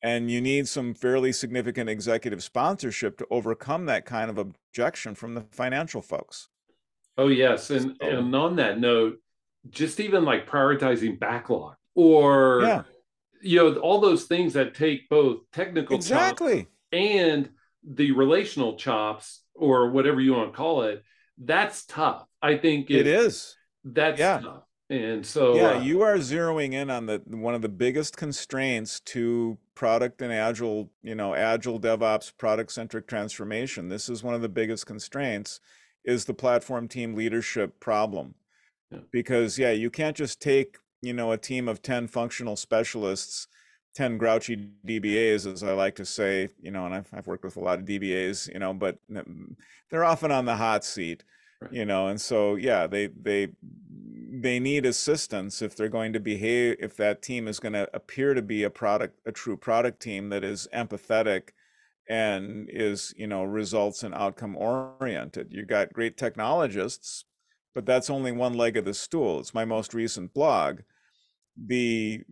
And 0.03 0.31
you 0.31 0.41
need 0.41 0.67
some 0.67 0.95
fairly 0.95 1.31
significant 1.31 1.91
executive 1.91 2.43
sponsorship 2.43 3.19
to 3.19 3.27
overcome 3.31 3.87
that 3.87 4.07
kind 4.07 4.31
of 4.31 4.39
objection 4.39 5.15
from 5.15 5.35
the 5.35 5.43
financial 5.53 6.01
folks. 6.01 6.49
Oh, 7.21 7.29
yes. 7.29 7.69
And, 7.71 7.97
so, 8.01 8.09
and 8.09 8.35
on 8.35 8.57
that 8.57 8.81
note, 8.81 9.19
just 9.69 10.01
even 10.01 10.25
like 10.25 10.49
prioritizing 10.49 11.21
backlog 11.21 11.75
or, 11.95 12.63
yeah. 12.63 12.83
you 13.43 13.57
know, 13.59 13.79
all 13.81 14.01
those 14.01 14.25
things 14.25 14.55
that 14.55 14.75
take 14.75 15.09
both 15.11 15.41
technical 15.53 15.97
exactly 15.97 16.67
and 16.93 17.51
the 17.87 18.13
relational 18.13 18.77
chops 18.77 19.43
or 19.55 19.91
whatever 19.91 20.19
you 20.19 20.33
want 20.33 20.51
to 20.51 20.57
call 20.57 20.85
it, 20.85 21.05
that's 21.37 21.85
tough. 21.85 22.25
I 22.41 22.57
think 22.57 22.91
it, 22.91 23.01
it 23.01 23.07
is. 23.07 23.55
That's 23.85 24.19
yeah. 24.19 24.41
tough. 24.41 24.63
And 24.89 25.25
so 25.25 25.55
yeah, 25.55 25.73
uh, 25.73 25.81
you 25.83 26.01
are 26.03 26.17
zeroing 26.17 26.73
in 26.73 26.91
on 26.91 27.07
the 27.07 27.23
one 27.27 27.55
of 27.55 27.63
the 27.63 27.69
biggest 27.69 28.17
constraints 28.17 28.99
to 29.01 29.57
product 29.77 30.21
and 30.21 30.33
agile, 30.33 30.91
you 31.03 31.15
know, 31.15 31.35
agile 31.35 31.79
DevOps 31.79 32.33
product 32.37 32.73
centric 32.73 33.07
transformation. 33.07 33.89
This 33.89 34.09
is 34.09 34.25
one 34.25 34.35
of 34.35 34.43
the 34.43 34.49
biggest 34.49 34.87
constraints 34.87 35.61
is 36.05 36.25
the 36.25 36.35
platform 36.35 36.89
team 36.89 37.15
leadership 37.15 37.81
problem. 37.81 38.35
Yeah. 38.91 39.01
Because 39.11 39.59
yeah, 39.59 39.73
you 39.73 39.91
can't 39.91 40.17
just 40.17 40.41
take, 40.41 40.79
you 41.03 41.13
know, 41.13 41.33
a 41.33 41.39
team 41.39 41.69
of 41.69 41.83
10 41.83 42.09
functional 42.09 42.57
specialists 42.57 43.47
10 43.95 44.19
grouchy 44.19 44.69
DBAs, 44.87 45.53
as 45.53 45.63
I 45.63 45.73
like 45.73 45.97
to 45.97 46.05
say, 46.05 46.49
you 46.61 46.71
know, 46.71 46.87
and 46.87 46.95
I've, 46.95 47.09
I've 47.13 47.27
worked 47.27 47.45
with 47.45 47.57
a 47.57 47.61
lot 47.61 47.79
of 47.79 47.85
DBAs, 47.85 48.53
you 48.53 48.59
know, 48.59 48.73
but 48.73 48.99
they're 49.91 50.05
often 50.05 50.31
on 50.31 50.45
the 50.45 50.57
hot 50.57 50.85
seat, 50.85 51.25
right. 51.61 51.73
you 51.73 51.85
know, 51.85 52.09
and 52.09 52.21
so, 52.21 52.55
yeah, 52.55 52.87
they, 52.87 53.09
they, 53.09 53.49
they 54.33 54.61
need 54.61 54.87
assistance 54.87 55.61
if 55.61 55.75
they're 55.75 55.89
going 55.89 56.13
to 56.13 56.21
behave, 56.21 56.77
if 56.79 56.97
that 56.97 57.21
team 57.21 57.49
is 57.49 57.59
going 57.59 57.73
to 57.73 57.89
appear 57.93 58.33
to 58.35 58.43
be 58.43 58.63
a 58.63 58.71
product, 58.71 59.19
a 59.27 59.33
true 59.33 59.57
product 59.57 60.01
team 60.01 60.29
that 60.29 60.45
is 60.45 60.69
empathetic 60.73 61.51
and 62.11 62.69
is, 62.71 63.15
you 63.17 63.27
know, 63.27 63.45
results 63.45 64.03
and 64.03 64.15
outcome 64.15 64.57
oriented. 64.57 65.49
You 65.51 65.65
got 65.65 65.95
great 65.95 66.19
technologists, 66.19 67.25
but 67.75 67.87
that's 67.87 68.11
only 68.11 68.33
one 68.33 68.53
leg 68.53 68.77
of 68.77 68.85
the 68.85 68.93
stool. 68.93 69.41
It's 69.41 69.55
my 69.55 69.65
most 69.65 69.95
recent 69.95 70.35
blog 70.35 70.81
the 71.67 72.23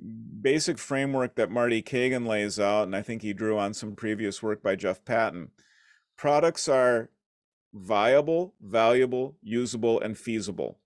basic 0.40 0.78
framework 0.78 1.34
that 1.36 1.50
Marty 1.50 1.82
Cagan 1.82 2.24
lays 2.24 2.58
out, 2.58 2.84
and 2.84 2.96
I 2.96 3.02
think 3.02 3.22
he 3.22 3.32
drew 3.32 3.58
on 3.58 3.74
some 3.74 3.94
previous 3.94 4.42
work 4.42 4.62
by 4.62 4.76
Jeff 4.76 5.04
Patton, 5.04 5.50
products 6.16 6.68
are 6.68 7.10
viable, 7.74 8.54
valuable, 8.60 9.36
usable, 9.42 10.00
and 10.00 10.16
feasible. 10.16 10.78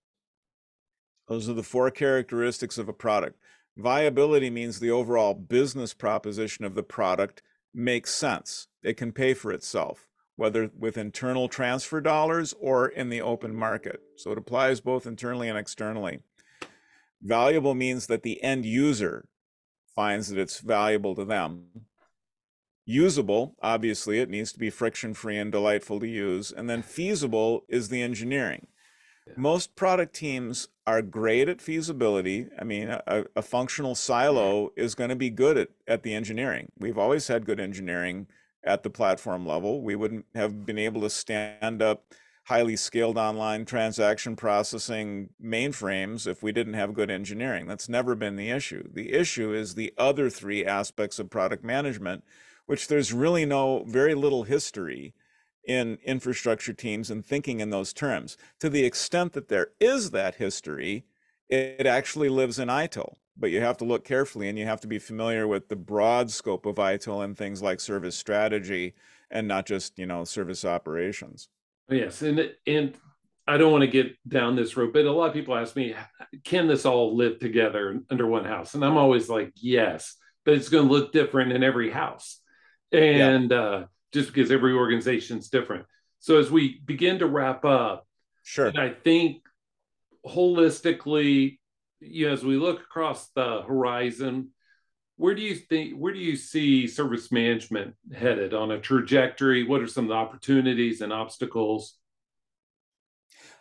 Those 1.28 1.49
are 1.49 1.55
the 1.55 1.62
four 1.62 1.90
characteristics 1.90 2.78
of 2.78 2.88
a 2.88 2.93
product. 2.93 3.38
Viability 3.76 4.51
means 4.51 4.80
the 4.80 4.90
overall 4.90 5.34
business 5.34 5.95
proposition 5.95 6.64
of 6.64 6.74
the 6.74 6.82
product 6.82 7.43
makes 7.74 8.14
sense. 8.14 8.68
It 8.82 8.96
can 8.96 9.12
pay 9.12 9.34
for 9.34 9.52
itself, 9.52 10.08
whether 10.36 10.70
with 10.78 10.96
internal 10.96 11.48
transfer 11.48 12.00
dollars 12.00 12.54
or 12.60 12.88
in 12.88 13.08
the 13.08 13.20
open 13.20 13.54
market. 13.54 14.00
So 14.16 14.32
it 14.32 14.38
applies 14.38 14.80
both 14.80 15.06
internally 15.06 15.48
and 15.48 15.58
externally. 15.58 16.20
Valuable 17.22 17.74
means 17.74 18.06
that 18.08 18.22
the 18.22 18.42
end 18.42 18.66
user 18.66 19.26
finds 19.94 20.28
that 20.28 20.38
it's 20.38 20.60
valuable 20.60 21.14
to 21.14 21.24
them. 21.24 21.66
Usable, 22.84 23.54
obviously, 23.62 24.18
it 24.18 24.28
needs 24.28 24.52
to 24.52 24.58
be 24.58 24.70
friction 24.70 25.14
free 25.14 25.38
and 25.38 25.52
delightful 25.52 26.00
to 26.00 26.06
use. 26.06 26.50
And 26.50 26.68
then 26.68 26.82
feasible 26.82 27.64
is 27.68 27.88
the 27.88 28.02
engineering. 28.02 28.66
Yeah. 29.26 29.34
Most 29.36 29.76
product 29.76 30.14
teams 30.14 30.68
are 30.86 31.02
great 31.02 31.48
at 31.48 31.60
feasibility. 31.60 32.48
I 32.58 32.64
mean, 32.64 32.88
a, 32.88 33.24
a 33.36 33.42
functional 33.42 33.94
silo 33.94 34.66
mm-hmm. 34.66 34.80
is 34.80 34.94
going 34.94 35.10
to 35.10 35.16
be 35.16 35.30
good 35.30 35.56
at, 35.56 35.68
at 35.86 36.02
the 36.02 36.14
engineering. 36.14 36.72
We've 36.78 36.98
always 36.98 37.28
had 37.28 37.46
good 37.46 37.60
engineering 37.60 38.26
at 38.64 38.82
the 38.82 38.90
platform 38.90 39.46
level. 39.46 39.82
We 39.82 39.96
wouldn't 39.96 40.26
have 40.34 40.66
been 40.66 40.78
able 40.78 41.00
to 41.02 41.10
stand 41.10 41.82
up 41.82 42.04
highly 42.46 42.74
scaled 42.76 43.16
online 43.16 43.64
transaction 43.64 44.34
processing 44.34 45.28
mainframes 45.42 46.26
if 46.26 46.42
we 46.42 46.50
didn't 46.50 46.74
have 46.74 46.94
good 46.94 47.10
engineering. 47.10 47.66
That's 47.66 47.88
never 47.88 48.14
been 48.16 48.36
the 48.36 48.50
issue. 48.50 48.88
The 48.92 49.12
issue 49.12 49.52
is 49.52 49.74
the 49.74 49.94
other 49.96 50.28
three 50.28 50.64
aspects 50.64 51.18
of 51.20 51.30
product 51.30 51.62
management, 51.62 52.24
which 52.66 52.88
there's 52.88 53.12
really 53.12 53.44
no, 53.44 53.84
very 53.86 54.14
little 54.14 54.42
history 54.42 55.14
in 55.64 55.98
infrastructure 56.04 56.72
teams 56.72 57.10
and 57.10 57.24
thinking 57.24 57.60
in 57.60 57.70
those 57.70 57.92
terms. 57.92 58.36
To 58.60 58.68
the 58.68 58.84
extent 58.84 59.32
that 59.32 59.48
there 59.48 59.68
is 59.80 60.10
that 60.10 60.36
history, 60.36 61.04
it 61.48 61.86
actually 61.86 62.28
lives 62.28 62.58
in 62.58 62.68
ITIL. 62.68 63.16
But 63.36 63.50
you 63.50 63.60
have 63.60 63.78
to 63.78 63.84
look 63.84 64.04
carefully 64.04 64.48
and 64.48 64.58
you 64.58 64.66
have 64.66 64.82
to 64.82 64.86
be 64.86 64.98
familiar 64.98 65.48
with 65.48 65.68
the 65.68 65.76
broad 65.76 66.30
scope 66.30 66.66
of 66.66 66.76
ITIL 66.76 67.24
and 67.24 67.36
things 67.36 67.62
like 67.62 67.80
service 67.80 68.16
strategy 68.16 68.94
and 69.30 69.48
not 69.48 69.64
just, 69.64 69.98
you 69.98 70.06
know, 70.06 70.24
service 70.24 70.64
operations. 70.64 71.48
Yes, 71.88 72.22
and 72.22 72.52
and 72.66 72.94
I 73.46 73.56
don't 73.56 73.72
want 73.72 73.82
to 73.82 73.88
get 73.88 74.16
down 74.28 74.54
this 74.54 74.76
road, 74.76 74.92
but 74.92 75.04
a 75.04 75.12
lot 75.12 75.28
of 75.28 75.34
people 75.34 75.56
ask 75.56 75.74
me, 75.74 75.94
can 76.44 76.68
this 76.68 76.86
all 76.86 77.16
live 77.16 77.38
together 77.38 78.00
under 78.10 78.26
one 78.26 78.44
house? 78.44 78.74
And 78.74 78.84
I'm 78.84 78.96
always 78.96 79.28
like, 79.28 79.52
yes, 79.56 80.16
but 80.44 80.54
it's 80.54 80.68
going 80.68 80.86
to 80.86 80.92
look 80.92 81.12
different 81.12 81.52
in 81.52 81.62
every 81.62 81.90
house, 81.90 82.38
and 82.92 83.50
yeah. 83.50 83.60
uh, 83.60 83.84
just 84.12 84.32
because 84.32 84.50
every 84.50 84.72
organization's 84.72 85.48
different. 85.48 85.86
So 86.20 86.38
as 86.38 86.50
we 86.50 86.80
begin 86.84 87.18
to 87.18 87.26
wrap 87.26 87.64
up, 87.64 88.06
sure, 88.44 88.72
I 88.76 88.90
think 88.90 89.42
holistically, 90.24 91.58
you 92.00 92.26
know, 92.26 92.32
as 92.32 92.44
we 92.44 92.56
look 92.56 92.80
across 92.80 93.28
the 93.30 93.62
horizon, 93.62 94.50
where 95.16 95.34
do 95.34 95.42
you 95.42 95.54
think 95.54 95.94
where 95.94 96.12
do 96.12 96.18
you 96.18 96.36
see 96.36 96.86
service 96.86 97.30
management 97.30 97.94
headed? 98.14 98.54
On 98.54 98.70
a 98.70 98.80
trajectory 98.80 99.64
what 99.64 99.80
are 99.80 99.86
some 99.86 100.04
of 100.04 100.08
the 100.08 100.14
opportunities 100.14 101.00
and 101.00 101.12
obstacles? 101.12 101.96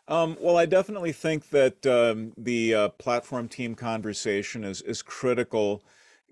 Um, 0.08 0.36
well 0.42 0.58
i 0.58 0.66
definitely 0.66 1.12
think 1.12 1.50
that 1.50 1.86
um, 1.86 2.34
the 2.36 2.74
uh, 2.74 2.90
platform 2.90 3.48
team 3.48 3.76
conversation 3.76 4.64
is 4.64 4.82
is 4.82 5.02
critical 5.02 5.84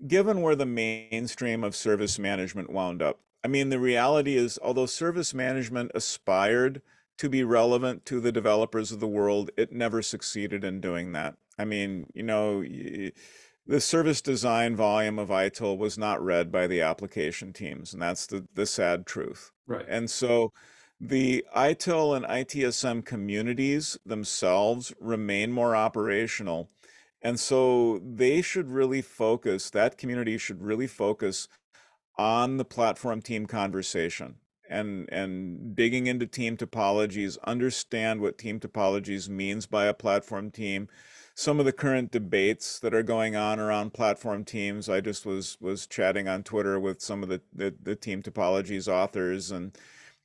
given 0.06 0.42
where 0.42 0.56
the 0.56 0.66
mainstream 0.66 1.62
of 1.62 1.76
service 1.76 2.18
management 2.18 2.70
wound 2.70 3.00
up 3.00 3.20
i 3.44 3.48
mean 3.48 3.68
the 3.68 3.78
reality 3.78 4.36
is 4.36 4.58
although 4.62 4.86
service 4.86 5.34
management 5.34 5.90
aspired 5.94 6.82
to 7.18 7.28
be 7.28 7.44
relevant 7.44 8.04
to 8.06 8.20
the 8.20 8.32
developers 8.32 8.92
of 8.92 9.00
the 9.00 9.08
world 9.08 9.50
it 9.56 9.72
never 9.72 10.02
succeeded 10.02 10.64
in 10.64 10.80
doing 10.80 11.12
that 11.12 11.34
i 11.58 11.64
mean 11.64 12.06
you 12.14 12.22
know 12.22 12.62
the 13.66 13.80
service 13.80 14.20
design 14.20 14.74
volume 14.74 15.16
of 15.16 15.28
ITIL 15.28 15.78
was 15.78 15.96
not 15.96 16.20
read 16.20 16.50
by 16.50 16.66
the 16.66 16.80
application 16.80 17.52
teams, 17.52 17.92
and 17.92 18.02
that's 18.02 18.26
the, 18.26 18.48
the 18.52 18.66
sad 18.66 19.06
truth. 19.06 19.52
Right. 19.64 19.84
And 19.88 20.10
so 20.10 20.52
the 21.00 21.44
ITIL 21.56 22.16
and 22.16 22.26
ITSM 22.26 23.04
communities 23.04 23.96
themselves 24.04 24.92
remain 25.00 25.52
more 25.52 25.76
operational. 25.76 26.68
And 27.22 27.38
so 27.38 28.00
they 28.04 28.42
should 28.42 28.70
really 28.70 29.02
focus, 29.02 29.70
that 29.70 29.96
community 29.96 30.36
should 30.36 30.62
really 30.62 30.86
focus 30.86 31.46
on 32.16 32.56
the 32.56 32.64
platform 32.64 33.22
team 33.22 33.46
conversation 33.46 34.36
and 34.70 35.08
and 35.10 35.74
digging 35.74 36.06
into 36.06 36.26
team 36.26 36.56
topologies, 36.56 37.36
understand 37.44 38.20
what 38.20 38.38
team 38.38 38.60
topologies 38.60 39.28
means 39.28 39.66
by 39.66 39.86
a 39.86 39.94
platform 39.94 40.50
team, 40.50 40.88
some 41.34 41.58
of 41.58 41.66
the 41.66 41.72
current 41.72 42.12
debates 42.12 42.78
that 42.78 42.94
are 42.94 43.02
going 43.02 43.34
on 43.34 43.58
around 43.58 43.92
platform 43.92 44.44
teams. 44.44 44.88
I 44.88 45.00
just 45.00 45.26
was 45.26 45.58
was 45.60 45.86
chatting 45.86 46.28
on 46.28 46.44
Twitter 46.44 46.78
with 46.78 47.02
some 47.02 47.22
of 47.22 47.28
the 47.28 47.42
the, 47.52 47.74
the 47.82 47.96
team 47.96 48.22
topologies 48.22 48.86
authors, 48.86 49.50
and 49.50 49.76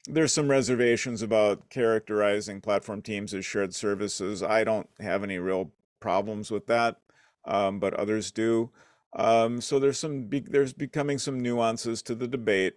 there's 0.08 0.32
some 0.32 0.50
reservations 0.50 1.24
about 1.24 1.70
characterizing 1.70 2.62
platform 2.62 3.02
teams 3.02 3.34
as 3.34 3.46
shared 3.46 3.74
services. 3.74 4.44
I 4.44 4.64
don't 4.64 4.90
have 5.00 5.24
any 5.24 5.40
real 5.40 5.72
problems 6.00 6.52
with 6.52 6.68
that, 6.68 6.98
um, 7.46 7.80
but 7.80 7.96
others 7.96 8.32
do. 8.32 8.70
Um, 9.16 9.62
so 9.62 9.80
there's 9.80 9.98
some 9.98 10.26
be, 10.26 10.42
there's 10.42 10.74
becoming 10.74 11.18
some 11.18 11.40
nuances 11.40 12.02
to 12.04 12.16
the 12.16 12.28
debate. 12.28 12.76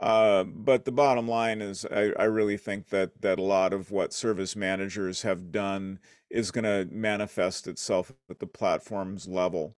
Uh, 0.00 0.42
but 0.44 0.84
the 0.84 0.92
bottom 0.92 1.28
line 1.28 1.62
is, 1.62 1.84
I, 1.84 2.12
I 2.18 2.24
really 2.24 2.56
think 2.56 2.88
that 2.88 3.20
that 3.22 3.38
a 3.38 3.42
lot 3.42 3.72
of 3.72 3.90
what 3.90 4.12
service 4.12 4.56
managers 4.56 5.22
have 5.22 5.52
done 5.52 6.00
is 6.30 6.50
going 6.50 6.64
to 6.64 6.92
manifest 6.92 7.68
itself 7.68 8.12
at 8.28 8.40
the 8.40 8.46
platform's 8.46 9.28
level, 9.28 9.76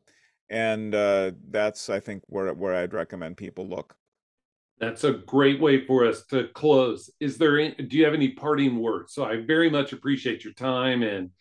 and 0.49 0.95
uh, 0.95 1.32
that's 1.49 1.89
I 1.89 1.99
think 1.99 2.24
where 2.28 2.54
where 2.54 2.76
I'd 2.76 2.93
recommend 2.93 3.36
people 3.36 3.68
look. 3.68 3.95
That's 4.80 5.04
a 5.04 5.14
great 5.14 5.60
way 5.60 5.86
for 5.86 6.06
us 6.06 6.26
to 6.28 6.47
close. 6.49 7.10
Is 7.20 7.38
there? 7.38 7.60
Any, 7.60 7.76
do 7.76 7.97
you 7.97 8.06
have 8.06 8.14
any 8.14 8.30
parting 8.30 8.80
words? 8.80 9.14
So 9.14 9.26
I 9.26 9.41
very 9.41 9.70
much 9.70 9.91
appreciate 9.91 10.43
your 10.45 10.54
time 10.54 11.04
and 11.04 11.32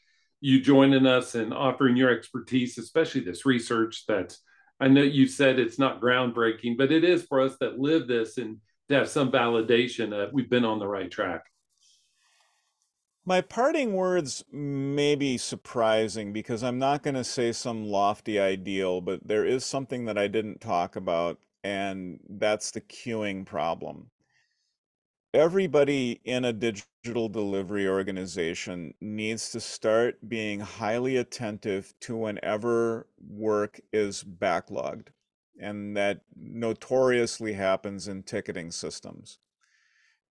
you 0.41 0.61
joining 0.61 1.07
us 1.07 1.37
and 1.37 1.55
offering 1.55 1.97
your 1.97 2.11
expertise, 2.11 2.77
especially 2.79 3.21
this 3.21 3.47
research 3.47 4.07
that 4.09 4.37
I 4.83 4.89
know 4.89 5.03
you 5.03 5.29
said 5.29 5.61
it's 5.61 5.79
not 5.79 6.01
groundbreaking, 6.01 6.77
but 6.77 6.91
it 6.91 7.05
is 7.05 7.23
for 7.23 7.41
us 7.41 7.57
that 7.61 7.79
live 7.79 8.09
this 8.09 8.37
and 8.37 8.57
to 8.89 8.97
have 8.97 9.09
some 9.09 9.31
validation 9.31 10.11
that 10.11 10.33
we've 10.33 10.51
been 10.51 10.65
on 10.65 10.81
the 10.81 10.89
right 10.89 11.09
track. 11.09 11.45
My 13.25 13.43
parting 13.43 13.93
words 13.93 14.43
may 14.51 15.15
be 15.15 15.39
surprising 15.39 16.33
because 16.33 16.65
I'm 16.65 16.81
not 16.81 17.05
going 17.05 17.15
to 17.15 17.23
say 17.23 17.53
some 17.53 17.85
lofty 17.85 18.41
ideal, 18.41 19.01
but 19.01 19.21
there 19.25 19.45
is 19.45 19.65
something 19.65 20.07
that 20.07 20.19
I 20.19 20.27
didn't 20.27 20.61
talk 20.61 20.97
about, 20.97 21.39
and 21.63 22.19
that's 22.29 22.73
the 22.73 22.81
queuing 22.81 23.47
problem 23.47 24.11
everybody 25.35 26.21
in 26.25 26.45
a 26.45 26.53
digital 26.53 27.29
delivery 27.29 27.89
organization 27.89 28.95
needs 29.01 29.51
to 29.51 29.61
start 29.61 30.17
being 30.29 30.61
highly 30.61 31.17
attentive 31.17 31.95
to 32.01 32.17
whenever 32.17 33.07
work 33.29 33.81
is 33.93 34.23
backlogged. 34.23 35.09
And 35.61 35.97
that 35.97 36.23
notoriously 36.37 37.53
happens 37.55 38.09
in 38.09 38.23
ticketing 38.25 38.71
systems. 38.71 39.39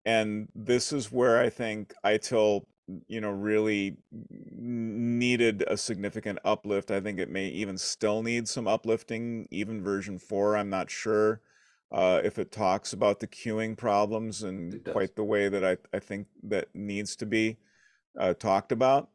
And 0.06 0.48
this 0.54 0.94
is 0.94 1.12
where 1.12 1.40
I 1.40 1.50
think 1.50 1.94
ITIL, 2.06 2.66
you 3.08 3.20
know, 3.20 3.32
really 3.32 3.98
needed 4.32 5.64
a 5.68 5.78
significant 5.78 6.40
uplift. 6.46 6.92
I 6.92 7.02
think 7.02 7.20
it 7.20 7.30
may 7.30 7.48
even 7.48 7.78
still 7.78 8.22
need 8.22 8.48
some 8.48 8.68
uplifting, 8.68 9.48
even 9.50 9.84
version 9.84 10.20
four, 10.20 10.56
I'm 10.56 10.70
not 10.70 10.92
sure 10.92 11.42
uh, 11.92 12.22
if 12.24 12.40
it 12.40 12.52
talks 12.52 12.94
about 12.94 13.20
the 13.20 13.28
queuing 13.28 13.78
problems 13.78 14.44
and 14.44 14.84
quite 14.92 15.16
the 15.16 15.24
way 15.24 15.50
that 15.50 15.64
I, 15.64 15.78
I 15.94 16.00
think 16.00 16.28
that 16.44 16.68
needs 16.74 17.16
to 17.18 17.26
be 17.26 17.58
uh, 18.20 18.34
talked 18.34 18.72
about. 18.72 19.10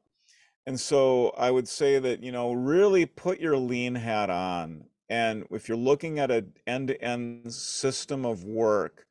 And 0.66 0.78
so 0.78 1.30
I 1.30 1.50
would 1.50 1.68
say 1.68 1.98
that, 1.98 2.22
you 2.22 2.32
know, 2.32 2.52
really 2.52 3.06
put 3.06 3.40
your 3.40 3.56
lean 3.56 3.94
hat 3.96 4.30
on. 4.30 4.84
And 5.08 5.46
if 5.50 5.68
you're 5.68 5.76
looking 5.76 6.18
at 6.18 6.30
an 6.30 6.52
end 6.66 6.88
to 6.88 7.02
end 7.02 7.52
system 7.52 8.24
of 8.24 8.44
work 8.44 9.06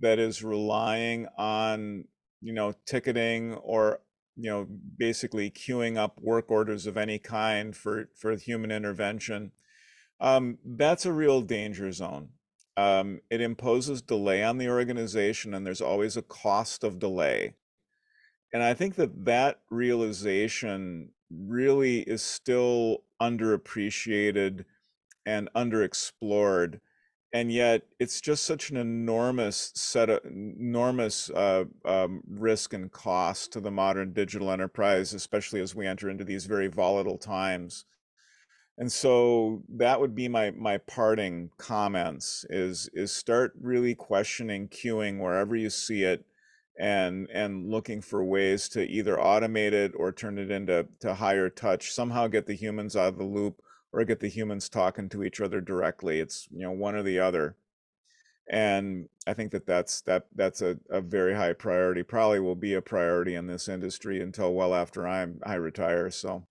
that 0.00 0.18
is 0.18 0.44
relying 0.44 1.26
on, 1.38 2.04
you 2.42 2.52
know, 2.52 2.74
ticketing 2.84 3.54
or, 3.54 4.00
you 4.36 4.50
know, 4.50 4.66
basically 4.98 5.50
queuing 5.50 5.96
up 5.96 6.20
work 6.20 6.50
orders 6.50 6.86
of 6.86 6.96
any 6.96 7.18
kind 7.18 7.74
for, 7.74 8.10
for 8.14 8.36
human 8.36 8.70
intervention, 8.70 9.52
um, 10.20 10.58
that's 10.64 11.06
a 11.06 11.12
real 11.12 11.40
danger 11.40 11.90
zone. 11.90 12.28
Um, 12.78 13.22
it 13.28 13.40
imposes 13.40 14.02
delay 14.02 14.44
on 14.44 14.58
the 14.58 14.68
organization, 14.68 15.52
and 15.52 15.66
there's 15.66 15.80
always 15.80 16.16
a 16.16 16.22
cost 16.22 16.84
of 16.84 17.00
delay. 17.00 17.54
And 18.52 18.62
I 18.62 18.72
think 18.72 18.94
that 18.94 19.24
that 19.24 19.62
realization 19.68 21.08
really 21.28 22.02
is 22.02 22.22
still 22.22 23.02
underappreciated 23.20 24.64
and 25.26 25.48
underexplored. 25.56 26.78
And 27.32 27.50
yet, 27.50 27.82
it's 27.98 28.20
just 28.20 28.44
such 28.44 28.70
an 28.70 28.76
enormous 28.76 29.72
set 29.74 30.08
of 30.08 30.24
enormous 30.24 31.30
uh, 31.30 31.64
um, 31.84 32.22
risk 32.28 32.74
and 32.74 32.92
cost 32.92 33.52
to 33.54 33.60
the 33.60 33.72
modern 33.72 34.12
digital 34.12 34.52
enterprise, 34.52 35.14
especially 35.14 35.60
as 35.60 35.74
we 35.74 35.84
enter 35.84 36.08
into 36.08 36.22
these 36.22 36.46
very 36.46 36.68
volatile 36.68 37.18
times 37.18 37.86
and 38.78 38.90
so 38.90 39.62
that 39.68 40.00
would 40.00 40.14
be 40.14 40.28
my 40.28 40.52
my 40.52 40.78
parting 40.78 41.50
comments 41.58 42.46
is 42.48 42.88
is 42.94 43.12
start 43.12 43.52
really 43.60 43.94
questioning 43.94 44.68
queuing 44.68 45.18
wherever 45.20 45.56
you 45.56 45.68
see 45.68 46.04
it 46.04 46.24
and 46.78 47.28
and 47.32 47.68
looking 47.68 48.00
for 48.00 48.24
ways 48.24 48.68
to 48.68 48.88
either 48.88 49.16
automate 49.16 49.72
it 49.72 49.92
or 49.96 50.12
turn 50.12 50.38
it 50.38 50.50
into 50.50 50.86
to 51.00 51.14
higher 51.14 51.50
touch 51.50 51.92
somehow 51.92 52.28
get 52.28 52.46
the 52.46 52.54
humans 52.54 52.94
out 52.96 53.08
of 53.08 53.18
the 53.18 53.24
loop 53.24 53.60
or 53.92 54.04
get 54.04 54.20
the 54.20 54.28
humans 54.28 54.68
talking 54.68 55.08
to 55.08 55.24
each 55.24 55.40
other 55.40 55.60
directly. 55.60 56.20
It's 56.20 56.48
you 56.52 56.62
know 56.62 56.72
one 56.72 56.94
or 56.94 57.02
the 57.02 57.18
other. 57.18 57.56
And 58.50 59.08
i 59.26 59.34
think 59.34 59.52
that 59.52 59.66
that's 59.66 60.00
that 60.02 60.26
that's 60.34 60.62
a, 60.62 60.78
a 60.88 61.02
very 61.02 61.34
high 61.34 61.52
priority 61.52 62.02
probably 62.02 62.40
will 62.40 62.54
be 62.54 62.74
a 62.74 62.80
priority 62.80 63.34
in 63.34 63.46
this 63.46 63.68
industry 63.68 64.22
until 64.22 64.54
well 64.54 64.74
after 64.74 65.06
i'm 65.06 65.38
i 65.44 65.54
retire 65.54 66.10
so 66.10 66.46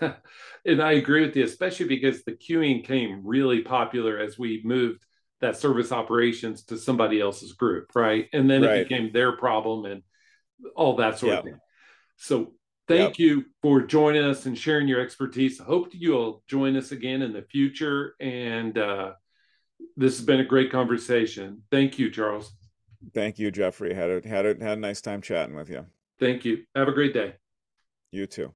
and 0.64 0.82
I 0.82 0.92
agree 0.92 1.24
with 1.26 1.36
you, 1.36 1.44
especially 1.44 1.86
because 1.86 2.24
the 2.24 2.32
queuing 2.32 2.84
came 2.84 3.22
really 3.24 3.62
popular 3.62 4.18
as 4.18 4.38
we 4.38 4.62
moved 4.64 5.04
that 5.40 5.56
service 5.56 5.92
operations 5.92 6.64
to 6.64 6.76
somebody 6.76 7.20
else's 7.20 7.52
group, 7.52 7.94
right? 7.94 8.26
And 8.32 8.50
then 8.50 8.62
right. 8.62 8.78
it 8.78 8.88
became 8.88 9.12
their 9.12 9.36
problem 9.36 9.84
and 9.84 10.02
all 10.74 10.96
that 10.96 11.18
sort 11.18 11.30
yep. 11.30 11.38
of 11.38 11.44
thing. 11.44 11.58
So 12.16 12.54
thank 12.88 13.18
yep. 13.18 13.18
you 13.18 13.44
for 13.62 13.82
joining 13.82 14.24
us 14.24 14.46
and 14.46 14.58
sharing 14.58 14.88
your 14.88 15.00
expertise. 15.00 15.58
Hope 15.58 15.90
you'll 15.92 16.42
join 16.48 16.76
us 16.76 16.90
again 16.90 17.22
in 17.22 17.32
the 17.32 17.42
future. 17.42 18.14
And 18.18 18.76
uh, 18.76 19.12
this 19.96 20.16
has 20.16 20.26
been 20.26 20.40
a 20.40 20.44
great 20.44 20.72
conversation. 20.72 21.62
Thank 21.70 21.98
you, 21.98 22.10
Charles. 22.10 22.52
Thank 23.14 23.38
you, 23.38 23.52
Jeffrey. 23.52 23.94
Had 23.94 24.10
a, 24.10 24.28
had 24.28 24.44
a, 24.44 24.48
had 24.60 24.78
a 24.78 24.80
nice 24.80 25.00
time 25.00 25.22
chatting 25.22 25.54
with 25.54 25.70
you. 25.70 25.86
Thank 26.18 26.44
you. 26.44 26.64
Have 26.74 26.88
a 26.88 26.92
great 26.92 27.14
day. 27.14 27.34
You 28.10 28.26
too. 28.26 28.54